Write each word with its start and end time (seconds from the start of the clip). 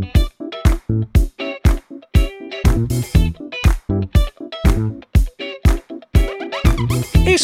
Thank 0.00 0.16
you. 0.88 1.29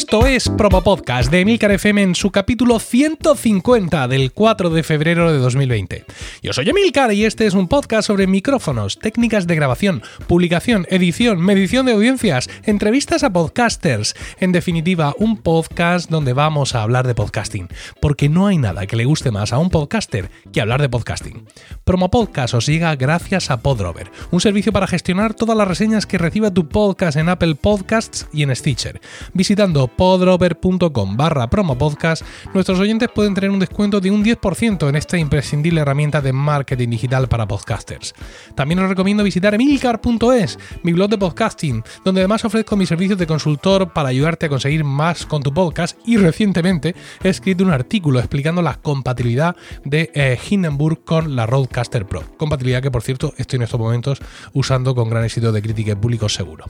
Esto 0.07 0.25
es 0.25 0.49
Promo 0.49 0.85
Podcast 0.85 1.33
de 1.33 1.41
Emilcar 1.41 1.73
FM 1.73 2.01
en 2.01 2.15
su 2.15 2.31
capítulo 2.31 2.79
150 2.79 4.07
del 4.07 4.31
4 4.31 4.71
de 4.71 4.85
febrero 4.85 5.33
de 5.33 5.39
2020. 5.39 6.05
Yo 6.45 6.53
soy 6.53 6.69
Emilcar 6.69 7.13
y 7.13 7.25
este 7.25 7.45
es 7.45 7.55
un 7.55 7.67
podcast 7.67 8.07
sobre 8.07 8.29
micrófonos, 8.29 9.01
técnicas 9.01 9.49
de 9.49 9.57
grabación, 9.57 10.03
publicación, 10.29 10.87
edición, 10.91 11.41
medición 11.41 11.87
de 11.87 11.93
audiencias, 11.95 12.49
entrevistas 12.63 13.25
a 13.25 13.33
podcasters. 13.33 14.15
En 14.39 14.53
definitiva, 14.53 15.13
un 15.19 15.39
podcast 15.39 16.09
donde 16.09 16.35
vamos 16.35 16.77
a 16.77 16.83
hablar 16.83 17.09
de 17.09 17.17
podcasting, 17.17 17.67
porque 18.01 18.29
no 18.29 18.47
hay 18.47 18.59
nada 18.59 18.87
que 18.87 18.95
le 18.95 19.07
guste 19.07 19.33
más 19.33 19.53
a 19.53 19.59
un 19.59 19.71
podcaster 19.71 20.31
que 20.53 20.61
hablar 20.61 20.83
de 20.83 20.89
podcasting. 20.89 21.49
Promo 21.85 22.13
Podcast 22.13 22.55
os 22.55 22.67
llega 22.67 22.95
gracias 22.95 23.51
a 23.51 23.61
Podrover, 23.61 24.13
un 24.31 24.41
servicio 24.41 24.73
para 24.73 24.87
gestionar 24.87 25.35
todas 25.35 25.59
las 25.59 25.67
reseñas 25.67 26.07
que 26.07 26.19
reciba 26.19 26.55
tu 26.55 26.69
podcast 26.69 27.17
en 27.17 27.29
Apple 27.29 27.57
Podcasts 27.57 28.29
y 28.33 28.45
en 28.45 28.55
Stitcher. 28.55 29.01
Visitando 29.35 29.89
podrover.com 29.97 31.17
barra 31.17 31.49
promopodcast, 31.49 32.23
nuestros 32.55 32.79
oyentes 32.79 33.09
pueden 33.15 33.35
tener 33.35 33.51
un 33.51 33.59
descuento 33.59 34.01
de 34.01 34.11
un 34.11 34.25
10% 34.25 34.89
en 34.89 34.97
esta 34.97 35.19
imprescindible 35.19 35.81
herramienta 35.81 36.21
de 36.21 36.33
marketing 36.33 36.91
digital 36.91 37.29
para 37.29 37.47
podcasters. 37.47 38.15
También 38.55 38.79
os 38.81 38.89
recomiendo 38.89 39.25
visitar 39.25 39.55
emilcar.es, 39.55 40.59
mi 40.83 40.93
blog 40.93 41.11
de 41.11 41.19
podcasting, 41.19 41.83
donde 42.05 42.21
además 42.21 42.45
ofrezco 42.45 42.77
mis 42.77 42.89
servicios 42.89 43.19
de 43.19 43.27
consultor 43.27 43.93
para 43.93 44.09
ayudarte 44.09 44.47
a 44.47 44.49
conseguir 44.49 44.85
más 44.85 45.27
con 45.27 45.43
tu 45.43 45.53
podcast 45.53 45.99
y 46.07 46.17
recientemente 46.17 46.95
he 47.23 47.29
escrito 47.29 47.65
un 47.65 47.71
artículo 47.71 48.19
explicando 48.19 48.63
la 48.63 48.75
compatibilidad 48.75 49.57
de 49.85 50.11
eh, 50.15 50.39
Hindenburg 50.49 51.05
con 51.05 51.37
la 51.37 51.47
Roadcaster 51.47 52.07
Pro. 52.07 52.23
Compatibilidad 52.37 52.83
que 52.83 52.91
por 52.91 53.03
cierto 53.03 53.35
estoy 53.37 53.59
en 53.59 53.63
estos 53.63 53.81
momentos 53.81 54.21
usando 54.53 54.95
con 54.95 55.09
gran 55.09 55.25
éxito 55.25 55.53
de 55.53 55.63
crítica 55.63 55.93
y 55.93 55.97
público 55.97 56.29
seguro. 56.29 56.65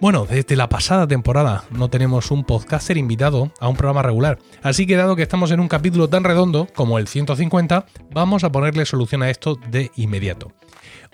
Bueno, 0.00 0.24
desde 0.24 0.56
la 0.56 0.70
pasada 0.70 1.06
temporada 1.06 1.64
no 1.70 1.90
tenemos 1.90 2.30
un 2.30 2.44
podcaster 2.44 2.96
invitado 2.96 3.52
a 3.60 3.68
un 3.68 3.76
programa 3.76 4.02
regular, 4.02 4.38
así 4.62 4.86
que 4.86 4.96
dado 4.96 5.14
que 5.14 5.22
estamos 5.22 5.50
en 5.50 5.60
un 5.60 5.68
capítulo 5.68 6.08
tan 6.08 6.24
redondo 6.24 6.68
como 6.74 6.98
el 6.98 7.06
150, 7.06 7.84
vamos 8.10 8.42
a 8.42 8.50
ponerle 8.50 8.86
solución 8.86 9.22
a 9.22 9.28
esto 9.28 9.56
de 9.68 9.90
inmediato. 9.96 10.52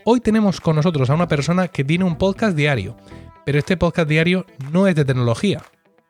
Hoy 0.05 0.21
tenemos 0.21 0.61
con 0.61 0.77
nosotros 0.77 1.11
a 1.11 1.15
una 1.15 1.27
persona 1.27 1.67
que 1.67 1.83
tiene 1.83 2.05
un 2.05 2.17
podcast 2.17 2.57
diario, 2.57 2.97
pero 3.45 3.59
este 3.59 3.77
podcast 3.77 4.09
diario 4.09 4.47
no 4.71 4.87
es 4.87 4.95
de 4.95 5.05
tecnología, 5.05 5.65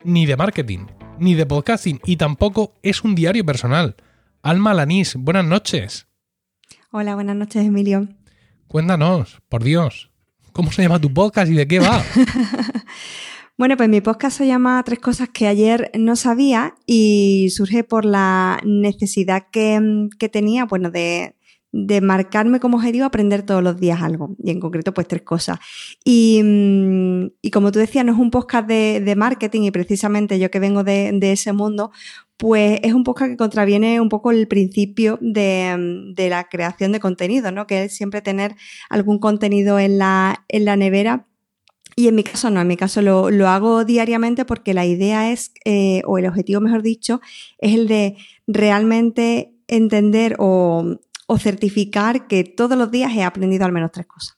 ni 0.05 0.27
de 0.27 0.37
marketing, 0.37 0.87
ni 1.19 1.35
de 1.35 1.47
podcasting, 1.47 1.99
y 2.05 2.17
tampoco 2.17 2.75
es 2.83 3.03
un 3.05 3.15
diario 3.15 3.47
personal. 3.47 3.97
Alma 4.43 4.75
Lanís, 4.75 5.17
buenas 5.17 5.47
noches. 5.47 6.09
Hola, 6.91 7.15
buenas 7.15 7.37
noches, 7.37 7.65
Emilio. 7.65 8.07
Cuéntanos, 8.69 9.41
por 9.49 9.65
Dios. 9.65 10.11
¿Cómo 10.57 10.73
se 10.73 10.81
llama 10.81 10.99
tu 10.99 11.13
podcast 11.13 11.53
y 11.53 11.55
de 11.55 11.69
qué 11.69 11.81
va? 11.81 12.03
bueno, 13.59 13.77
pues 13.77 13.91
mi 13.91 14.01
podcast 14.01 14.39
se 14.39 14.47
llama 14.47 14.83
Tres 14.87 15.01
cosas 15.01 15.29
que 15.29 15.49
ayer 15.49 15.91
no 15.99 16.17
sabía 16.17 16.77
y 16.87 17.51
surge 17.51 17.85
por 17.85 18.07
la 18.07 18.59
necesidad 18.65 19.49
que, 19.53 20.09
tenía, 20.33 20.65
bueno, 20.65 20.91
de, 20.91 21.35
marcarme 22.01 22.59
como 22.59 22.79
objetivo 22.79 23.05
aprender 23.05 23.43
todos 23.43 23.63
los 23.63 23.79
días 23.79 24.01
algo, 24.01 24.35
y 24.43 24.51
en 24.51 24.61
concreto 24.61 24.95
pues 24.95 25.07
tres 25.07 25.21
cosas. 25.21 25.59
Y, 26.07 26.41
como 27.53 27.71
tú 27.71 27.79
decías, 27.79 28.07
no 28.07 28.13
es 28.13 28.19
un 28.19 28.31
podcast 28.31 28.67
de, 28.67 29.15
marketing 29.15 29.65
y 29.65 29.71
precisamente 29.73 30.39
yo 30.39 30.51
que 30.51 30.59
vengo 30.59 30.85
de, 30.85 31.11
de, 31.13 31.33
ese 31.33 31.53
mundo, 31.53 31.91
pues 32.37 32.81
es 32.83 32.93
un 32.93 33.05
podcast 33.05 33.31
que 33.31 33.37
contraviene 33.37 34.01
un 34.01 34.09
poco 34.09 34.31
el 34.31 34.47
principio 34.47 35.19
de, 35.21 36.15
la 36.17 36.49
creación 36.49 36.93
de 36.93 37.01
contenido, 37.01 37.51
¿no? 37.51 37.67
Que 37.67 37.85
es 37.85 37.97
siempre 37.97 38.21
tener 38.21 38.55
algún 38.91 39.19
contenido 39.19 39.79
en 39.79 39.99
la, 39.99 40.45
nevera. 40.49 41.27
Y 41.95 42.09
en 42.09 42.15
mi 42.15 42.25
caso 42.25 42.51
no, 42.51 42.61
en 42.61 42.67
mi 42.67 42.77
caso 42.77 43.01
lo, 43.01 43.49
hago 43.49 43.85
diariamente 43.85 44.45
porque 44.45 44.75
la 44.75 44.85
idea 44.85 45.33
es, 45.33 45.53
eh, 45.65 46.03
o 46.05 46.19
el 46.19 46.27
objetivo 46.27 46.61
mejor 46.61 46.83
dicho, 46.83 47.23
es 47.59 47.75
el 47.75 47.89
de 47.89 48.17
realmente 48.47 49.55
entender 49.67 50.37
o, 50.39 50.99
o 51.27 51.39
certificar 51.39 52.27
que 52.27 52.45
todos 52.45 52.77
los 52.77 52.91
días 52.91 53.13
he 53.15 53.25
aprendido 53.25 53.65
al 53.65 53.73
menos 53.73 53.93
tres 53.93 54.07
cosas. 54.07 54.37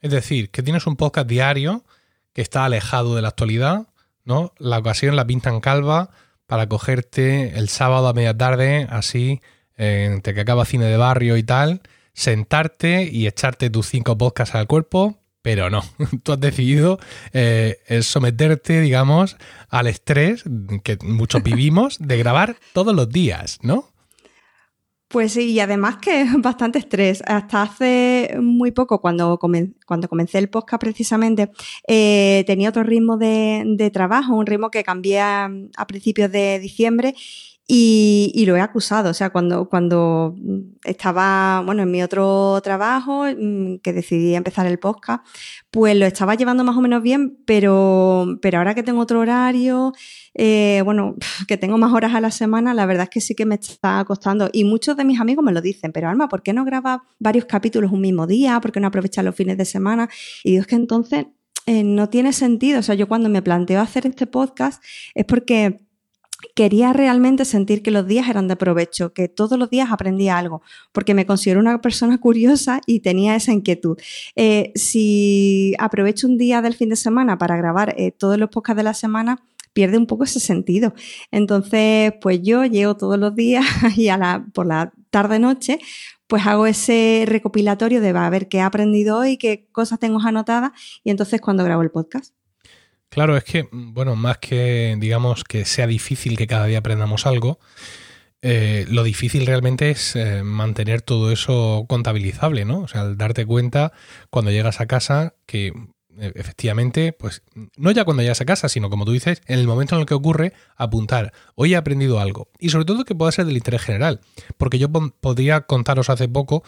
Es 0.00 0.10
decir, 0.10 0.50
que 0.50 0.64
tienes 0.64 0.88
un 0.88 0.96
podcast 0.96 1.28
diario 1.28 1.84
que 2.32 2.42
está 2.42 2.64
alejado 2.64 3.14
de 3.14 3.22
la 3.22 3.28
actualidad, 3.28 3.86
¿no? 4.24 4.52
La 4.58 4.78
ocasión 4.78 5.14
la 5.14 5.26
pintan 5.26 5.60
calva, 5.60 6.10
para 6.52 6.68
cogerte 6.68 7.58
el 7.58 7.70
sábado 7.70 8.08
a 8.08 8.12
media 8.12 8.36
tarde, 8.36 8.86
así, 8.90 9.40
entre 9.78 10.34
que 10.34 10.42
acaba 10.42 10.66
cine 10.66 10.84
de 10.84 10.98
barrio 10.98 11.38
y 11.38 11.42
tal, 11.42 11.80
sentarte 12.12 13.08
y 13.10 13.26
echarte 13.26 13.70
tus 13.70 13.86
cinco 13.86 14.18
podcasts 14.18 14.54
al 14.54 14.66
cuerpo, 14.66 15.18
pero 15.40 15.70
no, 15.70 15.82
tú 16.22 16.32
has 16.34 16.40
decidido 16.40 16.98
eh, 17.32 17.78
someterte, 18.02 18.82
digamos, 18.82 19.38
al 19.70 19.86
estrés 19.86 20.44
que 20.84 20.98
muchos 21.02 21.42
vivimos 21.42 21.96
de 21.98 22.18
grabar 22.18 22.56
todos 22.74 22.94
los 22.94 23.08
días, 23.08 23.58
¿no? 23.62 23.91
Pues 25.12 25.34
sí, 25.34 25.50
y 25.50 25.60
además 25.60 25.98
que 25.98 26.22
es 26.22 26.32
bastante 26.40 26.78
estrés. 26.78 27.22
Hasta 27.26 27.60
hace 27.60 28.34
muy 28.40 28.70
poco, 28.70 29.02
cuando, 29.02 29.38
cuando 29.38 30.08
comencé 30.08 30.38
el 30.38 30.48
podcast 30.48 30.80
precisamente, 30.80 31.50
eh, 31.86 32.44
tenía 32.46 32.70
otro 32.70 32.82
ritmo 32.82 33.18
de, 33.18 33.90
trabajo, 33.92 34.34
un 34.34 34.46
ritmo 34.46 34.70
que 34.70 34.82
cambié 34.82 35.20
a 35.20 35.50
principios 35.86 36.32
de 36.32 36.58
diciembre 36.60 37.14
y, 37.74 38.44
lo 38.44 38.54
he 38.54 38.60
acusado, 38.60 39.08
o 39.08 39.14
sea, 39.14 39.30
cuando, 39.30 39.66
cuando 39.66 40.34
estaba, 40.84 41.62
bueno, 41.64 41.82
en 41.84 41.90
mi 41.90 42.02
otro 42.02 42.60
trabajo, 42.62 43.24
mm, 43.24 43.78
que 43.78 43.94
decidí 43.94 44.34
empezar 44.34 44.66
el 44.66 44.78
podcast, 44.78 45.24
pues 45.70 45.96
lo 45.96 46.04
estaba 46.04 46.34
llevando 46.34 46.64
más 46.64 46.76
o 46.76 46.82
menos 46.82 47.02
bien, 47.02 47.38
pero, 47.46 48.38
pero 48.42 48.58
ahora 48.58 48.74
que 48.74 48.82
tengo 48.82 49.00
otro 49.00 49.20
horario, 49.20 49.94
eh, 50.34 50.82
bueno, 50.84 51.16
que 51.48 51.56
tengo 51.56 51.78
más 51.78 51.94
horas 51.94 52.14
a 52.14 52.20
la 52.20 52.30
semana, 52.30 52.74
la 52.74 52.84
verdad 52.84 53.04
es 53.04 53.10
que 53.10 53.20
sí 53.22 53.34
que 53.34 53.46
me 53.46 53.54
está 53.54 54.04
costando. 54.04 54.50
Y 54.52 54.64
muchos 54.64 54.94
de 54.98 55.06
mis 55.06 55.18
amigos 55.18 55.42
me 55.42 55.52
lo 55.52 55.62
dicen, 55.62 55.92
pero 55.92 56.10
Alma, 56.10 56.28
¿por 56.28 56.42
qué 56.42 56.52
no 56.52 56.66
grabas 56.66 57.00
varios 57.20 57.46
capítulos 57.46 57.90
un 57.90 58.02
mismo 58.02 58.26
día? 58.26 58.60
¿Por 58.60 58.72
qué 58.72 58.80
no 58.80 58.88
aprovechas 58.88 59.24
los 59.24 59.34
fines 59.34 59.56
de 59.56 59.64
semana? 59.64 60.10
Y 60.44 60.50
digo, 60.50 60.60
es 60.60 60.66
que 60.66 60.76
entonces 60.76 61.24
eh, 61.64 61.84
no 61.84 62.10
tiene 62.10 62.34
sentido. 62.34 62.80
O 62.80 62.82
sea, 62.82 62.96
yo 62.96 63.08
cuando 63.08 63.30
me 63.30 63.40
planteo 63.40 63.80
hacer 63.80 64.06
este 64.06 64.26
podcast 64.26 64.84
es 65.14 65.24
porque 65.24 65.80
quería 66.54 66.92
realmente 66.92 67.44
sentir 67.44 67.82
que 67.82 67.90
los 67.90 68.06
días 68.06 68.28
eran 68.28 68.48
de 68.48 68.56
provecho, 68.56 69.12
que 69.12 69.28
todos 69.28 69.58
los 69.58 69.70
días 69.70 69.90
aprendía 69.90 70.38
algo, 70.38 70.62
porque 70.92 71.14
me 71.14 71.26
considero 71.26 71.60
una 71.60 71.80
persona 71.80 72.18
curiosa 72.20 72.80
y 72.86 73.00
tenía 73.00 73.36
esa 73.36 73.52
inquietud. 73.52 73.98
Eh, 74.36 74.72
si 74.74 75.74
aprovecho 75.78 76.26
un 76.26 76.38
día 76.38 76.62
del 76.62 76.74
fin 76.74 76.88
de 76.88 76.96
semana 76.96 77.38
para 77.38 77.56
grabar 77.56 77.94
eh, 77.98 78.12
todos 78.12 78.38
los 78.38 78.50
podcasts 78.50 78.76
de 78.76 78.82
la 78.82 78.94
semana, 78.94 79.44
pierde 79.72 79.98
un 79.98 80.06
poco 80.06 80.24
ese 80.24 80.40
sentido. 80.40 80.94
Entonces, 81.30 82.12
pues 82.20 82.40
yo 82.42 82.64
llego 82.64 82.96
todos 82.96 83.18
los 83.18 83.34
días 83.34 83.64
y 83.96 84.08
a 84.08 84.16
la, 84.16 84.46
por 84.52 84.66
la 84.66 84.92
tarde-noche, 85.10 85.78
pues 86.26 86.46
hago 86.46 86.66
ese 86.66 87.24
recopilatorio 87.26 88.00
de 88.00 88.10
a 88.10 88.30
ver 88.30 88.48
qué 88.48 88.58
he 88.58 88.62
aprendido 88.62 89.18
hoy, 89.18 89.36
qué 89.36 89.68
cosas 89.72 89.98
tengo 89.98 90.20
anotadas 90.20 90.72
y 91.04 91.10
entonces 91.10 91.40
cuando 91.40 91.64
grabo 91.64 91.82
el 91.82 91.90
podcast. 91.90 92.34
Claro, 93.12 93.36
es 93.36 93.44
que, 93.44 93.68
bueno, 93.70 94.16
más 94.16 94.38
que, 94.38 94.96
digamos, 94.98 95.44
que 95.44 95.66
sea 95.66 95.86
difícil 95.86 96.38
que 96.38 96.46
cada 96.46 96.64
día 96.64 96.78
aprendamos 96.78 97.26
algo, 97.26 97.58
eh, 98.40 98.86
lo 98.88 99.02
difícil 99.02 99.44
realmente 99.44 99.90
es 99.90 100.16
eh, 100.16 100.42
mantener 100.42 101.02
todo 101.02 101.30
eso 101.30 101.84
contabilizable, 101.90 102.64
¿no? 102.64 102.80
O 102.80 102.88
sea, 102.88 103.02
al 103.02 103.18
darte 103.18 103.44
cuenta 103.44 103.92
cuando 104.30 104.50
llegas 104.50 104.80
a 104.80 104.86
casa 104.86 105.34
que 105.44 105.74
eh, 106.18 106.32
efectivamente, 106.36 107.12
pues 107.12 107.42
no 107.76 107.90
ya 107.90 108.06
cuando 108.06 108.22
llegas 108.22 108.40
a 108.40 108.46
casa, 108.46 108.70
sino 108.70 108.88
como 108.88 109.04
tú 109.04 109.12
dices, 109.12 109.42
en 109.46 109.58
el 109.58 109.66
momento 109.66 109.94
en 109.94 110.00
el 110.00 110.06
que 110.06 110.14
ocurre, 110.14 110.54
apuntar, 110.76 111.34
hoy 111.54 111.74
he 111.74 111.76
aprendido 111.76 112.18
algo. 112.18 112.48
Y 112.58 112.70
sobre 112.70 112.86
todo 112.86 113.04
que 113.04 113.14
pueda 113.14 113.30
ser 113.30 113.44
del 113.44 113.58
interés 113.58 113.82
general, 113.82 114.20
porque 114.56 114.78
yo 114.78 114.90
podría 114.90 115.60
contaros 115.66 116.08
hace 116.08 116.28
poco, 116.28 116.64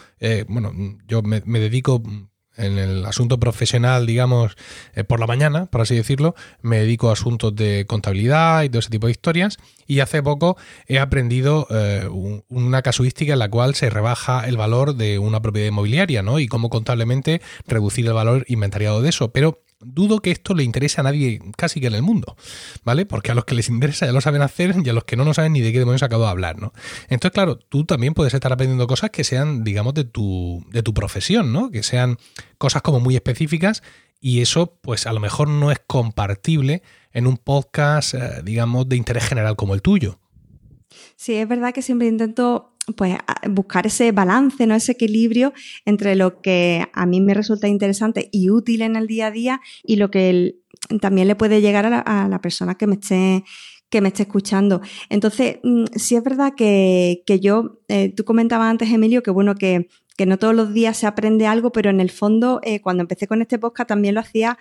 bueno, 0.47 0.71
yo 1.07 1.23
me 1.23 1.59
dedico 1.59 2.03
en 2.57 2.77
el 2.77 3.05
asunto 3.05 3.39
profesional, 3.39 4.05
digamos, 4.05 4.55
eh, 4.93 5.03
por 5.03 5.19
la 5.19 5.27
mañana, 5.27 5.65
por 5.67 5.81
así 5.81 5.95
decirlo, 5.95 6.35
me 6.61 6.79
dedico 6.79 7.09
a 7.09 7.13
asuntos 7.13 7.55
de 7.55 7.85
contabilidad 7.87 8.63
y 8.63 8.69
todo 8.69 8.79
ese 8.79 8.89
tipo 8.89 9.07
de 9.07 9.11
historias. 9.11 9.57
Y 9.87 9.99
hace 9.99 10.23
poco 10.23 10.57
he 10.87 10.99
aprendido 10.99 11.67
eh, 11.69 12.07
una 12.49 12.81
casuística 12.81 13.33
en 13.33 13.39
la 13.39 13.49
cual 13.49 13.75
se 13.75 13.89
rebaja 13.89 14.47
el 14.47 14.57
valor 14.57 14.95
de 14.95 15.19
una 15.19 15.41
propiedad 15.41 15.67
inmobiliaria, 15.67 16.23
¿no? 16.23 16.39
Y 16.39 16.47
cómo 16.47 16.69
contablemente 16.69 17.41
reducir 17.67 18.05
el 18.07 18.13
valor 18.13 18.45
inventariado 18.47 19.01
de 19.01 19.09
eso. 19.09 19.31
Pero 19.31 19.64
dudo 19.79 20.19
que 20.19 20.31
esto 20.31 20.53
le 20.53 20.63
interese 20.63 21.01
a 21.01 21.03
nadie 21.03 21.39
casi 21.57 21.79
que 21.79 21.87
en 21.87 21.95
el 21.95 22.01
mundo, 22.01 22.35
¿vale? 22.83 23.05
Porque 23.05 23.31
a 23.31 23.35
los 23.35 23.45
que 23.45 23.55
les 23.55 23.69
interesa 23.69 24.05
ya 24.05 24.11
lo 24.11 24.21
saben 24.21 24.41
hacer 24.41 24.75
y 24.83 24.89
a 24.89 24.93
los 24.93 25.03
que 25.03 25.15
no, 25.15 25.25
no 25.25 25.33
saben 25.33 25.53
ni 25.53 25.61
de 25.61 25.71
qué 25.71 25.79
demonios 25.79 26.03
acabo 26.03 26.23
de 26.23 26.29
hablar, 26.29 26.59
¿no? 26.59 26.73
Entonces, 27.09 27.31
claro, 27.31 27.57
tú 27.57 27.85
también 27.85 28.13
puedes 28.13 28.33
estar 28.33 28.51
aprendiendo 28.51 28.87
cosas 28.87 29.09
que 29.09 29.23
sean, 29.23 29.63
digamos, 29.63 29.93
de 29.93 30.05
tu, 30.05 30.65
de 30.71 30.83
tu 30.83 30.93
profesión, 30.93 31.51
¿no? 31.51 31.71
Que 31.71 31.83
sean 31.83 32.17
cosas 32.57 32.81
como 32.81 32.99
muy 32.99 33.15
específicas 33.15 33.83
y 34.19 34.41
eso, 34.41 34.77
pues 34.81 35.07
a 35.07 35.13
lo 35.13 35.19
mejor 35.19 35.47
no 35.47 35.71
es 35.71 35.79
compartible 35.85 36.81
en 37.11 37.27
un 37.27 37.37
podcast, 37.37 38.13
eh, 38.13 38.41
digamos, 38.43 38.89
de 38.89 38.95
interés 38.95 39.27
general 39.27 39.55
como 39.55 39.73
el 39.73 39.81
tuyo. 39.81 40.19
Sí, 41.15 41.35
es 41.35 41.47
verdad 41.47 41.73
que 41.73 41.81
siempre 41.81 42.07
intento 42.07 42.74
pues 42.93 43.17
buscar 43.49 43.87
ese 43.87 44.11
balance, 44.11 44.67
¿no? 44.67 44.75
ese 44.75 44.93
equilibrio 44.93 45.53
entre 45.85 46.15
lo 46.15 46.41
que 46.41 46.87
a 46.93 47.05
mí 47.05 47.21
me 47.21 47.33
resulta 47.33 47.67
interesante 47.67 48.29
y 48.31 48.49
útil 48.49 48.81
en 48.81 48.95
el 48.95 49.07
día 49.07 49.27
a 49.27 49.31
día 49.31 49.61
y 49.83 49.95
lo 49.95 50.11
que 50.11 50.57
también 51.01 51.27
le 51.27 51.35
puede 51.35 51.61
llegar 51.61 51.85
a 51.85 52.27
la, 52.27 52.41
persona 52.41 52.75
que 52.75 52.87
me 52.87 52.95
esté 52.95 53.43
que 53.89 54.01
me 54.01 54.09
esté 54.09 54.23
escuchando. 54.23 54.81
Entonces, 55.09 55.59
mm, 55.63 55.85
sí 55.95 56.15
es 56.15 56.23
verdad 56.23 56.53
que, 56.57 57.23
yo, 57.41 57.79
eh, 57.87 58.09
tú 58.09 58.25
comentabas 58.25 58.69
antes, 58.69 58.91
Emilio, 58.91 59.23
que 59.23 59.31
bueno, 59.31 59.55
que, 59.55 59.87
no 60.25 60.37
todos 60.37 60.55
los 60.55 60.73
días 60.73 60.97
se 60.97 61.07
aprende 61.07 61.45
algo, 61.45 61.71
pero 61.71 61.91
en 61.91 62.01
el 62.01 62.09
fondo, 62.09 62.59
eh, 62.63 62.81
cuando 62.81 63.01
empecé 63.01 63.27
con 63.27 63.41
este 63.41 63.59
podcast 63.59 63.89
también 63.89 64.15
lo 64.15 64.21
hacía 64.21 64.57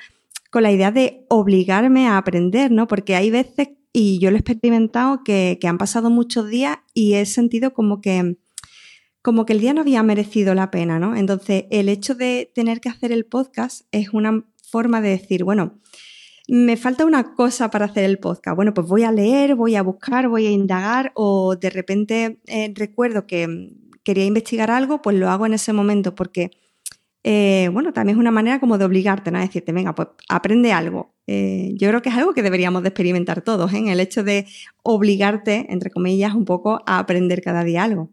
con 0.50 0.62
la 0.62 0.70
idea 0.70 0.92
de 0.92 1.24
obligarme 1.28 2.06
a 2.06 2.18
aprender, 2.18 2.70
¿no? 2.70 2.86
Porque 2.86 3.16
hay 3.16 3.30
veces 3.30 3.70
y 3.96 4.18
yo 4.18 4.32
lo 4.32 4.36
he 4.36 4.40
experimentado 4.40 5.22
que, 5.24 5.56
han 5.62 5.78
pasado 5.78 6.10
muchos 6.10 6.48
días 6.48 6.78
y 6.94 7.14
he 7.14 7.24
sentido 7.26 7.72
como 7.72 8.00
que, 8.00 8.36
como 9.22 9.46
que 9.46 9.52
el 9.52 9.60
día 9.60 9.72
no 9.72 9.82
había 9.82 10.02
merecido 10.02 10.52
la 10.54 10.72
pena, 10.72 10.98
¿no? 10.98 11.14
Entonces, 11.14 11.66
el 11.70 11.88
hecho 11.88 12.16
de 12.16 12.50
tener 12.52 12.80
que 12.80 12.88
hacer 12.88 13.12
el 13.12 13.24
podcast 13.24 13.82
es 13.92 14.08
una 14.12 14.44
forma 14.68 15.00
de 15.00 15.10
decir, 15.10 15.44
bueno, 15.44 15.78
me 16.48 16.76
falta 16.76 17.04
una 17.04 17.36
cosa 17.36 17.70
para 17.70 17.84
hacer 17.84 18.02
el 18.02 18.18
podcast. 18.18 18.56
Bueno, 18.56 18.74
pues 18.74 18.88
voy 18.88 19.04
a 19.04 19.12
leer, 19.12 19.54
voy 19.54 19.76
a 19.76 19.82
buscar, 19.82 20.28
voy 20.28 20.46
a 20.48 20.50
indagar 20.50 21.12
o 21.14 21.54
de 21.54 21.70
repente 21.70 22.40
eh, 22.46 22.72
recuerdo 22.74 23.28
que 23.28 23.76
quería 24.02 24.26
investigar 24.26 24.72
algo, 24.72 25.02
pues 25.02 25.16
lo 25.16 25.30
hago 25.30 25.46
en 25.46 25.54
ese 25.54 25.72
momento 25.72 26.16
porque 26.16 26.50
eh, 27.26 27.70
bueno, 27.72 27.94
también 27.94 28.18
es 28.18 28.20
una 28.20 28.30
manera 28.30 28.60
como 28.60 28.76
de 28.76 28.84
obligarte, 28.84 29.30
¿no? 29.30 29.38
A 29.38 29.40
decirte, 29.40 29.72
venga, 29.72 29.94
pues 29.94 30.08
aprende 30.28 30.72
algo. 30.72 31.14
Eh, 31.26 31.72
yo 31.74 31.88
creo 31.88 32.02
que 32.02 32.10
es 32.10 32.14
algo 32.14 32.34
que 32.34 32.42
deberíamos 32.42 32.82
de 32.82 32.90
experimentar 32.90 33.40
todos, 33.40 33.72
¿eh? 33.72 33.82
El 33.90 33.98
hecho 33.98 34.22
de 34.22 34.46
obligarte, 34.82 35.66
entre 35.70 35.90
comillas, 35.90 36.34
un 36.34 36.44
poco 36.44 36.82
a 36.86 36.98
aprender 36.98 37.40
cada 37.40 37.64
día 37.64 37.82
algo. 37.82 38.10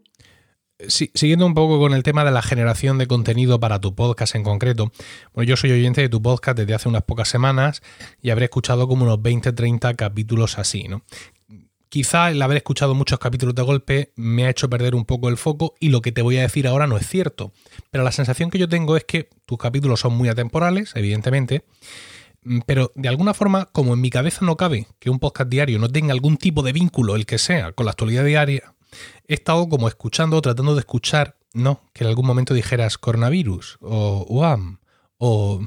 siguiendo 0.87 1.45
un 1.45 1.53
poco 1.53 1.77
con 1.77 1.93
el 1.93 2.03
tema 2.03 2.23
de 2.23 2.31
la 2.31 2.41
generación 2.41 2.97
de 2.97 3.05
contenido 3.05 3.59
para 3.59 3.81
tu 3.81 3.93
podcast 3.95 4.33
en 4.35 4.43
concreto, 4.43 4.93
bueno, 5.33 5.47
yo 5.47 5.57
soy 5.57 5.71
oyente 5.73 5.99
de 5.99 6.09
tu 6.09 6.21
podcast 6.21 6.57
desde 6.57 6.73
hace 6.73 6.87
unas 6.87 7.03
pocas 7.03 7.27
semanas 7.27 7.83
y 8.21 8.29
habré 8.29 8.45
escuchado 8.45 8.87
como 8.87 9.03
unos 9.03 9.19
20-30 9.19 9.95
capítulos 9.97 10.57
así, 10.57 10.87
¿no? 10.87 11.03
Quizá 11.91 12.31
el 12.31 12.41
haber 12.41 12.55
escuchado 12.55 12.95
muchos 12.95 13.19
capítulos 13.19 13.53
de 13.53 13.63
golpe 13.63 14.13
me 14.15 14.45
ha 14.45 14.49
hecho 14.49 14.69
perder 14.69 14.95
un 14.95 15.03
poco 15.03 15.27
el 15.27 15.35
foco 15.35 15.75
y 15.77 15.89
lo 15.89 16.01
que 16.01 16.13
te 16.13 16.21
voy 16.21 16.37
a 16.37 16.43
decir 16.43 16.65
ahora 16.65 16.87
no 16.87 16.95
es 16.95 17.05
cierto. 17.05 17.51
Pero 17.89 18.05
la 18.05 18.13
sensación 18.13 18.49
que 18.49 18.57
yo 18.57 18.69
tengo 18.69 18.95
es 18.95 19.03
que 19.03 19.27
tus 19.45 19.57
capítulos 19.57 19.99
son 19.99 20.13
muy 20.13 20.29
atemporales, 20.29 20.93
evidentemente, 20.95 21.65
mm, 22.43 22.59
pero 22.65 22.93
de 22.95 23.09
alguna 23.09 23.33
forma, 23.33 23.65
como 23.73 23.93
en 23.93 23.99
mi 23.99 24.09
cabeza 24.09 24.45
no 24.45 24.55
cabe 24.55 24.87
que 24.99 25.09
un 25.09 25.19
podcast 25.19 25.49
diario 25.49 25.79
no 25.79 25.89
tenga 25.89 26.13
algún 26.13 26.37
tipo 26.37 26.63
de 26.63 26.71
vínculo, 26.71 27.17
el 27.17 27.25
que 27.25 27.37
sea, 27.37 27.73
con 27.73 27.85
la 27.85 27.91
actualidad 27.91 28.23
diaria, 28.23 28.73
he 29.27 29.33
estado 29.33 29.67
como 29.67 29.89
escuchando, 29.89 30.41
tratando 30.41 30.75
de 30.75 30.79
escuchar, 30.79 31.35
no, 31.53 31.81
que 31.91 32.05
en 32.05 32.09
algún 32.09 32.25
momento 32.25 32.53
dijeras 32.53 32.97
coronavirus 32.97 33.79
o 33.81 34.25
UAM 34.29 34.79
o 35.17 35.59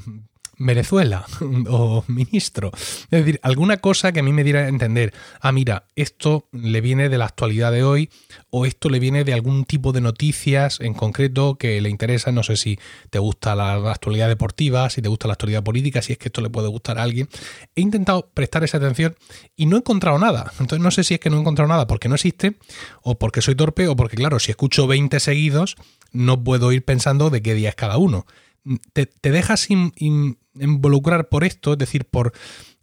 Venezuela 0.57 1.25
o 1.69 2.03
ministro. 2.07 2.71
Es 2.73 3.09
decir, 3.09 3.39
alguna 3.43 3.77
cosa 3.77 4.11
que 4.11 4.19
a 4.19 4.23
mí 4.23 4.33
me 4.33 4.43
diera 4.43 4.61
a 4.61 4.67
entender, 4.67 5.13
ah, 5.41 5.51
mira, 5.51 5.85
esto 5.95 6.47
le 6.51 6.81
viene 6.81 7.09
de 7.09 7.17
la 7.17 7.25
actualidad 7.25 7.71
de 7.71 7.83
hoy 7.83 8.09
o 8.49 8.65
esto 8.65 8.89
le 8.89 8.99
viene 8.99 9.23
de 9.23 9.33
algún 9.33 9.65
tipo 9.65 9.91
de 9.91 10.01
noticias 10.01 10.79
en 10.81 10.93
concreto 10.93 11.55
que 11.55 11.81
le 11.81 11.89
interesa, 11.89 12.31
no 12.31 12.43
sé 12.43 12.55
si 12.55 12.79
te 13.09 13.19
gusta 13.19 13.55
la, 13.55 13.75
actualidad 13.91 14.27
deportiva, 14.27 14.89
si 14.89 15.01
te 15.01 15.09
gusta 15.09 15.27
la 15.27 15.33
actualidad 15.33 15.63
política, 15.63 16.01
si 16.01 16.13
es 16.13 16.19
que 16.19 16.29
esto 16.29 16.41
le 16.41 16.49
puede 16.49 16.67
gustar 16.67 16.99
a 16.99 17.03
alguien. 17.03 17.27
He 17.75 17.81
intentado 17.81 18.29
prestar 18.33 18.63
esa 18.63 18.77
atención 18.77 19.15
y 19.55 19.65
no 19.65 19.75
he 19.75 19.79
encontrado 19.79 20.17
nada. 20.19 20.51
Entonces 20.59 20.79
no 20.79 20.91
sé 20.91 21.03
si 21.03 21.15
es 21.15 21.19
que 21.19 21.29
no 21.29 21.37
he 21.37 21.41
encontrado 21.41 21.67
nada 21.67 21.87
porque 21.87 22.09
no 22.09 22.15
existe 22.15 22.55
o 23.01 23.17
porque 23.17 23.41
soy 23.41 23.55
torpe 23.55 23.87
o 23.87 23.95
porque, 23.95 24.15
claro, 24.15 24.39
si 24.39 24.51
escucho 24.51 24.87
20 24.87 25.19
seguidos, 25.19 25.75
no 26.11 26.43
puedo 26.43 26.71
ir 26.71 26.83
pensando 26.83 27.29
de 27.29 27.41
qué 27.41 27.53
día 27.53 27.69
es 27.69 27.75
cada 27.75 27.97
uno 27.97 28.25
te, 28.93 29.09
dejas 29.31 29.67
involucrar 29.69 31.29
por 31.29 31.43
esto, 31.43 31.73
es 31.73 31.77
decir, 31.77 32.05
por 32.05 32.33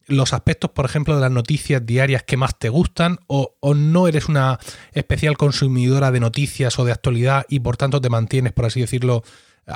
los 0.06 0.32
aspectos, 0.32 0.70
por 0.70 0.84
ejemplo, 0.84 1.14
de 1.14 1.20
las 1.20 1.31
noticias 1.31 1.84
diarias 1.84 2.23
que 2.23 2.37
más 2.37 2.58
te 2.58 2.69
gustan, 2.69 3.19
o, 3.26 3.55
no 3.75 4.08
eres 4.08 4.29
una 4.29 4.58
especial 4.93 5.37
consumidora 5.37 6.11
de 6.11 6.20
noticias 6.20 6.79
o 6.79 6.84
de 6.84 6.93
actualidad 6.93 7.46
y 7.49 7.61
por 7.61 7.76
tanto 7.76 8.00
te 8.00 8.11
mantienes, 8.11 8.52
por 8.52 8.67
así 8.67 8.81
decirlo, 8.81 9.23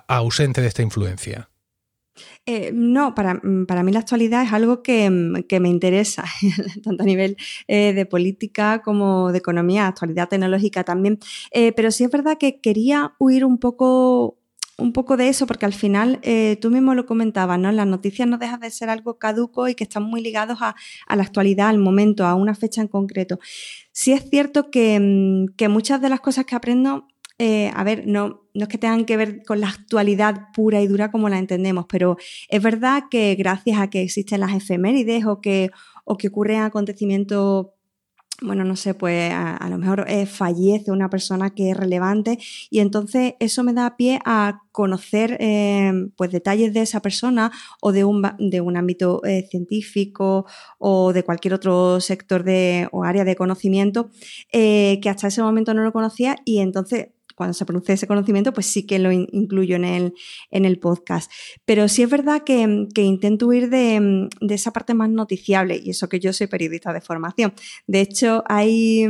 ausente 0.09 0.61
de 0.61 0.69
esta 0.69 0.83
influencia? 0.83 1.49
Eh, 2.47 2.71
no, 2.73 3.15
para, 3.15 3.35
mí 3.43 3.93
la 3.93 3.99
actualidad 3.99 4.43
es 4.43 4.53
algo 4.53 4.83
que, 4.83 5.11
me 5.11 5.69
interesa, 5.69 6.25
tanto 6.85 7.03
a 7.03 7.07
nivel 7.07 7.37
eh, 7.69 7.93
de 7.93 8.07
política 8.07 8.81
como 8.83 9.33
de 9.33 9.39
economía, 9.39 9.87
actualidad 9.87 10.29
tecnológica 10.29 10.83
también. 10.83 11.19
Eh, 11.51 11.73
pero 11.73 11.91
sí 11.91 12.05
es 12.05 12.11
verdad 12.11 12.39
que 12.39 12.61
quería 12.61 13.15
huir 13.19 13.45
un 13.45 13.59
poco 13.59 14.39
un 14.79 14.93
poco 14.93 15.17
de 15.17 15.29
eso, 15.29 15.47
porque 15.47 15.67
al 15.67 15.73
final 15.73 16.19
eh, 16.23 16.59
tú 16.61 16.71
mismo 16.71 16.95
lo 16.95 17.07
comentabas, 17.07 17.59
¿no? 17.59 17.73
Las 17.73 17.87
noticias 17.87 18.29
no 18.29 18.39
dejan 18.39 18.61
de 18.61 18.71
ser 18.71 18.91
algo 18.91 19.19
caduco 19.19 19.69
y 19.69 19.75
que 19.75 19.85
están 19.85 20.03
muy 20.03 20.21
ligados 20.21 20.59
a, 20.61 20.75
la 21.15 21.23
actualidad, 21.23 21.69
al 21.69 21.79
momento, 21.79 22.27
a 22.27 22.35
una 22.35 22.55
fecha 22.55 22.83
en 22.83 22.89
concreto. 22.89 23.39
Sí 23.93 24.13
es 24.13 24.29
cierto 24.29 24.71
que, 24.71 24.99
mm, 25.01 25.71
muchas 25.71 26.01
de 26.01 26.09
las 26.11 26.21
cosas 26.21 26.45
que 26.45 26.55
aprendo, 26.55 27.09
eh, 27.39 27.71
a 27.75 27.85
ver, 27.85 28.07
no, 28.07 28.49
no 28.55 28.63
es 28.63 28.69
que 28.69 28.79
tengan 28.79 29.05
que 29.05 29.17
ver 29.17 29.43
con 29.45 29.61
la 29.61 29.69
actualidad 29.69 30.49
pura 30.55 30.81
y 30.81 30.87
dura 30.87 31.11
como 31.11 31.29
la 31.29 31.39
entendemos, 31.39 31.87
pero 31.89 32.17
es 32.49 32.63
verdad 32.63 33.05
que 33.11 33.35
gracias 33.35 33.79
a 33.79 33.89
que 33.89 34.03
existen 34.03 34.41
las 34.41 34.55
efemérides 34.55 35.25
o 35.27 35.41
que, 35.41 35.71
o 36.05 36.17
que 36.17 36.29
ocurren 36.29 36.61
acontecimientos 36.63 37.69
bueno, 38.43 38.65
no 38.65 38.77
sé, 38.77 38.95
pues 38.95 39.33
a, 39.33 39.69
lo 39.71 39.79
mejor 39.79 40.05
eh, 40.09 40.27
fallece 40.27 40.91
una 40.91 41.09
persona 41.09 41.51
que 41.51 41.71
es 41.71 41.77
relevante 41.77 42.39
y 42.71 42.81
entonces 42.81 43.35
eso 43.41 43.63
me 43.63 43.73
da 43.73 43.97
pie 43.97 44.21
a 44.25 44.63
conocer 44.73 45.37
eh, 45.41 45.93
pues 46.17 46.31
detalles 46.31 46.75
de 46.75 46.83
esa 46.83 47.01
persona 47.01 47.51
o 47.81 47.93
de 47.93 48.05
un, 48.05 48.23
de 48.39 48.61
un 48.61 48.77
ámbito 48.77 49.25
eh, 49.25 49.47
científico 49.51 50.45
o 50.79 51.13
de 51.15 51.23
cualquier 51.23 51.55
otro 51.55 52.01
sector 52.01 52.45
de, 52.45 52.89
o 52.93 53.05
área 53.05 53.25
de 53.25 53.37
conocimiento 53.37 54.11
que 54.53 55.01
hasta 55.09 55.29
ese 55.29 55.43
momento 55.43 55.73
no 55.73 55.83
lo 55.83 55.93
conocía 55.93 56.37
y 56.45 56.59
entonces 56.59 57.09
cuando 57.37 57.55
se 57.55 57.67
produce 57.67 57.93
ese 57.93 58.07
conocimiento, 58.07 58.53
pues 58.53 58.67
sí 58.67 58.85
que 58.87 58.99
lo 58.99 59.13
incluyo 59.13 59.77
en 59.77 59.85
el, 59.85 60.15
en 60.51 60.65
el 60.65 60.79
podcast. 60.79 61.31
Pero 61.65 61.87
sí 61.87 62.03
es 62.03 62.11
verdad 62.11 62.43
que, 62.45 62.63
intento 62.97 63.47
huir 63.47 63.69
de, 63.69 64.29
esa 64.49 64.73
parte 64.73 64.95
más 64.95 65.11
noticiable, 65.11 65.77
y 65.77 65.91
eso 65.91 66.09
que 66.09 66.19
yo 66.19 66.33
soy 66.33 66.49
periodista 66.49 66.93
de 66.93 67.01
formación. 67.01 67.53
De 67.87 68.01
hecho, 68.01 68.43
hay, 68.47 69.05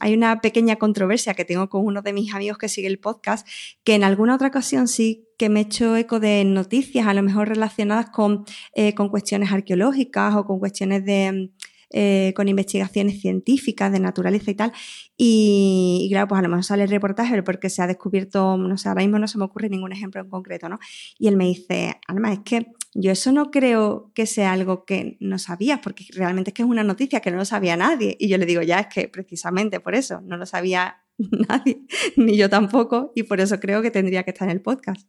hay 0.00 0.14
una 0.14 0.40
pequeña 0.40 0.76
controversia 0.76 1.34
que 1.34 1.44
tengo 1.44 1.68
con 1.68 1.84
uno 1.84 2.00
de 2.00 2.12
mis 2.12 2.32
amigos 2.32 2.56
que 2.56 2.68
sigue 2.68 2.86
el 2.86 3.00
podcast, 3.00 3.46
que 3.82 3.94
en 3.94 4.04
alguna 4.04 4.36
otra 4.36 4.48
ocasión 4.48 4.88
sí 4.88 5.26
que 5.36 5.48
me 5.48 5.60
he 5.60 5.62
hecho 5.64 5.96
eco 5.96 6.20
de 6.20 6.44
noticias, 6.44 7.08
a 7.08 7.14
lo 7.14 7.22
mejor 7.24 7.48
relacionadas 7.48 8.10
con, 8.10 8.44
eh, 8.74 8.94
con 8.94 9.08
cuestiones 9.08 9.50
arqueológicas 9.50 10.36
o 10.36 10.46
con 10.46 10.60
cuestiones 10.60 11.04
de 11.04 11.50
eh, 11.96 12.32
con 12.34 12.48
investigaciones 12.48 13.20
científicas 13.20 13.92
de 13.92 14.00
naturaleza 14.00 14.50
y 14.50 14.54
tal. 14.56 14.72
Y, 15.16 16.08
claro, 16.10 16.26
pues 16.26 16.40
a 16.40 16.42
lo 16.42 16.48
mejor 16.48 16.64
sale 16.64 16.82
el 16.82 16.90
reportaje 16.90 17.40
porque 17.44 17.70
se 17.70 17.82
ha 17.82 17.86
descubierto, 17.86 18.56
no 18.56 18.76
sé, 18.76 18.88
ahora 18.88 19.02
mismo 19.02 19.20
no 19.20 19.28
se 19.28 19.38
me 19.38 19.44
ocurre 19.44 19.68
ningún 19.68 19.92
ejemplo 19.92 20.20
en 20.20 20.28
concreto, 20.28 20.68
¿no? 20.68 20.80
Y 21.20 21.28
él 21.28 21.36
me 21.36 21.44
dice, 21.44 22.00
Alma, 22.08 22.32
es 22.32 22.40
que 22.40 22.66
yo 22.94 23.12
eso 23.12 23.30
no 23.30 23.52
creo 23.52 24.10
que 24.12 24.26
sea 24.26 24.52
algo 24.52 24.84
que 24.84 25.16
no 25.20 25.38
sabías, 25.38 25.78
porque 25.78 26.04
realmente 26.12 26.50
es 26.50 26.54
que 26.54 26.62
es 26.62 26.68
una 26.68 26.82
noticia 26.82 27.20
que 27.20 27.30
no 27.30 27.36
lo 27.36 27.44
sabía 27.44 27.76
nadie. 27.76 28.16
Y 28.18 28.26
yo 28.26 28.38
le 28.38 28.46
digo, 28.46 28.62
ya 28.62 28.80
es 28.80 28.88
que 28.88 29.06
precisamente 29.06 29.78
por 29.78 29.94
eso 29.94 30.20
no 30.22 30.36
lo 30.36 30.46
sabía 30.46 30.96
nadie, 31.48 31.82
ni 32.16 32.36
yo 32.36 32.50
tampoco, 32.50 33.12
y 33.14 33.22
por 33.22 33.40
eso 33.40 33.60
creo 33.60 33.82
que 33.82 33.92
tendría 33.92 34.24
que 34.24 34.32
estar 34.32 34.48
en 34.48 34.56
el 34.56 34.62
podcast. 34.62 35.06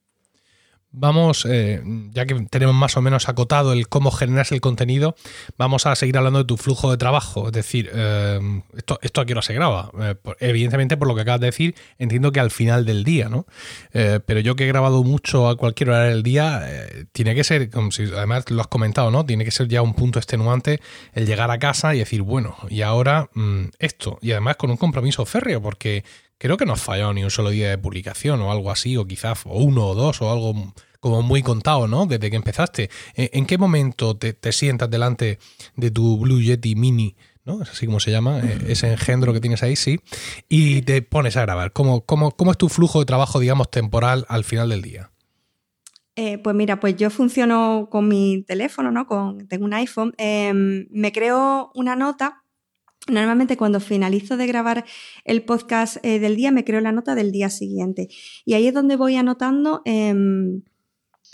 Vamos, 0.97 1.45
eh, 1.49 1.81
ya 2.13 2.25
que 2.25 2.35
tenemos 2.49 2.73
más 2.73 2.95
o 2.95 3.01
menos 3.01 3.27
acotado 3.27 3.73
el 3.73 3.89
cómo 3.89 4.11
generas 4.11 4.53
el 4.53 4.61
contenido, 4.61 5.15
vamos 5.57 5.85
a 5.85 5.95
seguir 5.95 6.17
hablando 6.17 6.39
de 6.39 6.45
tu 6.45 6.55
flujo 6.55 6.89
de 6.89 6.97
trabajo. 6.97 7.47
Es 7.47 7.53
decir, 7.53 7.91
eh, 7.93 8.61
esto, 8.77 8.97
esto 9.01 9.19
a 9.19 9.25
qué 9.25 9.33
hora 9.33 9.41
se 9.41 9.53
graba. 9.53 9.91
Eh, 9.99 10.15
evidentemente, 10.39 10.95
por 10.95 11.09
lo 11.09 11.15
que 11.15 11.21
acabas 11.21 11.41
de 11.41 11.47
decir, 11.47 11.75
entiendo 11.99 12.31
que 12.31 12.39
al 12.39 12.49
final 12.49 12.85
del 12.85 13.03
día, 13.03 13.29
¿no? 13.29 13.45
pero 13.91 14.39
yo 14.39 14.55
que 14.55 14.65
he 14.65 14.67
grabado 14.67 15.03
mucho 15.03 15.47
a 15.47 15.57
cualquier 15.57 15.89
hora 15.89 16.03
del 16.03 16.21
día, 16.21 16.63
tiene 17.11 17.33
que 17.33 17.43
ser, 17.43 17.69
como 17.69 17.91
si 17.91 18.03
además 18.03 18.49
lo 18.49 18.61
has 18.61 18.67
comentado, 18.67 19.09
¿no? 19.09 19.25
Tiene 19.25 19.45
que 19.45 19.51
ser 19.51 19.67
ya 19.67 19.81
un 19.81 19.93
punto 19.93 20.19
extenuante 20.19 20.81
el 21.13 21.25
llegar 21.25 21.49
a 21.49 21.57
casa 21.59 21.95
y 21.95 21.99
decir, 21.99 22.21
bueno, 22.21 22.55
y 22.69 22.81
ahora 22.81 23.29
mm, 23.33 23.65
esto. 23.79 24.19
Y 24.21 24.31
además 24.31 24.57
con 24.57 24.69
un 24.69 24.77
compromiso 24.77 25.25
férreo, 25.25 25.61
porque 25.61 26.03
creo 26.37 26.57
que 26.57 26.65
no 26.65 26.73
has 26.73 26.81
fallado 26.81 27.13
ni 27.13 27.23
un 27.23 27.31
solo 27.31 27.49
día 27.49 27.69
de 27.69 27.77
publicación 27.77 28.41
o 28.41 28.51
algo 28.51 28.71
así, 28.71 28.97
o 28.97 29.05
quizás 29.05 29.41
uno 29.45 29.87
o 29.87 29.95
dos 29.95 30.21
o 30.21 30.31
algo 30.31 30.73
como 30.99 31.21
muy 31.21 31.43
contado, 31.43 31.87
¿no? 31.87 32.05
Desde 32.07 32.29
que 32.31 32.35
empezaste. 32.35 32.89
¿En, 33.15 33.45
qué 33.45 33.57
momento 33.57 34.17
te, 34.17 34.51
sientas 34.51 34.89
delante 34.89 35.37
de 35.75 35.91
tu 35.91 36.17
Blue 36.17 36.41
Yeti 36.41 36.75
Mini? 36.75 37.15
¿no? 37.43 37.61
Es 37.61 37.69
así 37.69 37.85
como 37.85 37.99
se 37.99 38.09
llama, 38.09 38.39
eh, 38.39 38.57
ese 38.69 38.91
engendro 38.91 39.31
que 39.31 39.39
tienes 39.39 39.61
ahí, 39.61 39.75
sí, 39.75 39.99
y 40.49 40.81
te 40.81 41.03
pones 41.03 41.37
a 41.37 41.41
grabar. 41.41 41.73
¿Cómo, 41.73 42.01
cómo, 42.01 42.31
cómo 42.31 42.49
es 42.49 42.57
tu 42.57 42.69
flujo 42.69 42.99
de 42.99 43.05
trabajo, 43.05 43.39
digamos, 43.39 43.69
temporal 43.69 44.25
al 44.29 44.43
final 44.43 44.69
del 44.69 44.81
día? 44.81 45.11
Eh, 46.15 46.37
pues 46.37 46.55
mira, 46.55 46.79
pues 46.79 46.95
yo 46.95 47.09
funciono 47.09 47.89
con 47.91 48.07
mi 48.07 48.43
teléfono, 48.47 48.89
¿no? 48.89 49.05
Con, 49.05 49.47
tengo 49.47 49.65
un 49.65 49.73
iPhone. 49.73 50.13
Em, 50.17 50.87
me 50.89 51.11
creo 51.11 51.71
una 51.75 51.95
nota 51.95 52.44
Normalmente 53.07 53.55
cuando 53.55 53.79
finalizo 53.79 54.35
de 54.35 54.47
grabar 54.47 54.83
el 55.25 55.43
podcast 55.43 55.97
eh, 56.03 56.19
del 56.19 56.35
día 56.35 56.51
me 56.51 56.63
creo 56.63 56.81
la 56.81 56.91
nota 56.91 57.13
del 57.13 57.31
día 57.31 57.51
siguiente 57.51 58.07
y 58.45 58.55
ahí 58.55 58.67
es 58.67 58.73
donde 58.73 58.95
voy 58.95 59.15
anotando 59.15 59.83
em, 59.85 60.63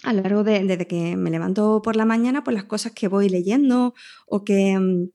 a 0.04 0.12
lo 0.12 0.22
largo 0.22 0.44
de, 0.44 0.64
desde 0.66 0.86
que 0.86 1.16
me 1.16 1.30
levanto 1.30 1.82
por 1.82 1.96
la 1.96 2.04
mañana 2.04 2.44
pues 2.44 2.56
las 2.56 2.66
cosas 2.66 2.92
que 2.92 3.08
voy 3.08 3.30
leyendo 3.30 3.94
o 4.28 4.44
que, 4.44 4.72
em, 4.72 5.12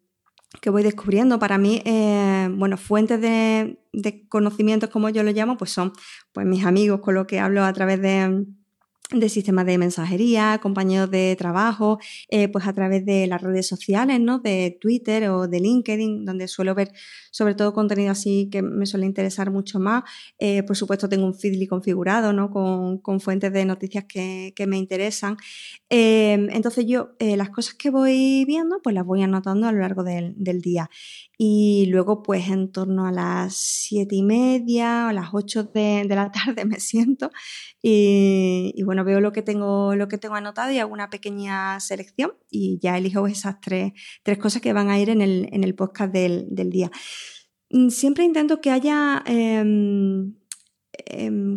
que 0.63 0.71
voy 0.71 0.83
descubriendo. 0.83 1.39
Para 1.39 1.59
mí, 1.59 1.83
eh, 1.85 2.49
bueno, 2.53 2.79
fuentes 2.79 3.21
de, 3.21 3.79
de, 3.93 4.27
conocimientos 4.29 4.89
como 4.89 5.11
yo 5.11 5.23
lo 5.23 5.33
llamo 5.33 5.59
pues 5.59 5.73
son 5.73 5.93
pues 6.33 6.47
mis 6.47 6.65
amigos 6.65 7.01
con 7.01 7.15
los 7.15 7.27
que 7.27 7.39
hablo 7.39 7.65
a 7.65 7.73
través 7.75 8.01
de 8.01 8.47
de 9.13 9.29
sistemas 9.29 9.67
de 9.67 9.79
mensajería, 9.79 10.59
compañeros 10.61 11.11
de 11.11 11.37
trabajo, 11.37 11.99
eh, 12.29 12.49
pues 12.49 12.67
a 12.67 12.73
través 12.73 13.07
de 13.07 13.29
las 13.29 13.41
redes 13.41 13.69
sociales, 13.69 14.19
¿no? 14.21 14.41
De 14.41 14.77
Twitter 14.81 15.29
o 15.29 15.47
de 15.47 15.61
LinkedIn, 15.61 16.25
donde 16.25 16.49
suelo 16.49 16.75
ver 16.75 16.91
sobre 17.31 17.55
todo 17.55 17.73
contenido 17.73 18.11
así 18.11 18.49
que 18.51 18.63
me 18.63 18.85
suele 18.85 19.07
interesar 19.07 19.51
mucho 19.53 19.79
más. 19.79 20.03
Eh, 20.39 20.65
por 20.65 20.77
supuesto, 20.77 21.09
tengo 21.09 21.25
un 21.25 21.35
Feedly 21.35 21.69
configurado, 21.69 22.33
¿no? 22.33 22.51
Con, 22.51 22.99
con 22.99 23.21
fuentes 23.21 23.53
de 23.53 23.65
noticias 23.65 24.05
que, 24.09 24.53
que 24.57 24.67
me 24.67 24.77
interesan. 24.77 25.37
Eh, 25.89 26.49
entonces 26.51 26.85
yo 26.87 27.11
las 27.21 27.51
cosas 27.51 27.75
que 27.75 27.91
voy 27.91 28.45
viendo, 28.45 28.81
pues 28.83 28.95
las 28.95 29.05
voy 29.05 29.23
anotando 29.23 29.69
a 29.69 29.73
lo 29.73 29.81
largo 29.81 30.03
del, 30.03 30.35
del 30.37 30.61
día. 30.61 30.91
Y 31.39 31.87
luego, 31.91 32.23
pues 32.23 32.49
en 32.49 32.73
torno 32.73 33.07
a 33.07 33.13
las 33.13 33.55
siete 33.55 34.17
y 34.17 34.23
media 34.23 35.09
o 35.09 35.13
las 35.13 35.31
ocho 35.35 35.65
de, 35.65 36.05
la 36.09 36.33
tarde 36.33 36.65
me 36.65 36.81
siento 36.81 37.31
y, 37.83 38.83
bueno, 38.85 39.05
veo 39.05 39.21
lo 39.21 39.33
que, 39.33 39.43
tengo, 39.43 39.95
lo 39.95 40.09
que 40.09 40.19
tengo 40.19 40.35
anotado 40.35 40.73
y 40.73 40.79
hago 40.79 40.93
una 40.93 41.11
pequeña 41.11 41.79
selección 41.81 42.33
y 42.51 42.79
ya 42.81 42.97
elijo 42.97 43.27
esas 43.27 43.61
tres, 43.61 43.93
tres 44.23 44.39
cosas 44.39 44.63
que 44.63 44.73
van 44.73 44.89
a 44.89 44.99
ir 44.99 45.11
en 45.11 45.21
el, 45.21 45.49
en 45.53 45.63
el 45.63 45.75
podcast 45.75 46.13
del, 46.13 46.47
del 46.51 46.71
día. 46.71 46.91
Mm, 47.71 47.89
siempre 47.91 48.25
intento 48.25 48.61
que 48.61 48.71
haya... 48.71 49.23
Eh, 49.27 50.33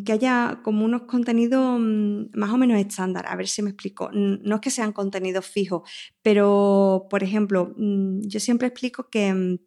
que 0.05 0.11
haya 0.11 0.59
como 0.63 0.85
unos 0.85 1.03
contenidos 1.03 1.79
mm, 1.79 2.37
más 2.37 2.51
o 2.51 2.57
menos 2.57 2.77
estándar. 2.77 3.25
A 3.27 3.35
ver 3.35 3.47
si 3.47 3.61
me 3.61 3.69
explico. 3.69 4.09
No 4.11 4.55
es 4.55 4.61
que 4.61 4.69
sean 4.69 4.91
contenidos 4.91 5.45
fijos, 5.45 5.89
pero, 6.21 7.07
por 7.09 7.23
ejemplo, 7.23 7.73
mm, 7.77 8.21
yo 8.27 8.39
siempre 8.39 8.67
explico 8.67 9.09
que 9.09 9.59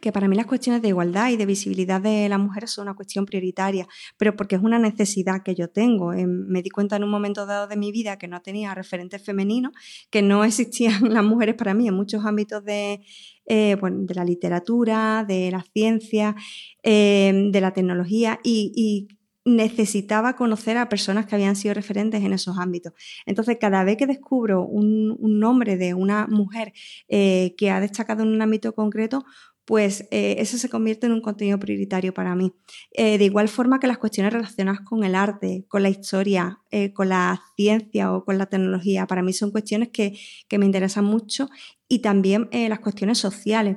que 0.00 0.12
para 0.12 0.28
mí 0.28 0.36
las 0.36 0.46
cuestiones 0.46 0.82
de 0.82 0.88
igualdad 0.88 1.30
y 1.30 1.36
de 1.36 1.46
visibilidad 1.46 2.00
de 2.00 2.28
las 2.28 2.38
mujeres 2.38 2.70
son 2.70 2.84
una 2.84 2.94
cuestión 2.94 3.26
prioritaria, 3.26 3.86
pero 4.16 4.36
porque 4.36 4.56
es 4.56 4.62
una 4.62 4.78
necesidad 4.78 5.42
que 5.42 5.54
yo 5.54 5.68
tengo. 5.68 6.12
Em, 6.12 6.46
me 6.46 6.62
di 6.62 6.70
cuenta 6.70 6.96
en 6.96 7.04
un 7.04 7.10
momento 7.10 7.46
dado 7.46 7.66
de 7.66 7.76
mi 7.76 7.92
vida 7.92 8.18
que 8.18 8.28
no 8.28 8.40
tenía 8.42 8.74
referentes 8.74 9.22
femeninos, 9.22 9.72
que 10.10 10.22
no 10.22 10.44
existían 10.44 11.12
las 11.12 11.24
mujeres 11.24 11.54
para 11.54 11.74
mí 11.74 11.88
en 11.88 11.94
muchos 11.94 12.24
ámbitos 12.24 12.64
de, 12.64 13.00
eh, 13.46 13.76
de 13.80 14.14
la 14.14 14.24
literatura, 14.24 15.24
de 15.26 15.50
la 15.50 15.62
ciencia, 15.62 16.34
em, 16.82 17.50
de 17.52 17.60
la 17.60 17.72
tecnología 17.72 18.40
y, 18.42 19.08
necesitaba 19.46 20.36
conocer 20.36 20.78
a 20.78 20.88
personas 20.88 21.26
que 21.26 21.34
habían 21.34 21.54
sido 21.54 21.74
referentes 21.74 22.24
en 22.24 22.32
esos 22.32 22.56
ámbitos. 22.56 22.94
Entonces, 23.26 23.58
cada 23.60 23.84
vez 23.84 23.98
que 23.98 24.06
descubro 24.06 24.64
un, 24.64 25.18
nombre 25.20 25.76
de 25.76 25.92
una 25.92 26.26
mujer 26.26 26.72
eh, 27.08 27.54
que 27.58 27.70
ha 27.70 27.78
destacado 27.78 28.22
en 28.22 28.30
un 28.30 28.40
ámbito 28.40 28.74
concreto, 28.74 29.26
pues 29.64 30.06
eh, 30.10 30.36
eso 30.38 30.58
se 30.58 30.68
convierte 30.68 31.06
en 31.06 31.12
un 31.12 31.20
contenido 31.20 31.58
prioritario 31.58 32.12
para 32.12 32.34
mí. 32.34 32.52
Eh, 32.92 33.18
de 33.18 33.24
igual 33.24 33.48
forma 33.48 33.80
que 33.80 33.86
las 33.86 33.98
cuestiones 33.98 34.32
relacionadas 34.32 34.82
con 34.82 35.04
el 35.04 35.14
arte, 35.14 35.64
con 35.68 35.82
la 35.82 35.88
historia, 35.88 36.60
eh, 36.70 36.92
con 36.92 37.08
la 37.08 37.42
ciencia 37.56 38.12
o 38.12 38.24
con 38.24 38.36
la 38.36 38.46
tecnología, 38.46 39.06
para 39.06 39.22
mí 39.22 39.32
son 39.32 39.50
cuestiones 39.50 39.88
que, 39.88 40.18
me 40.56 40.66
interesan 40.66 41.04
mucho 41.04 41.48
y 41.88 41.98
también 41.98 42.48
las 42.52 42.78
cuestiones 42.78 43.18
sociales. 43.18 43.76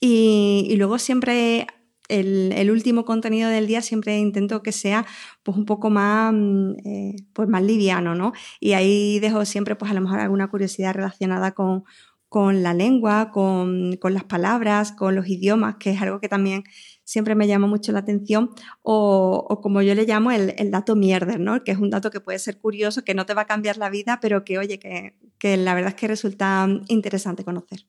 Y, 0.00 0.72
luego 0.76 1.00
siempre 1.00 1.66
el, 2.08 2.70
último 2.70 3.04
contenido 3.04 3.50
del 3.50 3.66
día 3.66 3.82
siempre 3.82 4.16
intento 4.18 4.62
que 4.62 4.70
sea 4.70 5.04
pues 5.42 5.56
un 5.56 5.64
poco 5.64 5.90
más, 5.90 6.32
mm, 6.32 6.74
pues 7.32 7.48
más 7.48 7.64
liviano, 7.64 8.14
¿no? 8.14 8.32
Y 8.60 8.74
ahí 8.74 9.18
dejo 9.18 9.44
siempre 9.44 9.74
pues 9.74 9.90
a 9.90 9.94
lo 9.94 10.00
mejor 10.00 10.20
alguna 10.20 10.48
curiosidad 10.48 10.94
relacionada 10.94 11.50
con 11.52 11.82
con 12.30 12.62
la 12.62 12.74
lengua, 12.74 13.32
con, 13.32 13.98
las 14.02 14.22
palabras, 14.22 14.92
con 14.92 15.16
los 15.16 15.26
idiomas, 15.26 15.74
que 15.80 15.90
es 15.90 16.00
algo 16.00 16.20
que 16.20 16.28
también 16.28 16.62
siempre 17.02 17.34
me 17.34 17.48
llama 17.48 17.66
mucho 17.66 17.90
la 17.90 17.98
atención, 17.98 18.50
o, 18.82 19.58
como 19.60 19.82
yo 19.82 19.96
le 19.96 20.06
llamo 20.06 20.30
el, 20.30 20.70
dato 20.70 20.94
mierder, 20.94 21.40
¿no? 21.40 21.64
que 21.64 21.72
es 21.72 21.78
un 21.78 21.90
dato 21.90 22.12
que 22.12 22.20
puede 22.20 22.38
ser 22.38 22.58
curioso, 22.58 23.02
que 23.02 23.14
no 23.14 23.26
te 23.26 23.34
va 23.34 23.42
a 23.42 23.46
cambiar 23.46 23.78
la 23.78 23.90
vida, 23.90 24.20
pero 24.22 24.44
que, 24.44 24.58
oye, 24.58 24.78
que, 24.78 25.16
que 25.38 25.56
la 25.56 25.74
verdad 25.74 25.90
es 25.90 25.96
que 25.96 26.06
resulta 26.06 26.68
interesante 26.86 27.44
conocer. 27.44 27.86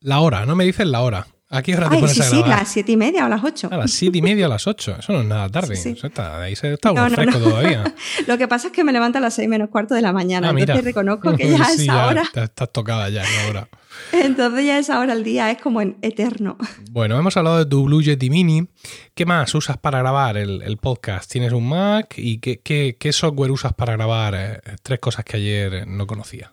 La 0.00 0.20
hora, 0.20 0.46
no 0.46 0.56
me 0.56 0.64
dices 0.64 0.86
la 0.86 1.02
hora. 1.02 1.26
¿A 1.52 1.62
qué 1.62 1.74
hora 1.74 1.88
te 1.88 1.96
Ay, 1.96 2.00
pones 2.00 2.16
sí, 2.16 2.22
a 2.22 2.28
grabar? 2.28 2.44
Sí, 2.44 2.48
las 2.48 2.68
siete 2.68 2.92
y 2.92 2.96
media 2.96 3.26
o 3.26 3.28
las 3.28 3.42
ocho. 3.42 3.68
A 3.72 3.76
las 3.76 3.90
siete 3.90 4.18
y 4.18 4.22
media 4.22 4.46
o 4.46 4.48
las 4.48 4.68
ocho. 4.68 4.94
Eso 4.96 5.12
no 5.12 5.22
es 5.22 5.26
nada 5.26 5.48
tarde. 5.48 5.74
está, 5.74 6.40
ahí 6.40 6.54
se 6.54 6.74
está 6.74 6.92
uno 6.92 7.10
fresco 7.10 7.40
todavía. 7.40 7.92
Lo 8.28 8.38
que 8.38 8.46
pasa 8.46 8.68
es 8.68 8.72
que 8.72 8.84
me 8.84 8.92
levanto 8.92 9.18
a 9.18 9.20
las 9.20 9.34
seis 9.34 9.48
menos 9.48 9.68
cuarto 9.68 9.94
de 9.94 10.00
la 10.00 10.12
mañana. 10.12 10.50
Ah, 10.50 10.54
entonces 10.56 10.84
reconozco 10.84 11.36
que 11.36 11.50
ya 11.50 11.56
es 11.72 11.80
esa 11.80 12.06
hora. 12.06 12.22
Estás 12.22 12.72
tocada 12.72 13.08
ya 13.08 13.24
ahora. 13.46 13.68
Entonces 14.12 14.64
ya 14.64 14.78
esa 14.78 15.00
hora 15.00 15.12
al 15.12 15.24
día 15.24 15.50
es 15.50 15.60
como 15.60 15.80
en 15.80 15.96
eterno. 16.02 16.56
Bueno, 16.90 17.18
hemos 17.18 17.36
hablado 17.36 17.58
de 17.58 17.66
tu 17.66 17.84
Blue 17.84 18.00
Yeti 18.00 18.30
Mini. 18.30 18.68
¿Qué 19.14 19.26
más 19.26 19.54
usas 19.54 19.76
para 19.76 19.98
grabar 19.98 20.36
el, 20.36 20.78
podcast? 20.78 21.30
¿Tienes 21.30 21.52
un 21.52 21.68
Mac? 21.68 22.14
¿Y 22.16 22.38
qué, 22.38 22.60
qué, 22.60 23.12
software 23.12 23.50
usas 23.50 23.74
para 23.74 23.94
grabar? 23.94 24.34
Eh, 24.36 24.60
tres 24.82 25.00
cosas 25.00 25.24
que 25.24 25.36
ayer 25.36 25.86
no 25.86 26.06
conocía. 26.06 26.52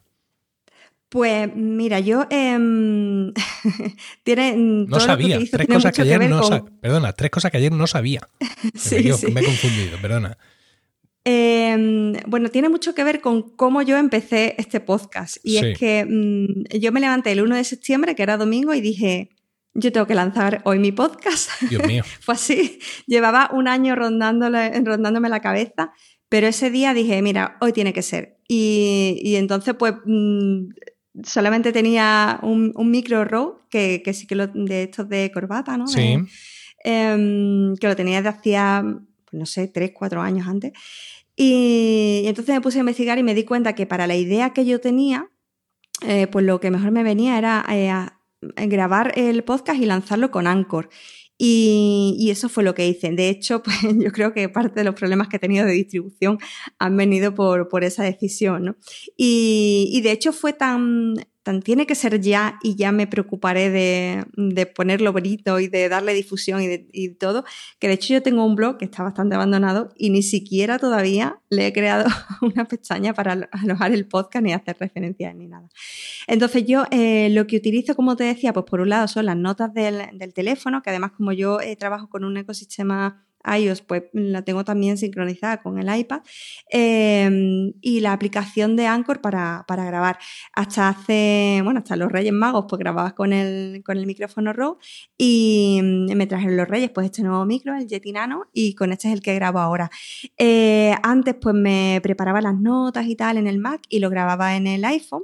Pues 1.10 1.56
mira, 1.56 2.00
yo 2.00 2.26
em, 2.30 3.34
tiene 4.24 4.56
no 4.58 5.00
sabía 5.00 5.40
tres 5.50 5.68
cosas 5.68 5.94
que 5.94 6.02
ayer 6.02 6.30
no 6.30 6.66
perdona, 6.82 7.14
tres 7.14 7.32
cosas 7.32 7.52
que 7.52 7.58
ayer 7.58 7.72
no 7.72 7.88
sabía. 7.88 8.22
sí, 8.76 9.10
me 9.32 9.42
he 9.42 9.46
confundido, 9.46 9.98
perdona. 10.02 10.38
Em, 11.30 12.14
bueno, 12.26 12.48
tiene 12.50 12.70
mucho 12.70 12.96
que 12.96 13.04
ver 13.04 13.20
con 13.20 13.56
cómo 13.56 13.82
yo 13.82 13.98
empecé 13.98 14.56
este 14.58 14.80
podcast. 14.80 15.38
Y 15.44 15.58
es 15.58 15.78
que 15.78 16.06
mm, 16.06 16.78
yo 16.78 16.94
me 16.94 17.02
levanté 17.02 17.34
el 17.34 17.42
1 17.42 17.56
de 17.56 17.64
septiembre, 17.66 18.16
que 18.16 18.24
era 18.24 18.38
domingo, 18.38 18.74
y 18.74 18.80
dije, 18.80 19.32
yo 19.74 19.92
tengo 19.92 20.08
que 20.08 20.16
lanzar 20.16 20.62
hoy 20.64 20.80
mi 20.80 20.94
podcast. 20.94 21.50
Dios 21.70 21.86
mío. 21.86 22.04
Fue 22.22 22.36
así. 22.36 22.80
Llevaba 23.08 23.50
un 23.54 23.68
año 23.68 23.94
rondándome 23.96 25.30
la 25.30 25.42
cabeza, 25.42 25.92
pero 26.30 26.48
ese 26.48 26.72
día 26.72 26.94
dije, 26.94 27.22
mira, 27.22 27.58
hoy 27.60 27.74
tiene 27.74 27.92
que 27.92 28.04
ser. 28.04 28.38
Y, 28.48 29.36
entonces, 29.36 29.76
pues, 29.78 29.96
mm, 30.06 30.70
solamente 31.24 31.72
tenía 31.72 32.40
un, 32.42 32.74
micro 32.90 33.24
row, 33.26 33.60
que, 33.70 34.02
sí 34.14 34.28
que 34.28 34.36
lo, 34.36 34.48
de 34.48 34.84
estos 34.84 35.10
de 35.10 35.32
corbata, 35.32 35.78
¿no? 35.78 35.88
Sí. 35.88 36.18
Em, 36.84 37.76
que 37.76 37.88
lo 37.88 37.96
tenía 37.96 38.22
de 38.22 38.30
hacía, 38.30 38.84
pues 38.84 39.40
no 39.40 39.46
sé, 39.46 39.68
tres, 39.68 39.92
cuatro 39.94 40.22
años 40.22 40.48
antes. 40.48 40.74
Y, 41.36 42.24
entonces 42.26 42.56
me 42.56 42.62
puse 42.62 42.80
a 42.80 42.82
investigar 42.82 43.18
y 43.18 43.24
me 43.24 43.36
di 43.36 43.44
cuenta 43.44 43.74
que 43.74 43.86
para 43.86 44.08
la 44.08 44.16
idea 44.16 44.54
que 44.54 44.66
yo 44.66 44.80
tenía, 44.80 45.30
eh, 46.06 46.28
pues 46.28 46.46
lo 46.46 46.60
que 46.60 46.72
mejor 46.72 46.92
me 46.92 47.04
venía 47.04 47.38
era 47.38 47.66
eh, 47.70 48.68
grabar 48.68 49.14
el 49.16 49.44
podcast 49.44 49.82
y 49.82 49.86
lanzarlo 49.86 50.32
con 50.32 50.48
Anchor. 50.48 50.90
Y, 51.38 52.30
eso 52.32 52.50
fue 52.50 52.64
lo 52.64 52.74
que 52.74 52.88
hice. 52.88 53.12
De 53.12 53.30
hecho, 53.30 53.62
pues 53.64 53.78
yo 53.82 54.12
creo 54.12 54.34
que 54.34 54.50
parte 54.50 54.80
de 54.80 54.84
los 54.84 54.96
problemas 54.96 55.28
que 55.28 55.38
he 55.38 55.40
tenido 55.40 55.66
de 55.66 55.74
distribución 55.74 56.40
han 56.80 56.98
venido 56.98 57.34
por, 57.34 57.70
por 57.70 57.84
esa 57.84 58.04
decisión. 58.04 58.66
¿no? 58.66 58.76
Y, 59.16 59.90
y, 59.92 60.02
de 60.02 60.12
hecho 60.12 60.34
fue 60.34 60.54
tan, 60.54 61.16
tiene 61.64 61.86
que 61.86 61.96
ser 61.96 62.20
ya 62.22 62.60
y 62.62 62.76
ya 62.76 62.92
me 62.92 63.08
preocuparé 63.08 63.70
de, 63.70 64.66
ponerlo 64.76 65.14
bonito 65.14 65.60
y 65.60 65.68
de 65.68 65.90
darle 65.90 66.14
difusión 66.14 66.62
y, 66.62 66.68
de, 66.68 67.16
todo, 67.20 67.46
que 67.80 67.88
de 67.88 67.94
hecho 67.94 68.14
yo 68.14 68.22
tengo 68.22 68.46
un 68.46 68.56
blog 68.56 68.78
que 68.78 68.86
está 68.86 69.04
bastante 69.04 69.36
abandonado 69.36 69.94
y 69.96 70.10
ni 70.10 70.24
siquiera 70.24 70.80
todavía 70.80 71.40
le 71.50 71.68
he 71.68 71.74
creado 71.74 72.06
una 72.42 72.66
pestaña 72.66 73.14
para 73.14 73.50
alojar 73.52 73.92
el 73.92 74.08
podcast 74.08 74.44
ni 74.44 74.54
hacer 74.54 74.78
referencias 74.80 75.36
ni 75.36 75.48
nada. 75.48 75.68
Entonces 76.28 76.66
yo 76.66 76.86
eh, 76.92 77.30
lo 77.32 77.48
que 77.48 77.58
utilizo, 77.58 77.96
como 77.96 78.16
te 78.16 78.26
decía, 78.26 78.54
pues 78.54 78.66
por 78.66 78.82
un 78.82 78.90
lado 78.90 79.08
son 79.08 79.26
las 79.26 79.38
notas 79.38 79.74
del, 79.74 80.34
teléfono, 80.34 80.82
que 80.82 80.90
además 80.90 81.12
como 81.12 81.32
yo 81.32 81.62
eh, 81.62 81.76
trabajo 81.76 82.10
con 82.10 82.24
un 82.24 82.38
ecosistema 82.38 83.27
iOS, 83.46 83.82
pues 83.82 84.04
la 84.14 84.42
tengo 84.44 84.64
también 84.64 84.98
sincronizada 84.98 85.62
con 85.62 85.80
el 85.80 85.94
iPad. 85.96 86.22
Em, 86.70 87.74
y 87.82 88.00
la 88.02 88.14
aplicación 88.14 88.76
de 88.76 88.88
Anchor 88.88 89.22
para, 89.22 89.66
grabar. 89.68 90.18
Hasta 90.54 90.90
hace, 90.90 91.62
bueno, 91.64 91.80
hasta 91.80 91.96
los 91.96 92.12
Reyes 92.12 92.34
Magos, 92.34 92.66
pues 92.68 92.80
grababa 92.80 93.16
con 93.16 93.34
el, 93.34 93.84
con 93.86 93.98
el 93.98 94.06
micrófono 94.06 94.54
RAW 94.54 94.78
y 95.18 95.80
mm, 95.84 96.16
me 96.16 96.28
trajeron 96.28 96.58
los 96.58 96.68
Reyes, 96.68 96.92
pues 96.92 97.06
este 97.06 97.24
nuevo 97.24 97.46
micro, 97.46 97.76
el 97.76 97.88
Yeti 97.88 98.12
Nano, 98.12 98.46
y 98.54 98.76
con 98.76 98.92
este 98.92 99.08
es 99.08 99.14
el 99.14 99.22
que 99.22 99.36
grabo 99.36 99.60
ahora. 99.60 99.90
Eh, 100.38 100.96
antes, 101.04 101.36
pues 101.40 101.56
me 101.56 102.00
preparaba 102.04 102.42
las 102.42 102.56
notas 102.60 103.06
y 103.08 103.16
tal 103.16 103.38
en 103.38 103.48
el 103.48 103.60
Mac 103.60 103.82
y 103.90 104.00
lo 104.00 104.10
grababa 104.10 104.56
en 104.56 104.68
el 104.68 104.84
iPhone 104.86 105.24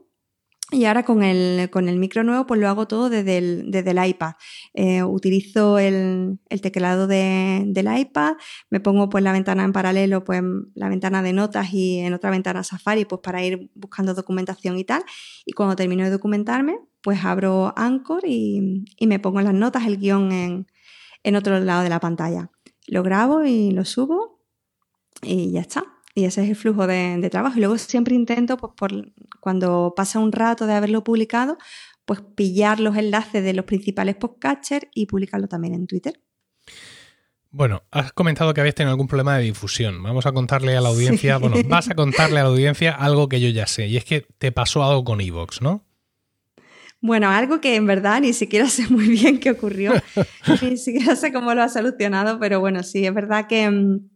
Y 0.73 0.85
ahora 0.85 1.03
con 1.03 1.21
el, 1.21 1.69
con 1.69 1.87
el 1.87 1.99
micro 1.99 2.23
nuevo, 2.23 2.47
pues 2.47 2.59
lo 2.59 2.67
hago 2.67 2.87
todo 2.87 3.11
desde 3.11 3.37
el, 3.37 3.69
desde 3.69 3.91
el 3.91 4.03
iPad. 4.03 4.33
Eh, 4.73 5.03
utilizo 5.03 5.77
el, 5.77 6.39
el 6.49 6.61
teclado 6.61 7.05
de, 7.05 7.61
del 7.67 7.95
iPad, 7.95 8.33
me 8.71 8.79
pongo 8.79 9.07
pues 9.07 9.23
la 9.23 9.31
ventana 9.31 9.63
en 9.65 9.71
paralelo, 9.71 10.23
pues 10.23 10.41
la 10.73 10.89
ventana 10.89 11.21
de 11.21 11.31
notas 11.31 11.71
y 11.71 11.99
en 11.99 12.15
otra 12.15 12.31
ventana 12.31 12.63
Safari, 12.63 13.05
pues 13.05 13.21
para 13.21 13.43
ir 13.43 13.69
buscando 13.75 14.15
documentación 14.15 14.79
y 14.79 14.83
tal. 14.83 15.03
Y 15.45 15.53
cuando 15.53 15.75
termino 15.75 16.03
de 16.03 16.09
documentarme, 16.09 16.79
pues 17.01 17.23
abro 17.23 17.71
Anchor 17.77 18.23
y, 18.25 18.83
y 18.97 19.05
me 19.05 19.19
pongo 19.19 19.41
las 19.41 19.53
notas, 19.53 19.85
el 19.85 19.97
guion 19.97 20.31
en, 20.31 20.67
en 21.21 21.35
otro 21.35 21.59
lado 21.59 21.83
de 21.83 21.89
la 21.89 21.99
pantalla. 21.99 22.49
Lo 22.87 23.03
grabo 23.03 23.45
y 23.45 23.69
lo 23.69 23.85
subo 23.85 24.39
y 25.21 25.51
ya 25.51 25.61
está. 25.61 25.83
Y 26.15 26.25
ese 26.25 26.43
es 26.43 26.49
el 26.49 26.55
flujo 26.55 26.85
de, 26.85 27.27
trabajo. 27.31 27.57
Y 27.57 27.61
luego 27.61 27.77
siempre 27.77 28.15
intento, 28.15 28.57
pues 28.57 28.73
por, 28.75 28.91
cuando 29.39 29.93
pasa 29.95 30.19
un 30.19 30.31
rato 30.31 30.67
de 30.67 30.73
haberlo 30.73 31.03
publicado, 31.03 31.57
pues 32.05 32.21
pillar 32.35 32.79
los 32.79 32.95
enlaces 32.97 33.43
de 33.43 33.53
los 33.53 33.65
principales 33.65 34.15
podcatchers 34.15 34.87
y 34.93 35.07
publicarlo 35.07 35.47
también 35.47 35.73
en 35.73 35.87
Twitter. 35.87 36.19
Bueno, 37.49 37.83
has 37.91 38.11
comentado 38.13 38.53
que 38.53 38.61
habías 38.61 38.75
tenido 38.75 38.91
algún 38.91 39.07
problema 39.07 39.37
de 39.37 39.43
difusión. 39.43 40.01
Vamos 40.01 40.25
a 40.25 40.31
contarle 40.31 40.75
a 40.75 40.81
la 40.81 40.89
audiencia, 40.89 41.37
bueno, 41.37 41.55
vas 41.67 41.89
a 41.89 41.93
contarle 41.93 42.39
a 42.39 42.43
la 42.43 42.49
audiencia 42.49 42.91
algo 42.99 43.29
que 43.29 43.39
yo 43.39 43.49
ya 43.49 43.67
sé, 43.67 43.87
y 43.87 43.97
es 43.97 44.05
que 44.05 44.25
te 44.39 44.51
pasó 44.51 44.83
algo 44.83 45.03
con 45.03 45.21
Evox, 45.21 45.61
¿no? 45.61 45.85
Bueno, 46.99 47.29
algo 47.29 47.61
que 47.61 47.75
en 47.75 47.85
verdad 47.85 48.21
ni 48.21 48.33
siquiera 48.33 48.67
sé 48.69 48.87
muy 48.87 49.07
bien 49.07 49.39
qué 49.39 49.51
ocurrió, 49.51 49.93
ni 50.63 50.77
siquiera 50.77 51.15
sé 51.15 51.31
cómo 51.31 51.53
lo 51.53 51.61
ha 51.61 51.69
solucionado, 51.69 52.39
pero 52.39 52.59
bueno, 52.59 52.81
sí, 52.81 53.05
es 53.05 53.13
verdad 53.13 53.45
que 53.47 53.69
mm, 53.69 54.09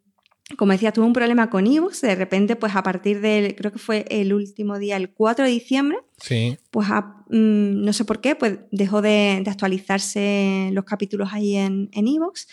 como 0.55 0.71
decía, 0.71 0.93
tuve 0.93 1.05
un 1.05 1.13
problema 1.13 1.49
con 1.49 1.67
ebooks, 1.67 2.01
de 2.01 2.15
repente, 2.15 2.55
pues 2.55 2.75
a 2.75 2.83
partir 2.83 3.19
del, 3.19 3.53
creo 3.55 3.71
que 3.73 3.79
fue 3.79 4.05
el 4.09 4.33
último 4.33 4.79
día, 4.79 4.95
el 4.95 5.09
4 5.09 5.43
de 5.43 5.51
diciembre, 5.51 5.97
sí. 6.21 6.57
pues 6.71 6.87
mm, 6.87 7.83
no 7.83 7.91
sé 7.91 8.05
por 8.05 8.21
qué, 8.21 8.35
pues 8.35 8.59
dejó 8.71 9.01
de, 9.01 9.43
actualizarse 9.45 10.69
los 10.71 10.85
capítulos 10.85 11.29
ahí 11.33 11.57
en 11.57 11.89
ebooks. 11.93 12.47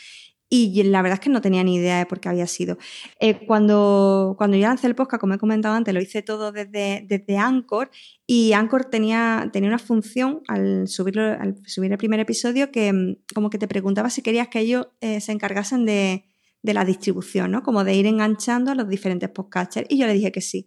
y 0.48 0.82
la 0.84 1.02
verdad 1.02 1.18
es 1.18 1.24
que 1.24 1.30
no 1.30 1.40
tenía 1.40 1.62
ni 1.62 1.76
idea 1.76 1.98
de 1.98 2.06
por 2.06 2.18
qué 2.18 2.28
había 2.28 2.48
sido. 2.48 2.78
Eh, 3.20 3.46
cuando, 3.46 4.34
cuando 4.38 4.56
yo 4.56 4.66
lancé 4.66 4.88
el 4.88 4.96
podcast, 4.96 5.20
como 5.20 5.34
he 5.34 5.38
comentado 5.38 5.76
antes, 5.76 5.94
lo 5.94 6.00
hice 6.00 6.22
todo 6.22 6.50
desde, 6.50 7.06
desde 7.08 7.38
Anchor 7.38 7.90
y 8.26 8.54
Anchor 8.54 8.86
tenía, 8.86 9.50
tenía 9.52 9.68
una 9.68 9.78
función 9.78 10.42
al, 10.48 10.88
subirlo, 10.88 11.22
al 11.22 11.56
subir 11.64 11.92
el 11.92 11.98
primer 11.98 12.18
episodio 12.18 12.72
que 12.72 12.92
mm, 12.92 13.16
como 13.34 13.50
que 13.50 13.58
te 13.58 13.68
preguntaba 13.68 14.10
si 14.10 14.20
querías 14.20 14.48
que 14.48 14.60
ellos 14.60 14.88
eh, 15.00 15.20
se 15.20 15.32
encargasen 15.32 15.84
de, 15.86 16.24
de 16.64 16.72
la 16.72 16.84
distribución, 16.84 17.50
¿no? 17.50 17.62
Como 17.62 17.84
de 17.84 17.94
ir 17.94 18.06
enganchando 18.06 18.72
a 18.72 18.74
los 18.74 18.88
diferentes 18.88 19.28
podcasters. 19.28 19.86
Y 19.90 19.98
yo 19.98 20.06
le 20.06 20.14
dije 20.14 20.32
que 20.32 20.40
sí. 20.40 20.66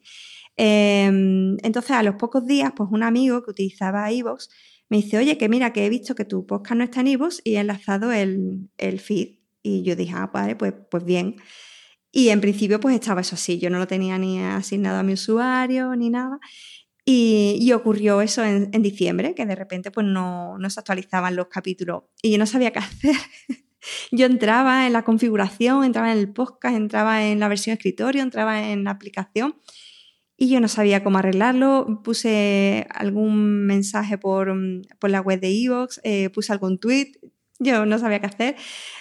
Em, 0.55 1.57
entonces, 1.63 1.91
a 1.91 2.03
los 2.03 2.15
pocos 2.15 2.45
días, 2.45 2.71
pues 2.75 2.89
un 2.91 3.01
amigo 3.01 3.43
que 3.43 3.49
utilizaba 3.49 4.11
iVoox 4.11 4.47
me 4.89 4.97
dice, 4.97 5.17
oye, 5.17 5.37
que 5.39 5.49
mira, 5.49 5.73
que 5.73 5.85
he 5.85 5.89
visto 5.89 6.13
que 6.13 6.23
tu 6.23 6.45
podcast 6.45 6.77
no 6.77 6.83
está 6.83 7.01
en 7.01 7.07
iVoox 7.07 7.41
y 7.43 7.55
he 7.55 7.59
enlazado 7.59 8.11
el, 8.11 8.69
feed. 8.99 9.39
Y 9.63 9.81
yo 9.81 9.95
dije, 9.95 10.13
ah, 10.15 10.29
vale, 10.31 10.55
pues, 10.55 10.73
pues 10.91 11.03
bien. 11.03 11.37
Y 12.11 12.29
en 12.29 12.41
principio, 12.41 12.79
pues 12.79 12.93
estaba 12.93 13.21
eso 13.21 13.33
así. 13.35 13.57
Yo 13.57 13.71
no 13.71 13.79
lo 13.79 13.87
tenía 13.87 14.19
ni 14.19 14.39
asignado 14.39 14.99
a 14.99 15.03
mi 15.03 15.13
usuario 15.13 15.95
ni 15.95 16.11
nada. 16.11 16.39
Y, 17.05 17.71
ocurrió 17.71 18.21
eso 18.21 18.43
en, 18.43 18.69
diciembre, 18.83 19.33
que 19.33 19.45
de 19.45 19.55
repente 19.55 19.91
pues 19.91 20.05
no, 20.05 20.57
no 20.59 20.69
se 20.69 20.79
actualizaban 20.79 21.35
los 21.35 21.47
capítulos. 21.47 22.03
Y 22.21 22.31
yo 22.31 22.37
no 22.37 22.45
sabía 22.45 22.71
qué 22.71 22.79
hacer. 22.79 23.15
Yo 24.11 24.25
entraba 24.25 24.87
en 24.87 24.93
la 24.93 25.03
configuración, 25.03 25.83
entraba 25.83 26.11
en 26.11 26.17
el 26.17 26.31
podcast, 26.31 26.75
entraba 26.75 27.25
en 27.27 27.39
la 27.39 27.47
versión 27.47 27.73
escritorio, 27.75 28.21
entraba 28.21 28.69
en 28.69 28.83
la 28.83 28.91
aplicación 28.91 29.55
y 30.37 30.49
yo 30.49 30.59
no 30.59 30.67
sabía 30.67 31.03
cómo 31.03 31.17
arreglarlo. 31.17 32.01
Puse 32.03 32.87
algún 32.93 33.65
mensaje 33.65 34.17
por, 34.17 34.55
la 35.01 35.21
web 35.21 35.39
de 35.39 35.49
Evox, 35.49 35.99
eh, 36.03 36.29
puse 36.29 36.53
algún 36.53 36.77
tweet, 36.79 37.13
yo 37.59 37.85
no 37.85 37.97
sabía 37.97 38.19
qué 38.19 38.27
hacer. 38.27 38.55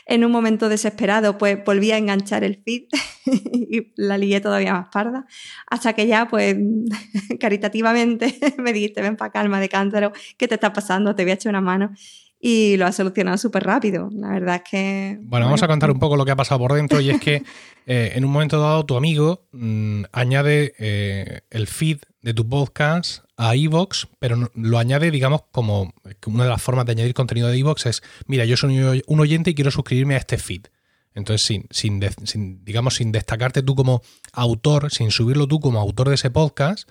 En 0.07 0.25
un 0.25 0.33
momento 0.33 0.69
desesperado, 0.69 1.37
pues 1.37 1.63
volví 1.65 1.93
a 1.93 1.99
enganchar 1.99 2.43
el 2.43 2.63
feed 2.63 2.85
y 3.27 3.93
la 3.97 4.17
lié 4.17 4.41
todavía 4.41 4.73
más 4.73 4.89
parda. 4.91 5.27
Hasta 5.67 5.93
que 5.93 6.07
ya, 6.07 6.27
pues, 6.29 6.57
caritativamente 7.41 8.39
me 8.59 8.73
dijiste, 8.73 9.03
ven 9.03 9.17
para 9.17 9.31
calma 9.31 9.61
de 9.61 9.69
cántaro, 9.69 10.13
¿qué 10.39 10.49
te 10.49 10.55
está 10.55 10.73
pasando? 10.73 11.15
Te 11.15 11.25
voy 11.25 11.33
a 11.33 11.35
echar 11.35 11.51
una 11.51 11.61
mano 11.61 11.93
y 12.39 12.77
lo 12.77 12.87
ha 12.87 12.93
solucionado 12.93 13.39
súper 13.39 13.65
rápido. 13.65 14.09
La 14.13 14.31
verdad 14.31 14.57
es 14.57 14.71
que... 14.71 15.19
Bueno, 15.23 15.47
vamos 15.47 15.63
a 15.63 15.69
contar 15.69 15.91
un 15.91 15.99
poco 15.99 16.17
lo 16.17 16.25
que 16.25 16.33
ha 16.33 16.37
pasado 16.37 16.61
por 16.61 16.75
dentro 16.75 17.01
y 17.01 17.11
es 17.11 17.21
que 17.21 17.43
eh, 17.87 18.13
en 18.15 18.25
un 18.25 18.31
momento 18.31 18.61
dado 18.61 18.85
tu 18.85 18.97
amigo 18.97 19.47
mm, 19.53 20.05
añade 20.13 20.75
eh, 20.79 21.41
el 21.51 21.67
feed 21.67 21.99
de 22.23 22.35
tu 22.35 22.49
podcast 22.49 23.25
a 23.37 23.55
Evox, 23.55 24.09
pero 24.19 24.51
lo 24.55 24.79
añade, 24.79 25.11
digamos, 25.11 25.43
como 25.51 25.93
una 26.27 26.45
de 26.45 26.51
las 26.51 26.63
formas 26.63 26.87
de 26.87 26.93
añadir 26.93 27.15
contenido 27.15 27.49
de 27.49 27.59
Evox 27.59 27.87
es, 27.87 28.03
mira, 28.27 28.45
yo 28.45 28.57
soy 28.57 29.03
un 29.07 29.21
oyente 29.21 29.51
y 29.51 29.55
quiero 29.55 29.71
suscribirme 29.71 30.15
a 30.15 30.19
este 30.19 30.39
feed. 30.39 30.67
Entonces, 31.15 31.47
sin, 31.47 31.67
sin, 31.71 32.65
digamos, 32.65 32.97
sin 32.97 33.11
destacarte 33.11 33.63
tú 33.63 33.75
como 33.75 34.03
autor, 34.33 34.91
sin 34.93 35.11
subirlo 35.11 35.47
tú 35.47 35.61
como 35.61 35.81
autor 35.81 36.11
de 36.11 36.17
ese 36.17 36.31
podcast, 36.31 36.89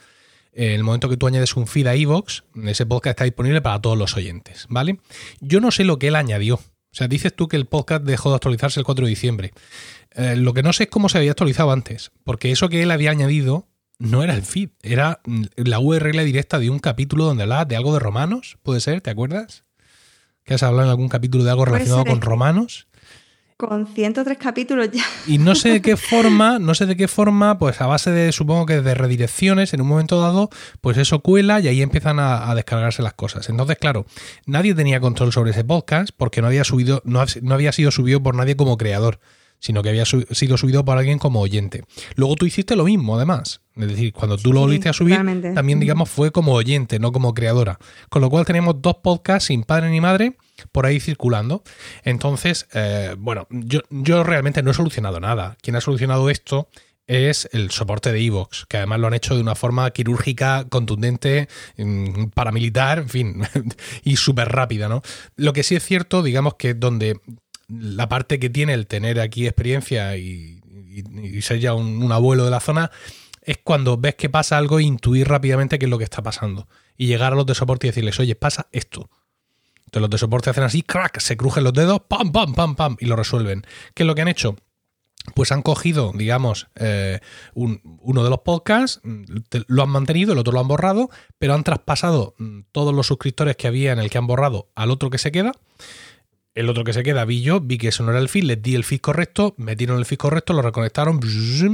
en 0.55 0.71
el 0.71 0.83
momento 0.83 1.09
que 1.09 1.17
tú 1.17 1.27
añades 1.27 1.55
un 1.57 1.67
feed 1.67 1.87
a 1.87 1.95
iVoox, 1.95 2.43
ese 2.63 2.85
podcast 2.85 3.11
está 3.11 3.23
disponible 3.25 3.61
para 3.61 3.81
todos 3.81 3.97
los 3.97 4.15
oyentes, 4.15 4.65
¿vale? 4.69 4.99
Yo 5.41 5.59
no 5.59 5.69
sé 5.69 5.83
lo 5.83 5.99
que 5.99 6.07
él 6.07 6.15
añadió. 6.15 6.55
O 6.55 6.97
sea, 6.97 7.09
dices 7.09 7.35
tú 7.35 7.49
que 7.49 7.57
el 7.57 7.65
podcast 7.65 8.03
dejó 8.05 8.29
de 8.29 8.35
actualizarse 8.35 8.79
el 8.79 8.85
4 8.85 9.05
de 9.05 9.09
diciembre. 9.09 9.53
Eh, 10.11 10.37
lo 10.37 10.53
que 10.53 10.63
no 10.63 10.71
sé 10.71 10.83
es 10.83 10.89
cómo 10.89 11.09
se 11.09 11.17
había 11.17 11.31
actualizado 11.31 11.71
antes, 11.71 12.11
porque 12.23 12.51
eso 12.51 12.69
que 12.69 12.81
él 12.81 12.91
había 12.91 13.11
añadido 13.11 13.67
no 13.99 14.23
era 14.23 14.33
el 14.33 14.43
feed, 14.43 14.69
era 14.81 15.19
la 15.57 15.79
URL 15.79 16.23
directa 16.23 16.57
de 16.57 16.69
un 16.69 16.79
capítulo 16.79 17.25
donde 17.25 17.43
hablaba 17.43 17.65
de 17.65 17.75
algo 17.75 17.93
de 17.93 17.99
romanos, 17.99 18.57
¿puede 18.63 18.79
ser? 18.79 19.01
¿Te 19.01 19.09
acuerdas? 19.09 19.65
¿Que 20.45 20.53
has 20.53 20.63
hablado 20.63 20.85
en 20.85 20.91
algún 20.91 21.09
capítulo 21.09 21.43
de 21.43 21.51
algo 21.51 21.65
relacionado 21.65 22.05
con 22.05 22.21
romanos? 22.21 22.87
Con 23.57 23.87
103 23.87 24.37
capítulos 24.37 24.89
ya. 24.91 25.03
Y 25.27 25.37
no 25.37 25.55
sé 25.55 25.69
de 25.69 25.81
qué 25.81 25.95
forma, 25.97 26.59
no 26.59 26.75
sé 26.75 26.85
de 26.85 26.97
qué 26.97 27.07
forma, 27.07 27.57
pues 27.57 27.79
a 27.79 27.87
base 27.87 28.11
de, 28.11 28.33
supongo 28.33 28.65
que 28.65 28.81
de 28.81 28.93
redirecciones, 28.93 29.73
en 29.73 29.79
un 29.79 29.87
momento 29.87 30.19
dado, 30.19 30.49
pues 30.81 30.97
eso 30.97 31.19
cuela 31.19 31.61
y 31.61 31.69
ahí 31.69 31.81
empiezan 31.81 32.19
a, 32.19 32.53
descargarse 32.53 33.01
las 33.01 33.13
cosas. 33.13 33.49
Entonces, 33.49 33.77
claro, 33.77 34.05
nadie 34.45 34.75
tenía 34.75 34.99
control 34.99 35.31
sobre 35.31 35.51
ese 35.51 35.63
podcast 35.63 36.09
porque 36.17 36.41
no 36.41 36.47
había 36.47 36.65
subido, 36.65 37.01
no, 37.05 37.23
no 37.41 37.53
había 37.53 37.71
sido 37.71 37.91
subido 37.91 38.21
por 38.21 38.35
nadie 38.35 38.57
como 38.57 38.77
creador 38.77 39.19
sino 39.57 39.81
que 39.81 39.89
había 39.89 40.05
sido 40.05 40.57
subido 40.57 40.85
por 40.85 40.97
alguien 40.97 41.17
como 41.17 41.39
oyente. 41.39 41.85
Luego 42.15 42.35
tú 42.35 42.45
hiciste 42.45 42.75
lo 42.75 42.83
mismo, 42.83 43.15
además. 43.15 43.61
Es 43.75 43.87
decir, 43.87 44.13
cuando 44.13 44.37
tú 44.37 44.53
lo 44.53 44.59
volviste 44.59 44.89
a 44.89 44.93
subir, 44.93 45.15
también, 45.55 45.79
digamos, 45.79 46.09
fue 46.09 46.31
como 46.31 46.53
oyente, 46.53 46.99
no 46.99 47.11
como 47.11 47.33
creadora. 47.33 47.79
Con 48.09 48.21
lo 48.21 48.29
cual 48.29 48.45
tenemos 48.45 48.79
dos 48.81 48.97
podcasts 49.01 49.47
sin 49.47 49.63
padre 49.63 49.89
ni 49.89 50.01
madre 50.01 50.37
por 50.71 50.85
ahí 50.85 50.99
circulando. 50.99 51.63
Entonces, 52.03 52.67
eh, 52.73 53.15
bueno, 53.17 53.47
yo, 53.49 53.81
yo 53.89 54.23
realmente 54.23 54.63
no 54.63 54.71
he 54.71 54.73
solucionado 54.73 55.19
nada. 55.19 55.57
Quien 55.61 55.75
ha 55.75 55.81
solucionado 55.81 56.29
esto 56.29 56.69
es 57.07 57.47
el 57.51 57.71
soporte 57.71 58.11
de 58.11 58.19
Evox, 58.19 58.65
que 58.65 58.77
además 58.77 58.99
lo 58.99 59.07
han 59.07 59.13
hecho 59.13 59.35
de 59.35 59.41
una 59.41 59.55
forma 59.55 59.89
quirúrgica, 59.91 60.65
contundente, 60.69 61.47
mm, 61.77 62.27
paramilitar, 62.33 62.99
en 62.99 63.09
fin, 63.09 63.41
y 64.03 64.15
súper 64.15 64.49
rápida, 64.49 64.89
¿no? 64.89 65.01
Lo 65.35 65.53
que 65.53 65.63
sí 65.63 65.75
es 65.75 65.83
cierto, 65.83 66.23
digamos 66.23 66.55
que 66.55 66.73
donde 66.73 67.19
la 67.67 68.09
parte 68.09 68.39
que 68.39 68.49
tiene 68.49 68.73
el 68.73 68.87
tener 68.87 69.19
aquí 69.19 69.45
experiencia 69.45 70.17
y, 70.17 70.61
ser 71.41 71.59
ya 71.59 71.73
un, 71.73 72.11
abuelo 72.11 72.45
de 72.45 72.51
la 72.51 72.59
zona 72.59 72.89
es 73.41 73.57
cuando 73.63 73.97
ves 73.97 74.15
que 74.15 74.29
pasa 74.29 74.57
algo 74.57 74.79
e 74.79 74.83
intuir 74.83 75.27
rápidamente 75.27 75.77
qué 75.77 75.85
es 75.85 75.89
lo 75.89 75.97
que 75.97 76.03
está 76.05 76.23
pasando. 76.23 76.67
Y 76.97 77.07
llegar 77.07 77.33
a 77.33 77.35
los 77.35 77.45
de 77.45 77.53
soporte 77.53 77.87
y 77.87 77.89
decirles, 77.89 78.19
oye, 78.19 78.35
pasa 78.35 78.67
esto. 78.71 79.09
Los 79.99 80.09
de 80.09 80.17
soporte 80.17 80.49
hacen 80.49 80.63
así, 80.63 80.81
crack, 80.81 81.19
se 81.19 81.37
crujen 81.37 81.63
los 81.63 81.73
dedos, 81.73 82.01
pam, 82.07 82.31
pam, 82.31 82.53
pam, 82.53 82.75
pam, 82.75 82.97
y 82.99 83.05
lo 83.05 83.15
resuelven. 83.15 83.65
¿Qué 83.93 84.03
es 84.03 84.07
lo 84.07 84.15
que 84.15 84.21
han 84.21 84.27
hecho? 84.27 84.55
Pues 85.33 85.51
han 85.51 85.63
cogido, 85.63 86.11
digamos, 86.13 86.67
eh, 86.75 87.19
uno 87.53 88.23
de 88.23 88.29
los 88.29 88.39
podcasts, 88.41 89.01
lo 89.67 89.83
han 89.83 89.89
mantenido, 89.89 90.33
el 90.33 90.39
otro 90.39 90.53
lo 90.53 90.59
han 90.59 90.67
borrado, 90.67 91.09
pero 91.39 91.55
han 91.55 91.63
traspasado 91.63 92.35
mm, 92.37 92.61
todos 92.71 92.93
los 92.93 93.07
suscriptores 93.07 93.55
que 93.55 93.67
había 93.67 93.91
en 93.91 93.99
el 93.99 94.09
que 94.09 94.19
han 94.19 94.27
borrado 94.27 94.69
al 94.75 94.91
otro 94.91 95.09
que 95.09 95.17
se 95.17 95.31
queda 95.31 95.53
el 96.55 96.69
otro 96.69 96.85
que 96.85 96.93
se 96.93 97.03
queda 97.03 97.25
vi 97.25 97.41
yo, 97.41 97.59
vi 97.59 97.77
que 97.77 97.89
eso 97.89 98.03
no 98.03 98.11
era 98.11 98.19
el 98.19 98.29
feed, 98.29 98.43
les 98.45 98.61
di 98.61 98.75
el 98.75 98.85
feed 98.85 99.01
correcto, 99.01 99.53
metieron 99.57 99.99
el 99.99 100.05
feed 100.05 100.17
correcto, 100.17 100.53
lo 100.53 100.61
reconectaron 100.61 101.19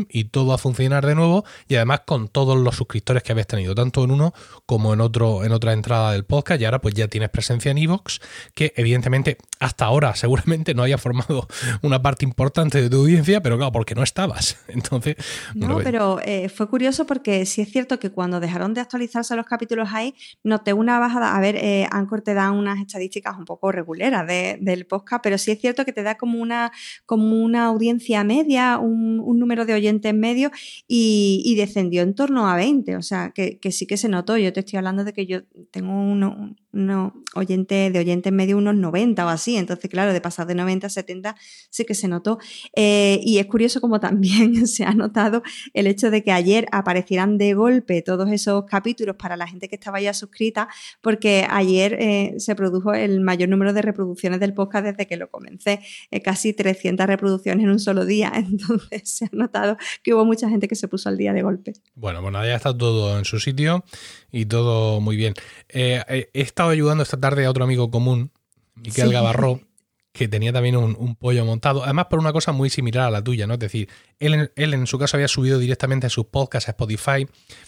y 0.10 0.24
todo 0.26 0.54
a 0.54 0.58
funcionar 0.58 1.06
de 1.06 1.14
nuevo 1.14 1.46
y 1.68 1.76
además 1.76 2.02
con 2.06 2.28
todos 2.28 2.58
los 2.58 2.76
suscriptores 2.76 3.22
que 3.22 3.32
habéis 3.32 3.48
tenido, 3.48 3.76
tanto 3.76 4.04
en 4.04 4.12
uno 4.12 4.34
como 4.66 4.94
en 4.94 5.02
otro 5.02 5.44
en 5.44 5.52
otra 5.52 5.74
entrada 5.74 6.14
del 6.14 6.26
podcast 6.26 6.60
y 6.60 6.66
ahora 6.66 6.82
pues 6.82 6.96
ya 6.96 7.08
tienes 7.08 7.30
presencia 7.30 7.70
en 7.70 7.78
Evox, 7.78 8.22
que 8.56 8.74
evidentemente 8.76 9.38
hasta 9.60 9.86
ahora 9.86 10.16
seguramente 10.16 10.74
no 10.74 10.82
haya 10.82 10.98
formado 10.98 11.48
una 11.84 12.02
parte 12.02 12.26
importante 12.26 12.82
de 12.82 12.90
tu 12.90 13.02
audiencia, 13.02 13.42
pero 13.42 13.58
claro, 13.58 13.72
porque 13.72 13.94
no 13.94 14.02
estabas. 14.02 14.58
Entonces, 14.68 15.16
no, 15.54 15.78
pero 15.78 16.20
eh, 16.26 16.50
fue 16.50 16.68
curioso 16.68 17.06
porque 17.06 17.46
sí 17.46 17.62
es 17.62 17.72
cierto 17.72 18.00
que 18.00 18.10
cuando 18.10 18.40
dejaron 18.40 18.74
de 18.74 18.82
actualizarse 18.82 19.36
los 19.36 19.46
capítulos 19.46 19.90
ahí, 19.94 20.16
noté 20.44 20.74
una 20.74 20.98
bajada, 20.98 21.36
a 21.36 21.40
ver, 21.40 21.56
eh, 21.58 21.88
Anchor 21.92 22.22
te 22.22 22.34
da 22.34 22.50
unas 22.50 22.80
estadísticas 22.80 23.38
un 23.38 23.46
poco 23.46 23.72
reguleras 23.72 24.26
de 24.26 24.71
del 24.72 24.86
podcast, 24.86 25.24
pero 25.24 25.38
sí 25.38 25.52
es 25.52 25.60
cierto 25.60 25.86
que 25.86 25.94
te 25.94 26.04
da 26.04 26.16
como 26.16 26.42
una, 26.42 26.72
como 27.06 27.42
una 27.44 27.66
audiencia 27.66 28.24
media, 28.24 28.78
un, 28.80 29.22
número 29.40 29.66
de 29.66 29.74
oyentes 29.74 30.14
medio 30.14 30.52
y, 30.88 31.56
descendió 31.56 32.02
en 32.02 32.16
torno 32.16 32.48
a 32.48 32.56
20, 32.56 32.96
o 32.96 33.02
sea, 33.02 33.32
que, 33.32 33.60
sí 33.72 33.86
que 33.86 33.98
se 33.98 34.10
notó. 34.10 34.38
Yo 34.38 34.54
te 34.54 34.62
estoy 34.62 34.78
hablando 34.78 35.04
de 35.04 35.14
que 35.14 35.26
yo 35.26 35.44
tengo 35.72 35.94
uno, 35.94 36.56
uno 36.74 37.14
oyente, 37.36 37.90
de 37.92 38.00
oyentes 38.00 38.32
medio 38.32 38.58
unos 38.58 38.76
90 38.76 39.26
o 39.26 39.30
así, 39.30 39.58
entonces 39.58 39.90
claro, 39.90 40.14
de 40.14 40.22
pasar 40.22 40.48
de 40.48 40.56
90 40.56 40.88
a 40.88 40.90
70 40.90 41.36
sí 41.70 41.86
que 41.86 41.96
se 41.96 42.08
notó. 42.08 42.40
Eh, 42.76 43.20
y 43.24 43.40
es 43.40 43.46
curioso 43.46 43.82
como 43.82 44.00
también 44.00 44.68
se 44.68 44.84
ha 44.84 44.94
notado 44.94 45.44
el 45.74 45.88
hecho 45.88 46.12
de 46.12 46.24
que 46.24 46.32
ayer 46.32 46.68
aparecieran 46.72 47.38
de 47.38 47.54
golpe 47.54 48.02
todos 48.02 48.30
esos 48.32 48.66
capítulos 48.66 49.16
para 49.16 49.38
la 49.38 49.48
gente 49.48 49.70
que 49.70 49.76
estaba 49.76 50.02
ya 50.02 50.14
suscrita, 50.14 50.68
porque 51.02 51.46
ayer 51.50 51.98
eh, 52.00 52.36
se 52.38 52.56
produjo 52.56 52.94
el 52.94 53.22
mayor 53.22 53.50
número 53.50 53.74
de 53.74 53.82
reproducciones 53.82 54.40
del 54.40 54.54
podcast 54.54 54.86
desde 54.86 55.08
que 55.08 55.18
lo 55.18 55.30
comencé, 55.30 55.82
eh, 56.12 56.22
casi 56.22 56.54
300 56.54 57.06
reproducciones 57.06 57.64
en 57.64 57.70
un 57.70 57.80
solo 57.80 58.06
día, 58.06 58.32
entonces 58.36 59.02
se 59.10 59.26
ha 59.26 59.30
notado 59.32 59.78
que 60.04 60.14
hubo 60.14 60.26
mucha 60.26 60.50
gente 60.50 60.68
que 60.68 60.76
se 60.76 60.88
puso 60.88 61.10
al 61.10 61.18
día 61.18 61.34
de 61.34 61.42
golpe. 61.42 61.74
Bueno, 61.96 62.22
bueno, 62.22 62.44
ya 62.46 62.56
está 62.56 62.76
todo 62.78 63.18
en 63.18 63.26
su 63.26 63.40
sitio 63.40 63.84
y 64.32 64.46
todo 64.46 65.02
muy 65.02 65.16
bien. 65.16 65.34
he 65.70 66.30
estado 66.62 66.74
ayudando 66.74 67.02
esta 67.02 67.20
tarde 67.20 67.46
a 67.46 67.50
otro 67.50 67.64
amigo 67.64 67.90
común, 67.90 68.32
Miquel 68.76 69.12
Gavarro, 69.12 69.62
que 70.14 70.28
tenía 70.28 70.52
también 70.52 70.76
un, 70.76 71.16
pollo 71.16 71.46
montado, 71.46 71.84
además 71.84 72.08
por 72.10 72.20
una 72.20 72.34
cosa 72.34 72.52
muy 72.52 72.70
similar 72.70 73.06
a 73.06 73.12
la 73.12 73.24
tuya, 73.24 73.48
¿no? 73.48 73.54
Es 73.54 73.60
decir, 73.62 73.90
él, 74.20 74.52
él 74.56 74.74
en 74.74 74.86
su 74.86 75.00
caso 75.00 75.16
había 75.16 75.30
subido 75.30 75.58
directamente 75.58 76.10
sus 76.10 76.26
podcasts 76.26 76.68
a 76.68 76.72
Spotify, 76.72 77.26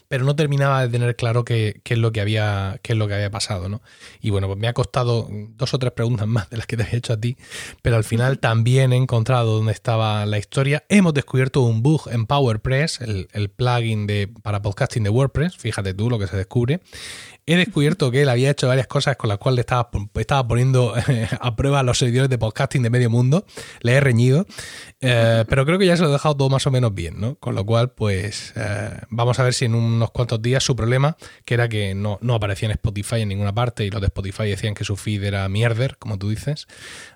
pero 0.09 0.25
no 0.25 0.35
terminaba 0.35 0.81
de 0.81 0.89
tener 0.89 1.15
claro 1.15 1.45
qué, 1.45 1.81
es 1.83 1.97
lo 1.97 2.11
que 2.11 2.19
había, 2.19 2.79
qué 2.83 2.93
es 2.93 2.99
lo 2.99 3.07
que 3.07 3.13
había 3.13 3.31
pasado, 3.31 3.69
¿no? 3.69 3.81
Y 4.19 4.29
bueno, 4.29 4.47
pues 4.47 4.59
me 4.59 4.67
ha 4.67 4.73
costado 4.73 5.27
dos 5.31 5.73
o 5.73 5.79
tres 5.79 5.93
preguntas 5.93 6.27
más 6.27 6.49
de 6.49 6.57
las 6.57 6.67
que 6.67 6.75
te 6.75 6.83
había 6.83 6.97
hecho 6.97 7.13
a 7.13 7.17
ti, 7.19 7.37
pero 7.81 7.95
al 7.95 8.03
final 8.03 8.39
también 8.39 8.91
he 8.91 8.97
encontrado 8.97 9.55
dónde 9.55 9.71
estaba 9.71 10.25
la 10.25 10.37
historia. 10.37 10.83
Hemos 10.89 11.13
descubierto 11.13 11.61
un 11.61 11.81
bug 11.81 12.09
en 12.11 12.25
PowerPress, 12.25 12.99
el, 13.01 13.29
el 13.31 13.49
plugin 13.49 14.05
de, 14.05 14.27
para 14.43 14.61
podcasting 14.61 15.03
de 15.03 15.09
WordPress, 15.09 15.57
fíjate 15.57 15.93
tú 15.93 16.09
lo 16.09 16.19
que 16.19 16.27
se 16.27 16.35
descubre, 16.35 16.81
he 17.45 17.57
descubierto 17.57 18.09
que 18.11 18.21
él 18.21 18.29
había 18.29 18.49
hecho 18.49 18.67
varias 18.67 18.87
cosas 18.87 19.17
con 19.17 19.27
las 19.27 19.37
cuales 19.37 19.61
estaba, 19.61 19.89
estaba 20.15 20.47
poniendo 20.47 20.93
a 21.39 21.55
prueba 21.55 21.79
a 21.79 21.83
los 21.83 21.97
seguidores 21.97 22.29
de 22.29 22.37
podcasting 22.37 22.83
de 22.83 22.89
medio 22.89 23.09
mundo. 23.09 23.45
Le 23.81 23.93
he 23.93 23.99
reñido, 23.99 24.45
eh, 25.01 25.43
pero 25.47 25.65
creo 25.65 25.77
que 25.77 25.85
ya 25.85 25.97
se 25.97 26.03
lo 26.03 26.09
he 26.09 26.13
dejado 26.13 26.37
todo 26.37 26.49
más 26.49 26.65
o 26.67 26.71
menos 26.71 26.93
bien, 26.93 27.19
¿no? 27.19 27.35
Con 27.35 27.55
lo 27.55 27.65
cual, 27.65 27.91
pues 27.91 28.53
eh, 28.55 28.91
vamos 29.09 29.39
a 29.39 29.43
ver 29.43 29.53
si 29.53 29.65
en 29.65 29.75
unos 29.75 30.11
cuantos 30.11 30.41
días 30.41 30.63
su 30.63 30.75
problema, 30.75 31.17
que 31.45 31.55
era 31.55 31.67
que 31.67 31.93
no, 31.93 32.17
no 32.21 32.35
aparecía 32.35 32.67
en 32.67 32.71
Spotify 32.71 33.21
en 33.21 33.29
ninguna 33.29 33.53
parte 33.53 33.85
y 33.85 33.89
los 33.89 34.01
de 34.01 34.07
Spotify 34.07 34.45
decían 34.45 34.73
que 34.73 34.85
su 34.85 34.95
feed 34.95 35.23
era 35.23 35.47
mierder, 35.49 35.97
como 35.97 36.17
tú 36.17 36.29
dices, 36.29 36.67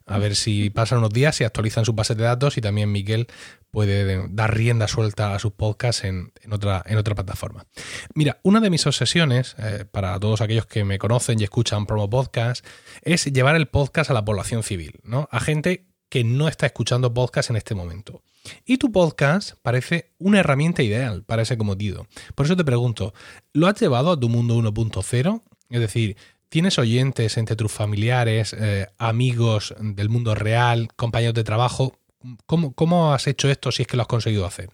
a 0.05 0.17
ver 0.17 0.35
si 0.35 0.69
pasan 0.69 0.99
unos 0.99 1.11
días, 1.11 1.39
y 1.41 1.43
actualizan 1.43 1.85
sus 1.85 1.95
bases 1.95 2.17
de 2.17 2.23
datos 2.23 2.57
y 2.57 2.61
también 2.61 2.91
Miguel 2.91 3.27
puede 3.71 4.27
dar 4.29 4.55
rienda 4.55 4.87
suelta 4.87 5.35
a 5.35 5.39
sus 5.39 5.53
podcasts 5.53 6.03
en, 6.03 6.31
otra, 6.51 6.83
en 6.85 6.97
otra 6.97 7.15
plataforma. 7.15 7.65
Mira, 8.13 8.39
una 8.43 8.59
de 8.59 8.69
mis 8.69 8.85
obsesiones, 8.87 9.55
eh, 9.59 9.85
para 9.89 10.19
todos 10.19 10.41
aquellos 10.41 10.65
que 10.65 10.83
me 10.83 10.99
conocen 10.99 11.39
y 11.39 11.43
escuchan 11.43 11.85
promo 11.85 12.09
podcast, 12.09 12.65
es 13.01 13.25
llevar 13.25 13.55
el 13.55 13.67
podcast 13.67 14.09
a 14.09 14.13
la 14.13 14.25
población 14.25 14.63
civil, 14.63 14.99
¿no? 15.03 15.27
A 15.31 15.39
gente 15.39 15.87
que 16.09 16.23
no 16.23 16.47
está 16.47 16.65
escuchando 16.65 17.13
podcast 17.13 17.49
en 17.49 17.57
este 17.57 17.75
momento. 17.75 18.21
Y 18.65 18.77
tu 18.77 18.91
podcast 18.91 19.53
parece 19.61 20.13
una 20.19 20.39
herramienta 20.39 20.83
ideal 20.83 21.23
para 21.23 21.41
ese 21.41 21.57
cometido. 21.57 22.07
Por 22.35 22.45
eso 22.45 22.55
te 22.55 22.63
pregunto, 22.63 23.13
¿lo 23.53 23.67
has 23.67 23.79
llevado 23.79 24.11
a 24.11 24.19
tu 24.19 24.29
mundo 24.29 24.55
1.0? 24.55 25.43
Es 25.69 25.79
decir, 25.79 26.15
¿tienes 26.49 26.79
oyentes 26.79 27.37
entre 27.37 27.55
tus 27.55 27.71
familiares, 27.71 28.55
eh, 28.57 28.87
amigos 28.97 29.75
del 29.79 30.09
mundo 30.09 30.33
real, 30.33 30.87
compañeros 30.95 31.35
de 31.35 31.43
trabajo? 31.43 31.99
¿Cómo, 32.45 33.13
has 33.13 33.27
hecho 33.27 33.49
esto 33.49 33.71
si 33.71 33.83
es 33.83 33.87
que 33.87 33.97
lo 33.97 34.01
has 34.01 34.07
conseguido 34.07 34.45
hacer? 34.45 34.69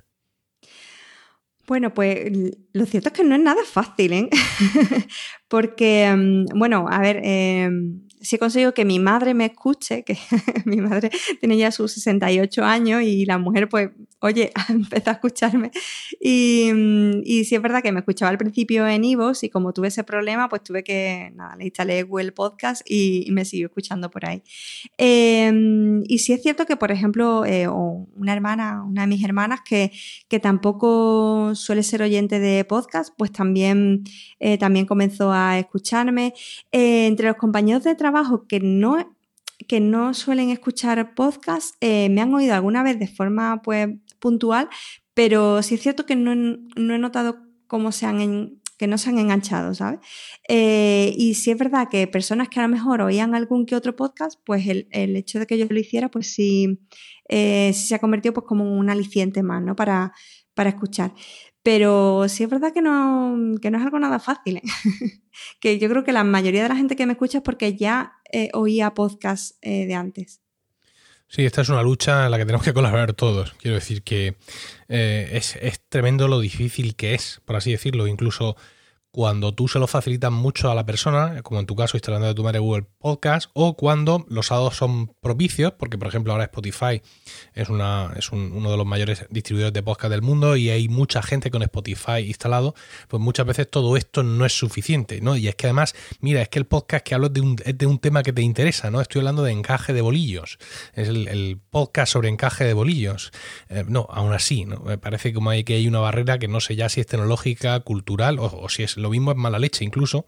Bueno, 1.65 1.93
pues 1.93 2.29
lo 2.73 2.85
cierto 2.85 3.09
es 3.09 3.13
que 3.13 3.23
no 3.23 3.35
es 3.35 3.41
nada 3.41 3.63
fácil, 3.65 4.13
¿eh? 4.13 4.29
Porque, 5.47 6.13
mm, 6.13 6.57
bueno, 6.57 6.87
a 6.89 6.99
ver, 6.99 7.21
eh, 7.23 7.69
si 8.23 8.37
he 8.37 8.39
conseguido 8.39 8.73
que 8.73 8.85
mi 8.85 8.99
madre 8.99 9.33
me 9.33 9.45
escuche, 9.45 10.03
que 10.03 10.17
mi 10.65 10.77
madre 10.77 11.11
tiene 11.39 11.57
ya 11.57 11.71
sus 11.71 11.91
68 11.91 12.63
años 12.63 13.03
y 13.03 13.25
la 13.25 13.37
mujer, 13.37 13.67
pues, 13.69 13.91
oye, 14.19 14.51
empezó 14.69 15.09
a 15.09 15.13
escucharme. 15.13 15.71
Y, 16.19 16.71
y 17.25 17.43
sí 17.43 17.55
es 17.55 17.61
verdad 17.61 17.83
que 17.83 17.91
me 17.91 17.99
escuchaba 17.99 18.29
al 18.29 18.37
principio 18.37 18.87
en 18.87 19.03
Ivos 19.03 19.43
y 19.43 19.49
como 19.49 19.73
tuve 19.73 19.89
ese 19.89 20.03
problema, 20.03 20.47
pues 20.47 20.63
tuve 20.63 20.83
que, 20.83 21.31
nada, 21.35 21.55
le 21.57 21.65
instalé 21.65 22.03
Google 22.03 22.31
Podcast 22.31 22.81
y, 22.89 23.27
me 23.33 23.45
siguió 23.45 23.67
escuchando 23.67 24.11
por 24.11 24.25
ahí. 24.27 24.43
Em, 24.97 26.03
y 26.07 26.19
sí 26.19 26.33
es 26.33 26.43
cierto 26.43 26.65
que, 26.65 26.77
por 26.77 26.91
ejemplo, 26.91 27.45
eh, 27.45 27.67
una 27.67 28.31
hermana, 28.31 28.83
una 28.83 29.01
de 29.01 29.07
mis 29.07 29.23
hermanas 29.23 29.61
que, 29.65 29.91
que 30.27 30.39
tampoco 30.39 31.55
suele 31.55 31.81
ser 31.81 32.03
oyente 32.03 32.39
de 32.39 32.63
podcast, 32.63 33.13
pues 33.17 33.31
también, 33.31 34.03
eh, 34.39 34.57
también 34.59 34.85
comenzó 34.85 35.31
a 35.31 35.57
escucharme. 35.57 36.33
Eh, 36.71 37.07
entre 37.07 37.27
los 37.27 37.37
compañeros 37.37 37.83
de 37.83 37.95
trabajo, 37.95 38.12
que 38.47 38.59
no, 38.59 39.15
que 39.67 39.79
no 39.79 40.13
suelen 40.13 40.49
escuchar 40.49 41.15
podcast, 41.15 41.75
eh, 41.81 42.09
me 42.09 42.21
han 42.21 42.33
oído 42.33 42.53
alguna 42.53 42.83
vez 42.83 42.99
de 42.99 43.07
forma 43.07 43.61
pues, 43.61 43.89
puntual, 44.19 44.69
pero 45.13 45.61
sí 45.61 45.75
es 45.75 45.81
cierto 45.81 46.05
que 46.05 46.15
no, 46.15 46.31
he 46.33 46.97
notado 46.97 47.37
cómo 47.67 47.91
se 47.91 48.05
han 48.05 48.61
que 48.77 48.87
no 48.87 48.97
se 48.97 49.09
han 49.09 49.19
enganchado, 49.19 49.73
¿sabes? 49.73 49.99
Eh, 50.49 51.13
y 51.17 51.35
si 51.35 51.51
es 51.51 51.57
verdad 51.57 51.87
que 51.89 52.07
personas 52.07 52.49
que 52.49 52.59
a 52.59 52.63
lo 52.63 52.69
mejor 52.69 53.01
oían 53.01 53.35
algún 53.35 53.65
que 53.65 53.75
otro 53.75 53.95
podcast, 53.95 54.39
pues 54.45 54.67
el, 54.67 55.15
hecho 55.15 55.39
de 55.39 55.45
que 55.45 55.57
yo 55.57 55.67
lo 55.69 55.79
hiciera, 55.79 56.09
pues 56.09 56.33
sí, 56.33 56.79
eh, 57.29 57.71
se 57.73 57.95
ha 57.95 57.99
convertido 57.99 58.33
pues 58.33 58.45
como 58.45 58.65
un 58.77 58.89
aliciente 58.89 59.43
más, 59.43 59.61
¿no? 59.61 59.75
Para, 59.75 60.11
para 60.53 60.71
escuchar. 60.71 61.13
Pero 61.63 62.27
sí 62.27 62.43
es 62.43 62.49
verdad 62.49 62.73
que 62.73 62.81
no, 62.81 63.57
que 63.61 63.71
no 63.71 63.77
es 63.77 63.83
algo 63.83 63.97
nada 63.97 64.19
fácil. 64.19 64.57
¿eh? 64.57 64.61
que 65.61 65.79
yo 65.79 65.89
creo 65.89 66.03
que 66.03 66.11
la 66.11 66.25
mayoría 66.25 66.63
de 66.63 66.69
la 66.69 66.75
gente 66.75 66.95
que 66.95 67.05
me 67.05 67.13
escucha 67.13 67.39
es 67.39 67.43
porque 67.43 67.75
ya 67.75 68.13
eh, 68.31 68.49
oía 68.53 68.93
podcast 68.93 69.55
eh, 69.61 69.85
de 69.87 69.95
antes. 69.95 70.41
Sí, 71.27 71.45
esta 71.45 71.61
es 71.61 71.69
una 71.69 71.81
lucha 71.81 72.25
en 72.25 72.31
la 72.31 72.37
que 72.37 72.45
tenemos 72.45 72.65
que 72.65 72.73
colaborar 72.73 73.13
todos. 73.13 73.53
Quiero 73.53 73.75
decir 73.75 74.03
que 74.03 74.35
es, 74.87 75.55
es, 75.55 75.81
tremendo 75.89 76.27
lo 76.27 76.39
difícil 76.39 76.95
que 76.95 77.15
es, 77.15 77.41
por 77.45 77.55
así 77.55 77.71
decirlo. 77.71 78.05
Incluso 78.05 78.55
cuando 79.13 79.53
tú 79.53 79.67
se 79.67 79.77
lo 79.77 79.85
facilitas 79.85 80.31
mucho 80.31 80.71
a 80.71 80.75
la 80.75 80.87
persona, 80.87 81.43
como 81.43 81.59
en 81.59 81.67
tu 81.67 81.75
caso 81.75 81.97
instalando 81.97 82.25
de 82.25 82.33
tu 82.33 82.43
madre 82.43 82.57
Google 82.57 82.87
Podcast, 82.97 83.47
o 83.53 83.77
cuando 83.77 84.25
los 84.27 84.49
dados 84.49 84.75
son 84.75 85.13
propicios, 85.21 85.73
porque 85.73 85.99
por 85.99 86.07
ejemplo 86.07 86.33
ahora 86.33 86.45
Spotify 86.45 86.99
es, 87.53 87.69
una, 87.69 88.11
es 88.15 88.31
uno 88.31 88.71
de 88.71 88.75
los 88.75 88.87
mayores 88.87 89.27
distribuidores 89.29 89.71
de 89.71 89.83
podcast 89.83 90.09
del 90.09 90.23
mundo 90.23 90.57
y 90.57 90.71
hay 90.71 90.89
mucha 90.89 91.21
gente 91.21 91.51
con 91.51 91.61
Spotify 91.61 92.21
instalado, 92.25 92.73
pues 93.07 93.21
muchas 93.21 93.45
veces 93.45 93.69
todo 93.69 93.97
esto 93.97 94.23
no 94.23 94.47
es 94.47 94.57
suficiente, 94.57 95.21
¿no? 95.21 95.37
Y 95.37 95.47
es 95.47 95.53
que 95.53 95.67
además, 95.67 95.93
mira, 96.19 96.41
es 96.41 96.49
que 96.49 96.57
el 96.57 96.65
podcast 96.65 97.05
que 97.05 97.13
hablo 97.13 97.29
de 97.29 97.41
un, 97.41 97.55
es 97.65 97.77
de 97.77 97.85
un 97.85 97.99
tema 97.99 98.23
que 98.23 98.33
te 98.33 98.41
interesa, 98.41 98.89
¿no? 98.89 98.99
Estoy 98.99 99.19
hablando 99.19 99.43
de 99.43 99.51
encaje 99.51 99.93
de 99.93 100.01
bolillos, 100.01 100.57
es 100.95 101.07
el, 101.07 101.59
podcast 101.69 102.13
sobre 102.13 102.29
encaje 102.29 102.63
de 102.65 102.73
bolillos. 102.73 103.31
Eh, 103.69 103.83
no, 103.87 104.07
aún 104.09 104.33
así, 104.33 104.65
¿no? 104.65 104.79
Me 104.79 104.97
parece 104.97 105.33
como 105.33 105.51
hay 105.51 105.63
que 105.63 105.75
hay 105.75 105.87
una 105.87 105.99
barrera 105.99 106.39
que 106.39 106.47
no 106.47 106.59
sé 106.59 106.75
ya 106.75 106.89
si 106.89 106.99
es 106.99 107.07
tecnológica, 107.07 107.79
cultural 107.81 108.37
o 108.39 108.69
si 108.69 108.83
es 108.83 108.97
lo 109.03 109.11
mismo 109.11 109.31
es 109.31 109.37
mala 109.37 109.59
leche 109.59 109.85
incluso, 109.85 110.25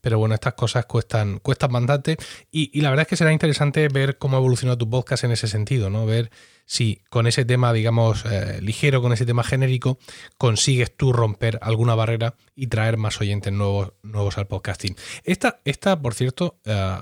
pero 0.00 0.18
bueno, 0.18 0.34
estas 0.36 0.54
cosas 0.54 0.86
cuestan, 0.86 1.40
cuestan 1.40 1.72
bastante 1.72 2.16
y, 2.50 2.80
la 2.80 2.90
verdad 2.90 3.02
es 3.02 3.08
que 3.08 3.16
será 3.16 3.32
interesante 3.32 3.88
ver 3.88 4.18
cómo 4.18 4.36
ha 4.36 4.40
evolucionado 4.40 4.78
tu 4.78 4.88
podcast 4.88 5.24
en 5.24 5.32
ese 5.32 5.48
sentido, 5.48 5.90
¿no? 5.90 6.06
Ver 6.06 6.30
si 6.64 7.02
con 7.08 7.26
ese 7.26 7.44
tema, 7.44 7.72
digamos, 7.72 8.24
eh, 8.26 8.60
ligero, 8.60 9.00
con 9.00 9.12
ese 9.12 9.24
tema 9.24 9.42
genérico, 9.42 9.98
consigues 10.36 10.94
tú 10.96 11.12
romper 11.12 11.58
alguna 11.62 11.94
barrera 11.94 12.34
y 12.54 12.66
traer 12.66 12.98
más 12.98 13.20
oyentes 13.20 13.52
nuevos, 13.52 13.92
nuevos 14.02 14.38
al 14.38 14.46
podcasting. 14.46 14.94
Esta, 15.24 15.60
esta 15.64 16.00
por 16.00 16.14
cierto, 16.14 16.60
eh, 16.64 16.98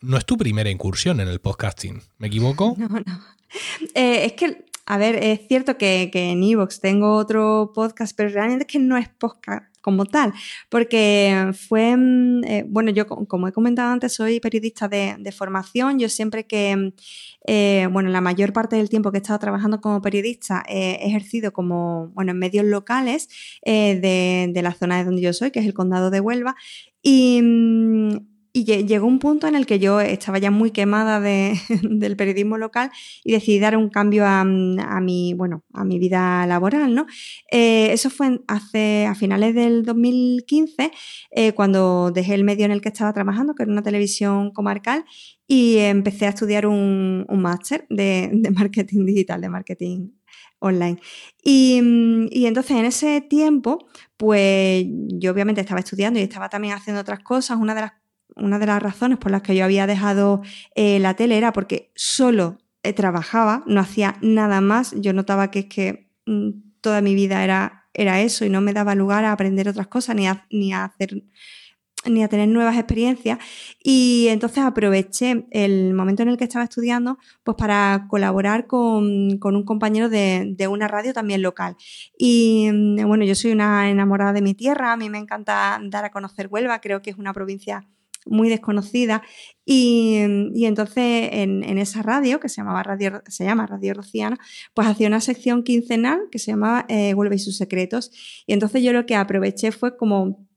no 0.00 0.16
es 0.16 0.24
tu 0.24 0.36
primera 0.36 0.70
incursión 0.70 1.20
en 1.20 1.28
el 1.28 1.40
podcasting, 1.40 2.02
¿me 2.18 2.28
equivoco? 2.28 2.76
No, 2.78 2.88
no. 2.88 3.24
Eh, 3.94 4.26
es 4.26 4.32
que 4.34 4.64
a 4.86 4.96
ver, 4.96 5.16
es 5.16 5.46
cierto 5.48 5.76
que, 5.76 6.10
que 6.12 6.30
en 6.30 6.42
Evox 6.42 6.80
tengo 6.80 7.14
otro 7.14 7.72
podcast, 7.74 8.16
pero 8.16 8.30
realmente 8.30 8.64
es 8.64 8.72
que 8.72 8.78
no 8.78 8.96
es 8.96 9.08
podcast 9.08 9.69
como 9.80 10.06
tal, 10.06 10.32
porque 10.68 11.52
fue, 11.68 11.96
mm, 11.96 12.44
eh, 12.44 12.64
bueno, 12.68 12.90
yo 12.90 13.06
como 13.06 13.48
he 13.48 13.52
comentado 13.52 13.92
antes, 13.92 14.12
soy 14.12 14.40
periodista 14.40 14.88
de, 14.88 15.32
formación, 15.32 15.98
yo 15.98 16.08
siempre 16.08 16.46
que, 16.46 16.92
eh, 17.46 17.88
bueno, 17.92 18.10
la 18.10 18.20
mayor 18.20 18.52
parte 18.52 18.76
del 18.76 18.88
tiempo 18.88 19.10
que 19.12 19.18
he 19.18 19.20
estado 19.20 19.38
trabajando 19.38 19.80
como 19.80 20.02
periodista 20.02 20.62
he 20.68 21.06
ejercido 21.06 21.52
como, 21.52 22.08
bueno, 22.14 22.32
en 22.32 22.38
medios 22.38 22.64
locales 22.64 23.28
eh, 23.62 23.98
de, 24.00 24.50
de, 24.52 24.62
la 24.62 24.74
zona 24.74 24.98
de 24.98 25.04
donde 25.04 25.22
yo 25.22 25.32
soy, 25.32 25.50
que 25.50 25.60
es 25.60 25.66
el 25.66 25.74
condado 25.74 26.10
de 26.10 26.20
Huelva, 26.20 26.56
y... 27.02 27.40
Mm, 28.50 28.58
y 28.58 28.64
llegó 28.64 29.06
un 29.06 29.18
punto 29.18 29.46
en 29.46 29.54
el 29.54 29.66
que 29.66 29.78
yo 29.78 30.00
estaba 30.00 30.38
ya 30.38 30.50
muy 30.50 30.70
quemada 30.70 31.20
de, 31.20 31.54
del 31.82 32.16
periodismo 32.16 32.58
local 32.58 32.90
y 33.24 33.32
decidí 33.32 33.58
dar 33.58 33.76
un 33.76 33.88
cambio 33.88 34.26
a, 34.26 34.44
mi, 34.44 35.34
bueno, 35.34 35.64
a 35.72 35.84
mi 35.84 35.98
vida 35.98 36.46
laboral, 36.46 36.94
¿no? 36.94 37.06
Eh, 37.50 37.92
eso 37.92 38.10
fue 38.10 38.40
hace, 38.48 39.06
a 39.06 39.14
finales 39.14 39.54
del 39.54 39.84
2015, 39.84 40.90
eh, 41.30 41.52
cuando 41.52 42.10
dejé 42.10 42.34
el 42.34 42.44
medio 42.44 42.64
en 42.64 42.72
el 42.72 42.80
que 42.80 42.88
estaba 42.88 43.12
trabajando, 43.12 43.54
que 43.54 43.62
era 43.64 43.72
una 43.72 43.82
televisión 43.82 44.50
comarcal, 44.52 45.04
y 45.46 45.78
empecé 45.78 46.26
a 46.26 46.30
estudiar 46.30 46.66
un, 46.66 47.26
máster 47.28 47.86
de, 47.90 48.30
marketing 48.54 49.04
digital, 49.04 49.40
de 49.40 49.48
marketing 49.48 50.10
online. 50.60 51.00
Y, 51.42 51.80
y, 52.30 52.46
entonces 52.46 52.76
en 52.76 52.84
ese 52.84 53.20
tiempo, 53.22 53.88
pues 54.16 54.84
yo 54.88 55.32
obviamente 55.32 55.60
estaba 55.62 55.80
estudiando 55.80 56.20
y 56.20 56.22
estaba 56.22 56.50
también 56.50 56.74
haciendo 56.74 57.00
otras 57.00 57.20
cosas. 57.20 57.58
Una 57.58 57.74
de 57.74 57.80
las 57.80 57.92
una 58.36 58.58
de 58.58 58.66
las 58.66 58.82
razones 58.82 59.18
por 59.18 59.30
las 59.30 59.42
que 59.42 59.54
yo 59.54 59.64
había 59.64 59.86
dejado 59.86 60.42
eh, 60.74 60.98
la 60.98 61.14
tele 61.14 61.36
era 61.36 61.52
porque 61.52 61.90
solo 61.94 62.58
eh, 62.82 62.92
trabajaba, 62.92 63.62
no 63.66 63.80
hacía 63.80 64.16
nada 64.22 64.60
más. 64.60 64.94
Yo 64.96 65.12
notaba 65.12 65.50
que 65.50 65.60
es 65.60 65.66
que 65.66 66.10
mm, 66.26 66.50
toda 66.80 67.02
mi 67.02 67.14
vida 67.14 67.44
era, 67.44 67.88
era 67.92 68.20
eso 68.20 68.44
y 68.44 68.50
no 68.50 68.60
me 68.60 68.72
daba 68.72 68.94
lugar 68.94 69.24
a 69.24 69.32
aprender 69.32 69.68
otras 69.68 69.88
cosas 69.88 70.16
ni 70.16 70.26
a, 70.26 70.46
ni 70.50 70.72
a 70.72 70.84
hacer 70.84 71.22
ni 72.06 72.22
a 72.22 72.28
tener 72.28 72.48
nuevas 72.48 72.76
experiencias 72.78 73.38
y 73.82 74.28
entonces 74.28 74.64
aproveché 74.64 75.46
el 75.50 75.92
momento 75.92 76.22
en 76.22 76.30
el 76.30 76.38
que 76.38 76.44
estaba 76.44 76.64
estudiando 76.64 77.18
pues 77.44 77.58
para 77.58 78.06
colaborar 78.08 78.66
con, 78.66 79.38
un 79.42 79.64
compañero 79.66 80.08
de, 80.08 80.54
de, 80.56 80.66
una 80.66 80.88
radio 80.88 81.12
también 81.12 81.42
local 81.42 81.76
y 82.16 82.70
mm, 82.72 83.06
bueno 83.06 83.24
yo 83.24 83.34
soy 83.34 83.52
una 83.52 83.90
enamorada 83.90 84.32
de 84.32 84.40
mi 84.40 84.54
tierra 84.54 84.92
a 84.92 84.96
mí 84.96 85.10
me 85.10 85.18
encanta 85.18 85.78
dar 85.82 86.06
a 86.06 86.10
conocer 86.10 86.48
Huelva 86.50 86.80
creo 86.80 87.02
que 87.02 87.10
es 87.10 87.18
una 87.18 87.34
provincia 87.34 87.86
muy 88.26 88.48
desconocida. 88.48 89.22
Y, 89.64 90.18
entonces 90.64 91.28
en, 91.32 91.78
esa 91.78 92.02
radio, 92.02 92.40
que 92.40 92.48
se, 92.48 92.60
llamaba 92.60 92.82
radio, 92.82 93.22
se 93.28 93.44
llama 93.44 93.66
Radio 93.66 93.94
Rociana, 93.94 94.38
pues 94.74 94.88
hacía 94.88 95.08
una 95.08 95.20
sección 95.20 95.62
quincenal 95.62 96.20
que 96.30 96.38
se 96.38 96.50
llamaba 96.52 96.86
eh, 96.88 97.14
y 97.32 97.38
sus 97.38 97.56
secretos. 97.56 98.10
Y 98.46 98.52
entonces 98.52 98.82
yo 98.82 98.92
lo 98.92 99.06
que 99.06 99.14
aproveché 99.14 99.72
fue 99.72 99.96
como 99.96 100.48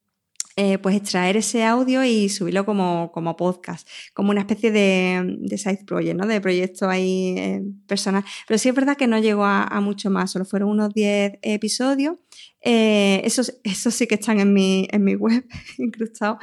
eh, 0.56 0.78
pues 0.78 0.95
extraer 0.95 1.36
ese 1.36 1.63
audio 1.63 2.04
y 2.04 2.30
subirlo 2.30 2.63
como, 2.63 3.12
como, 3.12 3.36
podcast, 3.36 3.88
como 4.13 4.30
una 4.30 4.41
especie 4.41 4.71
de, 4.71 5.38
de 5.39 5.58
side 5.58 5.84
project, 5.84 6.15
¿no? 6.15 6.28
De 6.28 6.39
proyecto 6.41 6.88
ahí 6.89 7.34
eh, 7.39 7.63
personal. 7.88 8.23
Pero 8.47 8.60
sí 8.60 8.69
es 8.69 8.76
verdad 8.76 8.95
que 8.95 9.08
no 9.08 9.17
llegó 9.17 9.45
a, 9.45 9.63
a 9.63 9.82
mucho 9.82 10.12
más, 10.12 10.30
solo 10.30 10.45
fueron 10.45 10.69
unos 10.69 10.93
10 10.93 11.39
episodios. 11.41 12.17
Eh, 12.65 13.21
esos, 13.26 13.60
esos, 13.63 13.93
sí 13.93 14.08
que 14.08 14.15
están 14.15 14.39
en 14.39 14.54
mi, 14.54 14.88
en 14.91 15.04
mi 15.04 15.15
web 15.15 15.45
incrustados. 15.78 16.38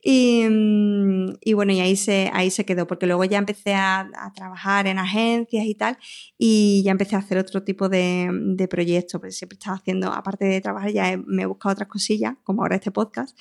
Y, 0.00 0.46
mm, 0.48 1.38
y, 1.40 1.52
bueno, 1.54 1.72
y 1.72 1.80
ahí 1.80 1.96
se, 1.96 2.30
ahí 2.32 2.50
se 2.50 2.64
quedó, 2.64 2.86
porque 2.86 3.06
luego 3.06 3.24
ya 3.24 3.38
empecé 3.38 3.74
a, 3.74 4.08
trabajar 4.36 4.86
en 4.86 4.98
agencias 4.98 5.64
y 5.66 5.74
tal, 5.74 5.98
y 6.38 6.82
ya 6.84 6.92
empecé 6.92 7.16
a 7.16 7.20
hacer 7.20 7.38
otro 7.38 7.64
tipo 7.64 7.88
de, 7.88 8.28
de 8.30 8.68
proyectos, 8.68 9.20
porque 9.20 9.32
siempre 9.32 9.56
estaba 9.56 9.76
haciendo, 9.76 10.12
aparte 10.12 10.44
de 10.44 10.60
trabajar, 10.60 10.92
ya 10.92 11.16
me 11.26 11.42
he 11.42 11.46
buscado 11.46 11.72
otras 11.72 11.88
cosillas, 11.88 12.34
como 12.44 12.62
ahora 12.62 12.76
este 12.76 12.90
podcast. 12.92 13.36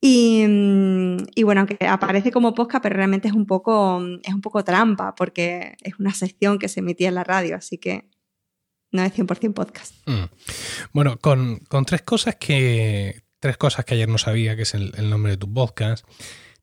Y, 0.00 0.44
mm, 0.46 1.16
y, 1.34 1.42
bueno, 1.44 1.62
aunque 1.62 1.78
aparece 1.86 2.30
como 2.30 2.54
podcast, 2.54 2.82
pero 2.82 2.96
realmente 2.96 3.28
es 3.28 3.34
un 3.34 3.46
poco, 3.46 4.02
es 4.22 4.34
un 4.34 4.40
poco 4.40 4.64
trampa, 4.64 5.14
porque 5.14 5.76
es 5.82 5.98
una 5.98 6.12
sección 6.12 6.58
que 6.58 6.68
se 6.68 6.80
emitía 6.80 7.08
en 7.08 7.14
la 7.16 7.24
radio, 7.24 7.56
así 7.56 7.78
que 7.78 8.08
no 8.92 9.02
es 9.02 9.12
100% 9.14 9.52
podcast. 9.54 9.94
Mm. 10.06 10.24
Bueno, 10.92 11.18
con, 11.18 11.58
con 11.68 11.84
tres 11.84 12.02
cosas 12.02 12.36
que 12.36 13.22
tres 13.42 13.56
cosas 13.56 13.84
que 13.84 13.94
ayer 13.94 14.08
no 14.08 14.18
sabía, 14.18 14.54
que 14.54 14.62
es 14.62 14.72
el, 14.72 15.10
nombre 15.10 15.32
de 15.32 15.36
tu 15.36 15.52
podcast. 15.52 16.06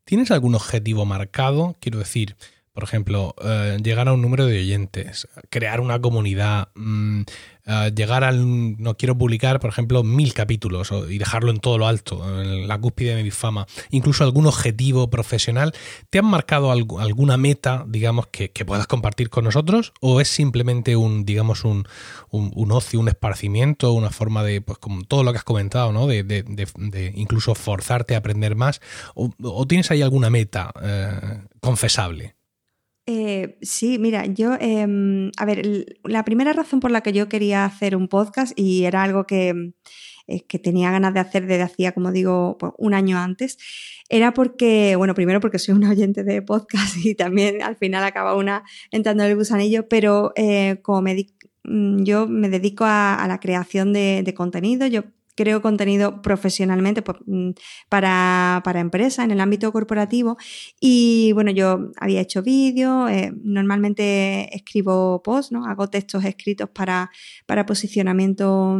¿Tienes 0.05 0.31
algún 0.31 0.55
objetivo 0.55 1.05
marcado? 1.05 1.75
Quiero 1.81 1.99
decir, 1.99 2.37
por 2.79 2.87
ejemplo, 2.87 3.35
eh, 3.43 3.77
llegar 3.83 4.07
a 4.07 4.13
un 4.13 4.21
número 4.21 4.45
de 4.45 4.57
oyentes, 4.57 5.27
crear 5.49 5.81
una 5.81 5.99
comunidad, 5.99 6.69
mm, 6.75 7.23
eh, 7.65 7.91
llegar 7.93 8.23
al... 8.23 8.81
No 8.81 8.95
quiero 8.95 9.17
publicar, 9.17 9.59
por 9.59 9.69
ejemplo, 9.69 10.01
mil 10.01 10.33
capítulos 10.33 10.89
y 11.09 11.17
dejarlo 11.17 11.51
en 11.51 11.59
todo 11.59 11.77
lo 11.77 11.87
alto, 11.87 12.41
en 12.41 12.69
la 12.69 12.79
cúspide 12.79 13.15
de 13.15 13.23
mi 13.23 13.31
fama, 13.31 13.67
incluso 13.89 14.23
algún 14.23 14.45
objetivo 14.45 15.09
profesional. 15.09 15.73
¿Te 16.09 16.19
han 16.19 16.25
marcado 16.25 16.71
alguna 16.71 17.35
meta, 17.35 17.83
digamos, 17.85 18.27
que, 18.27 18.49
puedas 18.65 18.87
compartir 18.87 19.29
con 19.29 19.43
nosotros? 19.43 19.91
¿O 19.99 20.21
es 20.21 20.29
simplemente 20.29 20.95
un, 20.95 21.25
digamos, 21.25 21.65
un, 21.65 21.85
un, 22.29 22.71
ocio, 22.71 23.01
un 23.01 23.09
esparcimiento, 23.09 23.91
una 23.91 24.09
forma 24.09 24.41
de, 24.41 24.61
pues 24.61 24.77
como 24.77 25.03
todo 25.03 25.25
lo 25.25 25.33
que 25.33 25.39
has 25.39 25.43
comentado, 25.43 25.91
¿no? 25.91 26.07
De, 26.07 26.23
de, 26.23 27.13
incluso 27.17 27.55
forzarte 27.55 28.15
a 28.15 28.19
aprender 28.19 28.55
más? 28.55 28.79
¿O, 29.15 29.67
tienes 29.67 29.91
ahí 29.91 30.01
alguna 30.01 30.29
meta 30.29 30.71
eh, 30.81 31.41
confesable? 31.59 32.38
Eh, 33.11 33.57
sí, 33.63 33.97
mira, 33.97 34.27
yo, 34.27 34.53
em, 34.59 35.31
a 35.37 35.45
ver, 35.45 35.97
la 36.03 36.23
primera 36.23 36.53
razón 36.53 36.79
por 36.79 36.91
la 36.91 37.01
que 37.01 37.11
yo 37.11 37.27
quería 37.27 37.65
hacer 37.65 37.95
un 37.95 38.07
podcast 38.07 38.53
y 38.55 38.85
era 38.85 39.01
algo 39.01 39.25
que, 39.25 39.73
eh, 40.27 40.45
que 40.45 40.59
tenía 40.59 40.91
ganas 40.91 41.15
de 41.15 41.19
hacer 41.19 41.47
desde 41.47 41.63
hacía, 41.63 41.91
como 41.93 42.11
digo, 42.11 42.57
pues, 42.59 42.71
un 42.77 42.93
año 42.93 43.17
antes, 43.17 43.57
era 44.09 44.31
porque, 44.31 44.95
bueno, 44.95 45.15
primero 45.15 45.39
porque 45.39 45.57
soy 45.57 45.73
un 45.73 45.85
oyente 45.85 46.23
de 46.23 46.43
podcast 46.43 46.97
y 47.03 47.15
también 47.15 47.63
al 47.63 47.77
final 47.77 48.03
acaba 48.03 48.35
una 48.35 48.63
entrando 48.91 49.23
en 49.23 49.31
el 49.31 49.37
gusanillo, 49.37 49.89
pero 49.89 50.31
eh, 50.35 50.77
como 50.83 51.01
me 51.01 51.15
mm, 51.63 52.03
yo 52.03 52.27
me 52.27 52.49
dedico 52.49 52.85
a, 52.85 53.25
la 53.27 53.39
creación 53.39 53.91
de, 53.91 54.21
de 54.23 54.33
contenido, 54.35 54.85
yo 54.85 55.03
creo 55.39 55.61
contenido 55.61 56.21
profesionalmente 56.21 57.01
pues, 57.01 57.17
mm, 57.25 57.51
para, 57.87 58.61
para 58.65 58.81
empresas 58.81 59.23
en 59.23 59.31
el 59.31 59.39
ámbito 59.39 59.71
corporativo. 59.71 60.37
Y 60.81 61.31
bueno, 61.31 61.49
yo 61.51 61.91
había 61.97 62.19
hecho 62.19 62.43
vídeos, 62.43 63.09
eh, 63.09 63.31
normalmente 63.41 64.53
escribo 64.53 65.23
posts, 65.23 65.53
¿no? 65.53 65.65
Hago 65.65 65.87
textos 65.87 66.25
escritos 66.25 66.69
para, 66.69 67.09
para 67.45 67.65
posicionamiento 67.65 68.79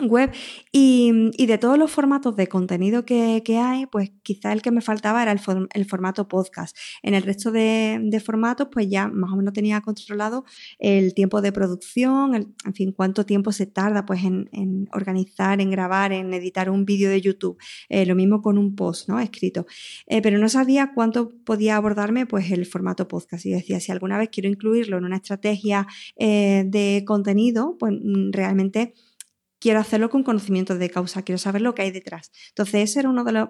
web 0.00 0.30
y, 0.72 1.46
de 1.46 1.58
todos 1.58 1.76
los 1.78 1.90
formatos 1.90 2.36
de 2.36 2.46
contenido 2.46 3.04
que, 3.04 3.42
hay, 3.58 3.86
pues 3.86 4.10
quizá 4.22 4.52
el 4.52 4.62
que 4.62 4.70
me 4.70 4.80
faltaba 4.80 5.22
era 5.22 5.32
el, 5.32 5.84
formato 5.84 6.28
podcast. 6.28 6.76
En 7.02 7.14
el 7.14 7.22
resto 7.22 7.52
de, 7.52 8.22
formatos, 8.24 8.68
pues 8.72 8.88
ya 8.88 9.08
más 9.08 9.32
o 9.32 9.36
menos 9.36 9.52
tenía 9.52 9.80
controlado 9.80 10.44
el 10.78 11.14
tiempo 11.14 11.42
de 11.42 11.52
producción, 11.52 12.34
en 12.34 12.74
fin, 12.74 12.92
cuánto 12.92 13.26
tiempo 13.26 13.52
se 13.52 13.66
tarda 13.66 14.06
pues 14.06 14.24
en, 14.24 14.88
organizar, 14.92 15.60
en 15.60 15.70
grabar, 15.70 16.12
en 16.12 16.32
editar 16.32 16.70
un 16.70 16.84
vídeo 16.84 17.10
de 17.10 17.20
YouTube. 17.20 17.58
Eh, 17.88 18.06
lo 18.06 18.14
mismo 18.14 18.40
con 18.40 18.58
un 18.58 18.74
post, 18.74 19.08
¿no? 19.08 19.20
Escrito. 19.20 19.66
Eh, 20.06 20.22
pero 20.22 20.38
no 20.38 20.48
sabía 20.48 20.92
cuánto 20.94 21.32
podía 21.44 21.76
abordarme 21.76 22.26
pues 22.26 22.50
el 22.50 22.66
formato 22.66 23.08
podcast. 23.08 23.44
Y 23.46 23.50
decía, 23.50 23.80
si 23.80 23.92
alguna 23.92 24.18
vez 24.18 24.30
quiero 24.30 24.48
incluirlo 24.48 24.98
en 24.98 25.04
una 25.04 25.16
estrategia 25.16 25.86
eh, 26.16 26.64
de 26.66 27.04
contenido, 27.06 27.76
pues 27.78 27.92
mm, 27.92 28.32
realmente 28.32 28.94
quiero 29.62 29.78
hacerlo 29.78 30.10
con 30.10 30.24
conocimiento 30.24 30.76
de 30.76 30.90
causa, 30.90 31.22
quiero 31.22 31.38
saber 31.38 31.62
lo 31.62 31.74
que 31.74 31.82
hay 31.82 31.92
detrás. 31.92 32.32
Entonces, 32.48 32.90
ese 32.90 33.00
era 33.00 33.08
uno 33.08 33.22
de 33.22 33.32
los 33.32 33.48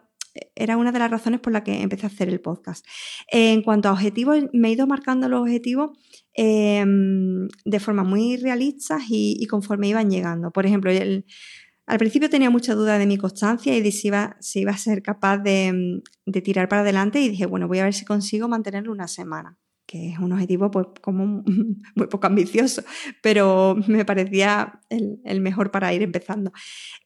era 0.55 0.79
una 0.79 0.93
de 0.93 0.99
las 0.99 1.11
razones 1.11 1.41
por 1.41 1.53
las 1.53 1.63
que 1.63 1.83
empecé 1.83 2.07
a 2.07 2.09
hacer 2.09 2.31
el 2.31 2.41
podcast. 2.41 2.87
En 3.29 3.63
cuanto 3.63 3.91
a 3.91 3.93
objetivos, 3.93 4.39
me 4.55 4.69
he 4.69 4.73
ido 4.73 4.87
marcando 4.87 5.29
los 5.29 5.43
objetivos 5.43 5.91
em, 6.33 7.49
de 7.67 7.81
forma 7.81 8.03
muy 8.03 8.39
realistas 8.39 9.03
y, 9.11 9.47
conforme 9.47 9.89
iban 9.89 10.11
llegando. 10.11 10.51
Por 10.51 10.65
ejemplo, 10.65 10.91
al 10.91 11.99
principio 11.99 12.31
tenía 12.31 12.49
mucha 12.49 12.75
duda 12.75 12.97
de 12.97 13.07
mi 13.07 13.19
constancia 13.19 13.77
y 13.77 13.83
de 13.83 13.93
si 13.93 14.09
iba, 14.09 14.37
si 14.41 14.61
iba 14.61 14.73
a 14.73 14.79
ser 14.79 15.03
capaz 15.03 15.37
de, 15.37 16.03
tirar 16.43 16.67
para 16.67 16.81
adelante 16.81 17.21
y 17.21 17.29
dije, 17.29 17.45
bueno, 17.45 17.69
voy 17.69 17.81
a 17.81 17.85
ver 17.85 17.95
si 17.95 18.07
consigo 18.07 18.49
mantenerlo 18.49 18.91
una 18.91 19.09
semana 19.09 19.59
que 19.87 20.11
es 20.11 20.19
un 20.19 20.33
objetivo 20.33 20.71
pues 20.71 20.87
como 21.01 21.45
muy 21.95 22.07
poco 22.07 22.27
ambicioso, 22.27 22.83
pero 23.23 23.77
me 23.87 24.05
parecía 24.05 24.81
el, 24.89 25.41
mejor 25.41 25.71
para 25.71 25.93
ir 25.93 26.03
empezando. 26.03 26.53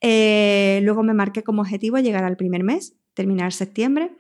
Eh, 0.00 0.80
luego 0.82 1.02
me 1.02 1.14
marqué 1.14 1.42
como 1.42 1.62
objetivo 1.62 1.98
llegar 1.98 2.24
al 2.24 2.36
primer 2.36 2.62
mes, 2.64 2.94
terminar 3.14 3.52
septiembre, 3.52 4.12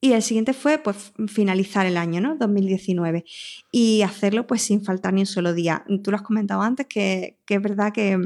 y 0.00 0.12
el 0.12 0.22
siguiente 0.22 0.52
fue 0.52 0.78
pues 0.78 1.12
finalizar 1.26 1.84
el 1.84 1.96
año, 1.96 2.20
¿no? 2.20 2.36
2019. 2.36 3.24
Y 3.72 4.02
hacerlo 4.02 4.46
pues 4.46 4.62
sin 4.62 4.84
faltar 4.84 5.12
ni 5.12 5.22
un 5.22 5.26
solo 5.26 5.54
día. 5.54 5.84
Tú 6.04 6.12
lo 6.12 6.16
has 6.16 6.22
comentado 6.22 6.62
antes 6.62 6.86
que, 6.86 7.40
que 7.44 7.54
es 7.56 7.62
verdad 7.62 7.92
que 7.92 8.16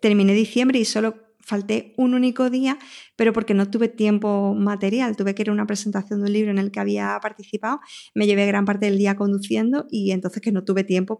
terminé 0.00 0.34
diciembre 0.34 0.78
y 0.78 0.84
solo 0.84 1.16
falté 1.48 1.94
un 1.96 2.12
único 2.14 2.50
día, 2.50 2.78
pero 3.16 3.32
porque 3.32 3.54
no 3.54 3.70
tuve 3.70 3.88
tiempo 3.88 4.54
material, 4.54 5.16
tuve 5.16 5.34
que 5.34 5.42
ir 5.42 5.48
a 5.48 5.52
una 5.52 5.66
presentación 5.66 6.20
de 6.20 6.26
un 6.26 6.32
libro 6.32 6.50
en 6.50 6.58
el 6.58 6.70
que 6.70 6.78
había 6.78 7.18
participado, 7.22 7.80
me 8.14 8.26
llevé 8.26 8.46
gran 8.46 8.66
parte 8.66 8.86
del 8.86 8.98
día 8.98 9.16
conduciendo 9.16 9.86
y 9.90 10.12
entonces 10.12 10.42
que 10.42 10.52
no 10.52 10.64
tuve 10.64 10.84
tiempo 10.84 11.18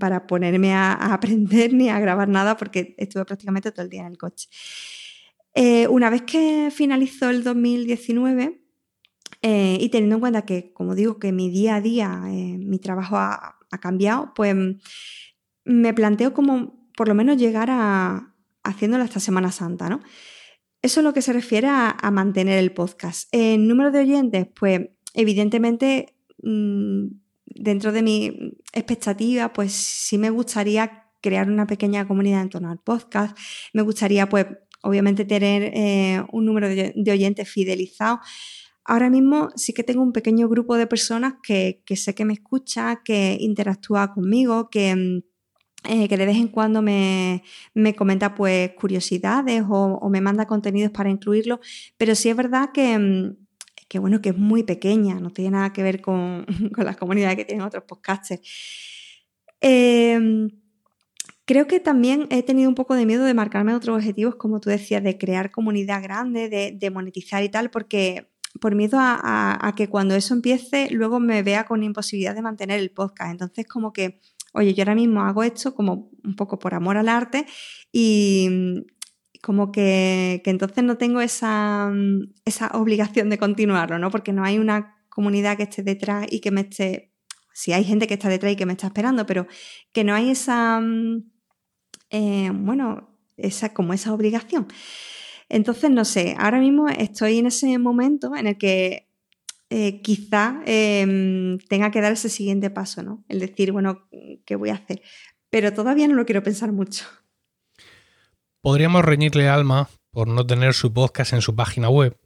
para 0.00 0.26
ponerme 0.26 0.74
a, 0.74 0.92
aprender 1.14 1.72
ni 1.72 1.88
a 1.88 2.00
grabar 2.00 2.28
nada 2.28 2.56
porque 2.56 2.94
estuve 2.98 3.24
prácticamente 3.24 3.70
todo 3.70 3.84
el 3.84 3.90
día 3.90 4.00
en 4.00 4.08
el 4.08 4.18
coche. 4.18 4.48
Eh, 5.54 5.86
una 5.88 6.10
vez 6.10 6.22
que 6.22 6.70
finalizó 6.74 7.30
el 7.30 7.44
2019, 7.44 8.60
eh, 9.42 9.78
y 9.80 9.88
teniendo 9.90 10.16
en 10.16 10.20
cuenta 10.20 10.42
que, 10.42 10.72
como 10.72 10.94
digo, 10.94 11.18
que 11.18 11.30
mi 11.30 11.50
día 11.50 11.76
a 11.76 11.80
día, 11.80 12.20
eh, 12.26 12.58
mi 12.58 12.78
trabajo 12.78 13.16
ha, 13.16 13.52
cambiado, 13.80 14.32
pues 14.34 14.56
me 15.66 15.92
planteo 15.92 16.32
como 16.32 16.88
por 16.96 17.08
lo 17.08 17.14
menos 17.14 17.36
llegar 17.36 17.68
a, 17.70 18.35
haciéndolo 18.66 19.04
hasta 19.04 19.20
Semana 19.20 19.52
Santa, 19.52 19.88
¿no? 19.88 20.00
Eso 20.82 21.00
es 21.00 21.04
lo 21.04 21.12
que 21.12 21.22
se 21.22 21.32
refiere 21.32 21.68
a, 21.68 22.10
mantener 22.12 22.58
el 22.58 22.72
podcast. 22.72 23.28
En 23.32 23.66
número 23.66 23.90
de 23.90 24.00
oyentes, 24.00 24.46
pues 24.54 24.82
evidentemente 25.14 26.14
mm, 26.42 27.06
dentro 27.46 27.92
de 27.92 28.02
mi 28.02 28.52
expectativa, 28.72 29.52
pues 29.52 29.72
sí 29.72 30.18
me 30.18 30.30
gustaría 30.30 31.06
crear 31.20 31.50
una 31.50 31.66
pequeña 31.66 32.06
comunidad 32.06 32.42
en 32.42 32.50
torno 32.50 32.70
al 32.70 32.78
podcast. 32.78 33.36
Me 33.72 33.82
gustaría, 33.82 34.28
pues, 34.28 34.46
obviamente 34.82 35.24
tener 35.24 35.72
eh, 35.74 36.22
un 36.30 36.44
número 36.44 36.68
de, 36.68 36.92
oyentes 37.10 37.48
fidelizados. 37.48 38.20
Ahora 38.84 39.10
mismo 39.10 39.48
sí 39.56 39.72
que 39.72 39.82
tengo 39.82 40.02
un 40.02 40.12
pequeño 40.12 40.48
grupo 40.48 40.76
de 40.76 40.86
personas 40.86 41.34
que, 41.42 41.82
sé 41.96 42.14
que 42.14 42.24
me 42.24 42.34
escucha, 42.34 43.02
que 43.04 43.36
interactúa 43.40 44.12
conmigo, 44.14 44.70
que, 44.70 44.94
mm, 44.94 45.22
eh, 45.88 46.08
que 46.08 46.16
de 46.16 46.26
vez 46.26 46.36
en 46.36 46.48
cuando 46.48 46.82
me, 46.82 47.42
comenta 47.96 48.34
pues 48.34 48.72
curiosidades 48.72 49.62
o, 49.68 50.08
me 50.10 50.20
manda 50.20 50.46
contenidos 50.46 50.92
para 50.92 51.10
incluirlo, 51.10 51.60
pero 51.96 52.14
sí 52.14 52.28
es 52.28 52.36
verdad 52.36 52.70
que, 52.72 52.98
mm, 52.98 53.36
que, 53.88 53.98
bueno, 53.98 54.20
que 54.20 54.30
es 54.30 54.38
muy 54.38 54.62
pequeña, 54.62 55.20
no 55.20 55.30
tiene 55.30 55.52
nada 55.52 55.72
que 55.72 55.82
ver 55.82 56.00
con, 56.02 56.46
las 56.76 56.96
comunidades 56.96 57.36
que 57.36 57.44
tienen 57.44 57.66
otros 57.66 57.84
podcasters. 57.84 58.40
Em, 59.60 60.50
creo 61.44 61.66
que 61.66 61.80
también 61.80 62.26
he 62.30 62.42
tenido 62.42 62.68
un 62.68 62.74
poco 62.74 62.94
de 62.94 63.06
miedo 63.06 63.24
de 63.24 63.34
marcarme 63.34 63.74
otros 63.74 63.96
objetivos, 63.96 64.36
como 64.36 64.60
tú 64.60 64.70
decías, 64.70 65.02
de 65.02 65.16
crear 65.18 65.50
comunidad 65.50 66.02
grande, 66.02 66.48
de, 66.48 66.90
monetizar 66.90 67.42
y 67.42 67.48
tal, 67.48 67.70
porque 67.70 68.28
por 68.60 68.74
miedo 68.74 68.98
a, 69.00 69.72
que 69.76 69.88
cuando 69.88 70.14
eso 70.14 70.34
empiece, 70.34 70.88
luego 70.90 71.20
me 71.20 71.42
vea 71.42 71.64
con 71.64 71.82
imposibilidad 71.82 72.34
de 72.34 72.42
mantener 72.42 72.80
el 72.80 72.90
podcast. 72.90 73.30
Entonces, 73.30 73.66
como 73.66 73.92
que, 73.92 74.20
oye, 74.56 74.74
yo 74.74 74.82
ahora 74.82 74.94
mismo 74.94 75.22
hago 75.22 75.42
esto 75.42 75.74
como 75.74 76.10
un 76.24 76.34
poco 76.34 76.58
por 76.58 76.74
amor 76.74 76.96
al 76.96 77.08
arte 77.08 77.46
y, 77.92 78.84
como 79.42 79.70
que, 79.70 80.42
entonces 80.44 80.82
no 80.82 80.96
tengo 80.98 81.20
esa, 81.20 81.92
esa, 82.44 82.68
obligación 82.74 83.30
de 83.30 83.38
continuarlo, 83.38 83.98
¿no? 83.98 84.10
Porque 84.10 84.32
no 84.32 84.44
hay 84.44 84.58
una 84.58 84.96
comunidad 85.08 85.56
que 85.56 85.64
esté 85.64 85.82
detrás 85.82 86.26
y 86.30 86.40
que 86.40 86.50
me 86.50 86.62
esté, 86.62 87.12
si 87.52 87.72
hay 87.72 87.84
gente 87.84 88.08
que 88.08 88.14
está 88.14 88.28
detrás 88.28 88.52
y 88.52 88.56
que 88.56 88.66
me 88.66 88.72
está 88.72 88.88
esperando, 88.88 89.24
pero 89.24 89.46
que 89.92 90.02
no 90.02 90.14
hay 90.14 90.30
esa, 90.30 90.80
eh, 92.10 92.50
bueno, 92.52 93.16
esa, 93.36 93.72
como 93.72 93.92
esa 93.92 94.12
obligación. 94.12 94.66
Entonces, 95.48 95.90
no 95.90 96.04
sé, 96.04 96.34
ahora 96.38 96.58
mismo 96.58 96.88
estoy 96.88 97.38
en 97.38 97.46
ese 97.46 97.78
momento 97.78 98.34
en 98.34 98.48
el 98.48 98.58
que 98.58 99.08
eh, 99.68 100.00
quizá 100.00 100.60
em, 100.64 101.58
tenga 101.68 101.90
que 101.90 102.00
dar 102.00 102.12
ese 102.12 102.28
siguiente 102.28 102.70
paso, 102.70 103.02
¿no? 103.02 103.24
El 103.28 103.40
decir, 103.40 103.72
bueno, 103.72 104.08
¿qué 104.44 104.56
voy 104.56 104.70
a 104.70 104.74
hacer? 104.74 105.02
Pero 105.50 105.72
todavía 105.72 106.06
no 106.08 106.14
lo 106.14 106.24
quiero 106.24 106.42
pensar 106.42 106.72
mucho. 106.72 107.04
Podríamos 108.62 109.04
reñirle 109.04 109.48
Alma 109.48 109.88
por 110.10 110.28
no 110.28 110.46
tener 110.46 110.74
su 110.74 110.92
podcast 110.92 111.32
en 111.32 111.42
su 111.42 111.54
página 111.54 111.88
web. 111.88 112.16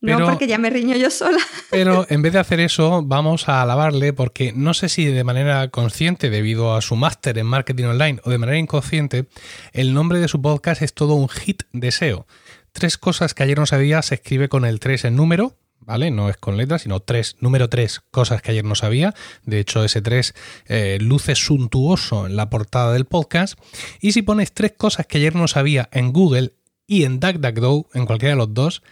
no, 0.00 0.24
porque 0.26 0.46
ya 0.46 0.58
me 0.58 0.70
riño 0.70 0.96
yo 0.96 1.10
sola. 1.10 1.38
Pero 1.70 2.06
en 2.10 2.22
vez 2.22 2.32
de 2.32 2.38
hacer 2.38 2.60
eso, 2.60 3.02
vamos 3.04 3.48
a 3.48 3.62
alabarle 3.62 4.12
porque 4.12 4.52
no 4.52 4.74
sé 4.74 4.88
si 4.88 5.06
de 5.06 5.24
manera 5.24 5.68
consciente, 5.68 6.28
debido 6.28 6.74
a 6.74 6.82
su 6.82 6.96
máster 6.96 7.38
en 7.38 7.46
marketing 7.46 7.84
online, 7.84 8.20
o 8.24 8.30
de 8.30 8.38
manera 8.38 8.58
inconsciente, 8.58 9.26
el 9.72 9.94
nombre 9.94 10.18
de 10.18 10.28
su 10.28 10.42
podcast 10.42 10.82
es 10.82 10.92
todo 10.92 11.14
un 11.14 11.28
hit 11.28 11.62
de 11.72 11.90
SEO. 11.90 12.26
Tres 12.72 12.98
cosas 12.98 13.34
que 13.34 13.44
ayer 13.44 13.58
no 13.58 13.66
sabía 13.66 14.02
se 14.02 14.16
escribe 14.16 14.48
con 14.48 14.64
el 14.64 14.80
3 14.80 15.06
en 15.06 15.16
número, 15.16 15.56
¿vale? 15.84 16.10
No 16.10 16.28
es 16.28 16.36
con 16.36 16.56
letras, 16.56 16.82
sino 16.82 17.00
tres, 17.00 17.36
número 17.40 17.68
tres, 17.68 18.02
cosas 18.10 18.42
que 18.42 18.50
ayer 18.50 18.64
no 18.64 18.74
sabía. 18.74 19.14
De 19.44 19.58
hecho, 19.58 19.84
ese 19.84 20.02
tres 20.02 20.34
eh, 20.66 20.98
luce 21.00 21.34
suntuoso 21.34 22.26
en 22.26 22.36
la 22.36 22.50
portada 22.50 22.92
del 22.92 23.04
podcast. 23.04 23.58
Y 24.00 24.12
si 24.12 24.22
pones 24.22 24.52
tres 24.52 24.72
cosas 24.76 25.06
que 25.06 25.18
ayer 25.18 25.34
no 25.34 25.48
sabía 25.48 25.88
en 25.92 26.12
Google 26.12 26.52
y 26.86 27.04
en 27.04 27.20
DuckDuckGo, 27.20 27.88
en 27.94 28.06
cualquiera 28.06 28.34
de 28.34 28.38
los 28.38 28.54
dos, 28.54 28.82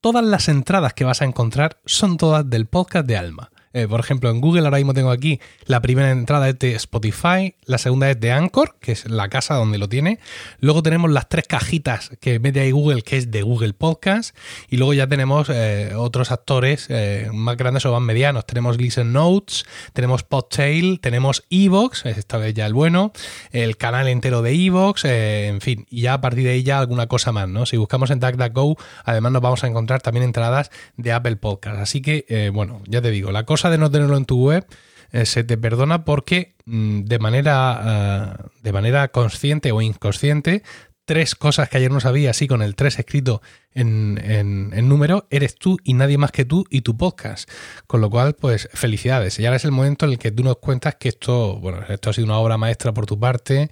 todas 0.00 0.24
las 0.24 0.48
entradas 0.48 0.94
que 0.94 1.04
vas 1.04 1.22
a 1.22 1.26
encontrar 1.26 1.80
son 1.84 2.16
todas 2.16 2.48
del 2.48 2.66
podcast 2.66 3.06
de 3.06 3.16
Alma. 3.16 3.50
Eh, 3.72 3.86
por 3.86 4.00
ejemplo, 4.00 4.30
en 4.30 4.40
Google 4.40 4.64
ahora 4.64 4.78
mismo 4.78 4.94
tengo 4.94 5.12
aquí 5.12 5.40
la 5.66 5.80
primera 5.80 6.10
entrada 6.10 6.48
es 6.48 6.58
de 6.58 6.74
Spotify, 6.74 7.54
la 7.64 7.78
segunda 7.78 8.10
es 8.10 8.18
de 8.18 8.32
Anchor, 8.32 8.74
que 8.80 8.90
es 8.90 9.08
la 9.08 9.28
casa 9.28 9.54
donde 9.54 9.78
lo 9.78 9.88
tiene. 9.88 10.18
Luego 10.58 10.82
tenemos 10.82 11.08
las 11.10 11.28
tres 11.28 11.46
cajitas 11.46 12.10
que 12.20 12.40
mete 12.40 12.60
ahí 12.60 12.72
Google, 12.72 13.02
que 13.02 13.16
es 13.16 13.30
de 13.30 13.42
Google 13.42 13.72
Podcast. 13.72 14.36
Y 14.68 14.76
luego 14.76 14.92
ya 14.92 15.06
tenemos 15.06 15.48
eh, 15.50 15.92
otros 15.94 16.32
actores 16.32 16.86
eh, 16.88 17.28
más 17.32 17.56
grandes 17.56 17.86
o 17.86 17.92
más 17.92 18.02
medianos. 18.02 18.44
Tenemos 18.44 18.76
Listen 18.76 19.12
Notes, 19.12 19.64
tenemos 19.92 20.24
Podtail, 20.24 20.98
tenemos 20.98 21.44
Evox, 21.50 22.06
esta 22.06 22.38
vez 22.38 22.54
ya 22.54 22.66
el 22.66 22.74
bueno, 22.74 23.12
el 23.52 23.76
canal 23.76 24.08
entero 24.08 24.42
de 24.42 24.52
Evox, 24.52 25.04
en 25.04 25.60
fin. 25.60 25.86
Y 25.90 26.02
ya 26.02 26.14
a 26.14 26.20
partir 26.20 26.42
de 26.42 26.50
ahí 26.50 26.64
ya 26.64 26.80
alguna 26.80 27.06
cosa 27.06 27.30
más, 27.30 27.48
¿no? 27.48 27.66
Si 27.66 27.76
buscamos 27.76 28.10
en 28.10 28.18
DuckDuckGo, 28.18 28.76
además 29.04 29.30
nos 29.30 29.42
vamos 29.42 29.62
a 29.62 29.68
encontrar 29.68 30.02
también 30.02 30.24
entradas 30.24 30.72
de 30.96 31.12
Apple 31.12 31.36
Podcast. 31.36 31.78
Así 31.78 32.02
que, 32.02 32.50
bueno, 32.52 32.82
ya 32.86 33.00
te 33.00 33.10
digo, 33.10 33.30
la 33.30 33.44
cosa 33.44 33.59
de 33.68 33.78
no 33.78 33.90
tenerlo 33.90 34.16
en 34.16 34.24
tu 34.24 34.42
web 34.42 34.66
eh, 35.12 35.26
se 35.26 35.42
te 35.44 35.58
perdona 35.58 36.04
porque 36.04 36.54
mm, 36.66 37.02
de, 37.02 37.18
manera, 37.18 38.36
eh, 38.38 38.48
de 38.62 38.72
manera 38.72 39.08
consciente 39.08 39.72
o 39.72 39.82
inconsciente, 39.82 40.62
tres 41.04 41.34
cosas 41.34 41.68
que 41.68 41.78
ayer 41.78 41.90
no 41.90 41.98
sabía, 41.98 42.30
así 42.30 42.46
con 42.46 42.62
el 42.62 42.76
3 42.76 43.00
escrito 43.00 43.42
en, 43.72 44.20
en, 44.22 44.88
número, 44.88 45.26
eres 45.30 45.56
tú 45.56 45.76
y 45.82 45.94
nadie 45.94 46.18
más 46.18 46.30
que 46.30 46.44
tú 46.44 46.64
y 46.70 46.82
tu 46.82 46.96
podcast. 46.96 47.50
Con 47.88 48.00
lo 48.00 48.08
cual, 48.10 48.34
pues 48.34 48.68
felicidades. 48.72 49.40
Y 49.40 49.46
ahora 49.46 49.56
es 49.56 49.64
el 49.64 49.72
momento 49.72 50.06
en 50.06 50.12
el 50.12 50.18
que 50.18 50.30
tú 50.30 50.44
nos 50.44 50.58
cuentas 50.58 50.94
que 50.94 51.08
esto, 51.08 51.56
bueno, 51.56 51.80
esto 51.88 52.10
ha 52.10 52.12
sido 52.12 52.26
una 52.26 52.38
obra 52.38 52.58
maestra 52.58 52.94
por 52.94 53.06
tu 53.06 53.18
parte, 53.18 53.70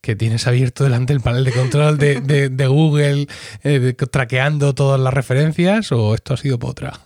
que 0.00 0.16
tienes 0.16 0.46
abierto 0.46 0.82
delante 0.82 1.12
el 1.12 1.20
panel 1.20 1.44
de 1.44 1.52
control 1.52 1.98
de, 1.98 2.66
Google, 2.66 3.26
eh, 3.62 3.94
traqueando 4.10 4.74
todas 4.74 4.98
las 4.98 5.12
referencias, 5.12 5.92
o 5.92 6.14
esto 6.14 6.32
ha 6.32 6.38
sido 6.38 6.58
potra. 6.58 6.98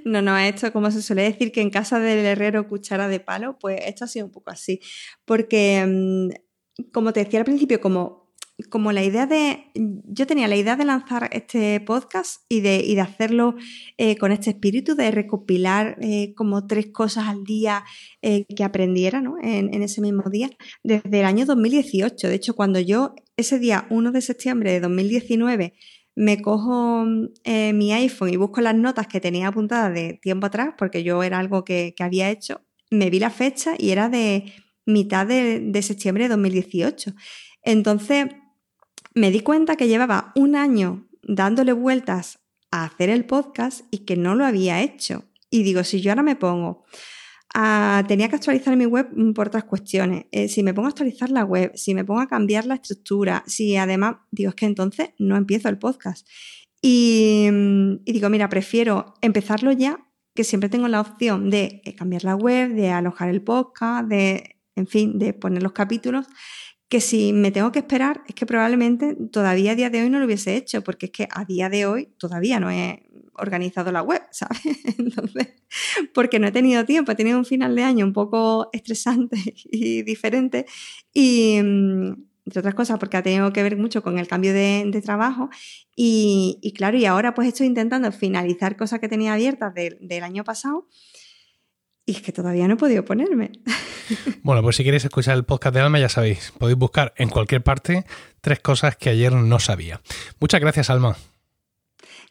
No, 0.04 0.22
no, 0.22 0.36
esto 0.38 0.72
como 0.72 0.90
se 0.90 1.02
suele 1.02 1.22
decir 1.22 1.52
que 1.52 1.60
en 1.60 1.70
casa 1.70 1.98
del 1.98 2.24
herrero 2.24 2.68
cuchara 2.68 3.08
de 3.08 3.20
palo, 3.20 3.58
pues 3.58 3.80
esto 3.86 4.04
ha 4.04 4.08
sido 4.08 4.26
un 4.26 4.32
poco 4.32 4.50
así. 4.50 4.80
Porque, 5.24 5.84
mm, 5.86 6.84
como 6.92 7.12
te 7.12 7.24
decía 7.24 7.40
al 7.40 7.44
principio, 7.44 7.80
como, 7.80 8.32
como 8.68 8.92
la 8.92 9.02
idea 9.02 9.26
de, 9.26 9.70
yo 9.74 10.26
tenía 10.26 10.48
la 10.48 10.56
idea 10.56 10.76
de 10.76 10.84
lanzar 10.84 11.30
este 11.32 11.80
podcast 11.80 12.42
y 12.48 12.60
de, 12.60 12.82
de 12.82 13.00
hacerlo 13.00 13.54
eh, 13.96 14.16
con 14.16 14.32
este 14.32 14.50
espíritu 14.50 14.94
de 14.94 15.10
recopilar 15.10 15.96
eh, 16.00 16.34
como 16.34 16.66
tres 16.66 16.88
cosas 16.92 17.28
al 17.28 17.44
día 17.44 17.84
eh, 18.22 18.44
que 18.54 18.64
aprendiera 18.64 19.20
¿no? 19.20 19.36
en, 19.42 19.72
en 19.74 19.82
ese 19.82 20.00
mismo 20.00 20.28
día, 20.30 20.50
desde 20.82 21.20
el 21.20 21.24
año 21.24 21.46
2018. 21.46 22.28
De 22.28 22.34
hecho, 22.34 22.54
cuando 22.54 22.80
yo 22.80 23.14
ese 23.36 23.58
día 23.58 23.86
1 23.90 24.12
de 24.12 24.20
septiembre 24.20 24.72
de 24.72 24.80
2019 24.80 25.74
me 26.20 26.42
cojo 26.42 27.06
eh, 27.44 27.72
mi 27.72 27.94
iPhone 27.94 28.28
y 28.28 28.36
busco 28.36 28.60
las 28.60 28.74
notas 28.74 29.06
que 29.06 29.22
tenía 29.22 29.48
apuntadas 29.48 29.94
de 29.94 30.20
tiempo 30.20 30.48
atrás, 30.48 30.74
porque 30.76 31.02
yo 31.02 31.22
era 31.22 31.38
algo 31.38 31.64
que, 31.64 31.94
había 31.98 32.28
hecho, 32.28 32.60
me 32.90 33.08
vi 33.08 33.18
la 33.18 33.30
fecha 33.30 33.72
y 33.78 33.88
era 33.88 34.10
de 34.10 34.52
mitad 34.84 35.26
de, 35.26 35.80
septiembre 35.80 36.24
de 36.24 36.28
2018. 36.28 37.14
Entonces 37.62 38.26
me 39.14 39.30
di 39.30 39.40
cuenta 39.40 39.76
que 39.76 39.88
llevaba 39.88 40.32
un 40.36 40.56
año 40.56 41.08
dándole 41.22 41.72
vueltas 41.72 42.40
a 42.70 42.84
hacer 42.84 43.08
el 43.08 43.24
podcast 43.24 43.86
y 43.90 44.00
que 44.04 44.18
no 44.18 44.34
lo 44.34 44.44
había 44.44 44.82
hecho. 44.82 45.24
Y 45.48 45.62
digo, 45.62 45.84
si 45.84 46.02
yo 46.02 46.10
ahora 46.10 46.22
me 46.22 46.36
pongo 46.36 46.84
tenía 48.06 48.28
que 48.28 48.36
actualizar 48.36 48.76
mi 48.76 48.86
web 48.86 49.08
mm, 49.14 49.32
por 49.32 49.48
otras 49.48 49.64
cuestiones. 49.64 50.26
Eh, 50.30 50.48
si 50.48 50.62
me 50.62 50.74
pongo 50.74 50.86
a 50.86 50.90
actualizar 50.90 51.30
la 51.30 51.44
web, 51.44 51.72
si 51.74 51.94
me 51.94 52.04
pongo 52.04 52.20
a 52.20 52.28
cambiar 52.28 52.66
la 52.66 52.74
estructura, 52.74 53.42
si 53.46 53.76
además, 53.76 54.16
digo, 54.30 54.50
es 54.50 54.54
que 54.54 54.66
entonces 54.66 55.10
no 55.18 55.36
empiezo 55.36 55.68
el 55.68 55.78
podcast. 55.78 56.26
Y, 56.82 57.48
mm, 57.52 58.04
digo, 58.04 58.30
mira, 58.30 58.48
prefiero 58.48 59.14
empezarlo 59.20 59.72
ya, 59.72 59.98
que 60.34 60.44
siempre 60.44 60.68
tengo 60.68 60.88
la 60.88 61.00
opción 61.00 61.50
de 61.50 61.82
eh, 61.84 61.94
cambiar 61.94 62.24
la 62.24 62.36
web, 62.36 62.74
de 62.74 62.90
alojar 62.90 63.28
el 63.28 63.42
podcast, 63.42 64.08
de, 64.08 64.56
en 64.76 64.86
fin, 64.86 65.18
de 65.18 65.32
poner 65.32 65.62
los 65.62 65.72
capítulos, 65.72 66.26
que 66.88 67.00
si 67.00 67.32
me 67.32 67.52
tengo 67.52 67.70
que 67.70 67.80
esperar, 67.80 68.22
es 68.26 68.34
que 68.34 68.46
probablemente 68.46 69.16
todavía 69.30 69.72
a 69.72 69.74
día 69.76 69.90
de 69.90 70.02
hoy 70.02 70.10
no 70.10 70.18
lo 70.18 70.26
hubiese 70.26 70.56
hecho, 70.56 70.82
porque 70.82 71.06
es 71.06 71.12
que 71.12 71.28
a 71.30 71.44
día 71.44 71.68
de 71.68 71.86
hoy 71.86 72.08
todavía 72.18 72.58
no 72.58 72.70
he, 72.70 73.04
organizado 73.40 73.92
la 73.92 74.02
web, 74.02 74.22
¿sabes? 74.30 74.60
Entonces, 74.98 75.48
porque 76.14 76.38
no 76.38 76.46
he 76.46 76.52
tenido 76.52 76.84
tiempo, 76.84 77.12
he 77.12 77.14
tenido 77.14 77.38
un 77.38 77.44
final 77.44 77.74
de 77.74 77.82
año 77.82 78.04
un 78.04 78.12
poco 78.12 78.68
estresante 78.72 79.36
y 79.64 80.02
diferente 80.02 80.66
y, 81.12 81.60
mm, 81.62 82.12
entre 82.46 82.60
otras 82.60 82.74
cosas, 82.74 82.98
porque 82.98 83.16
ha 83.16 83.22
tenido 83.22 83.52
que 83.52 83.62
ver 83.62 83.76
mucho 83.76 84.02
con 84.02 84.18
el 84.18 84.26
cambio 84.26 84.52
de, 84.52 85.00
trabajo 85.04 85.50
y, 85.94 86.72
claro, 86.76 86.96
y 86.96 87.04
ahora 87.04 87.34
pues 87.34 87.48
estoy 87.48 87.66
intentando 87.66 88.10
finalizar 88.12 88.76
cosas 88.76 89.00
que 89.00 89.08
tenía 89.08 89.34
abiertas 89.34 89.72
del 89.74 90.22
año 90.22 90.42
pasado 90.42 90.88
y 92.10 92.12
es 92.12 92.22
que 92.22 92.32
todavía 92.32 92.66
no 92.66 92.74
he 92.74 92.76
podido 92.76 93.04
ponerme. 93.04 93.52
Bueno, 94.42 94.60
pues 94.60 94.74
si 94.74 94.82
queréis 94.82 95.04
escuchar 95.04 95.36
el 95.36 95.44
podcast 95.44 95.72
de 95.72 95.82
Alma, 95.82 96.00
ya 96.00 96.08
sabéis, 96.08 96.52
podéis 96.58 96.76
buscar 96.76 97.14
en 97.16 97.28
cualquier 97.28 97.62
parte 97.62 98.04
tres 98.40 98.58
cosas 98.58 98.96
que 98.96 99.08
ayer 99.08 99.32
no 99.32 99.60
sabía. 99.60 100.00
Muchas 100.40 100.60
gracias, 100.60 100.90
Alma. 100.90 101.16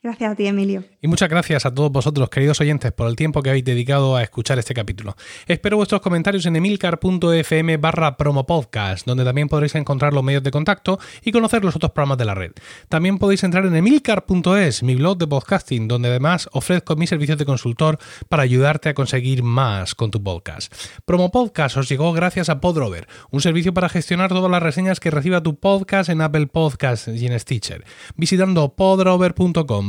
Gracias 0.02 0.32
a 0.32 0.36
ti, 0.36 0.48
Emilio. 0.48 0.86
Y 1.02 1.10
muchas 1.10 1.28
gracias 1.28 1.66
a 1.66 1.74
todos 1.74 1.92
vosotros, 1.92 2.30
queridos 2.30 2.62
oyentes, 2.62 2.94
por 2.94 3.10
el 3.10 3.18
tiempo 3.18 3.42
que 3.42 3.50
habéis 3.50 3.66
dedicado 3.66 4.16
a 4.16 4.24
escuchar 4.24 4.58
este 4.58 4.74
capítulo. 4.74 5.18
Espero 5.46 5.76
vuestros 5.76 6.00
comentarios 6.00 6.46
en 6.46 6.56
emilcar.fm 6.56 7.76
barra 7.76 8.16
promopodcast, 8.16 9.06
donde 9.06 9.26
también 9.26 9.50
podréis 9.50 9.76
encontrar 9.76 10.14
los 10.14 10.24
medios 10.24 10.42
de 10.42 10.52
contacto 10.52 11.00
y 11.22 11.34
conocer 11.34 11.66
los 11.66 11.76
otros 11.76 11.92
programas 11.92 12.18
de 12.18 12.24
la 12.24 12.34
red. 12.34 12.54
También 12.88 13.18
podéis 13.18 13.44
entrar 13.44 13.66
en 13.66 13.76
emilcar.es, 13.76 14.84
mi 14.84 14.96
blog 14.96 15.18
de 15.18 15.28
podcasting, 15.28 15.90
donde 15.90 16.08
además 16.08 16.48
ofrezco 16.54 16.96
mis 16.96 17.10
servicios 17.10 17.38
de 17.38 17.46
consultor 17.46 18.00
para 18.30 18.44
ayudarte 18.44 18.88
a 18.88 18.94
conseguir 18.94 19.44
más 19.44 19.96
con 19.96 20.12
tu 20.12 20.24
podcast. 20.24 20.74
Promopodcast 21.04 21.76
os 21.76 21.90
llegó 21.90 22.14
gracias 22.14 22.48
a 22.48 22.62
Podrover, 22.62 23.10
un 23.32 23.42
servicio 23.42 23.74
para 23.74 23.90
gestionar 23.90 24.30
todas 24.30 24.50
las 24.50 24.64
reseñas 24.64 25.02
que 25.02 25.12
reciba 25.12 25.44
tu 25.44 25.60
podcast 25.60 26.10
en 26.10 26.22
Apple 26.22 26.48
Podcasts 26.48 27.10
y 27.10 27.26
en 27.26 27.38
Stitcher. 27.38 27.84
Visitando 28.16 28.76
podrover.com 28.76 29.89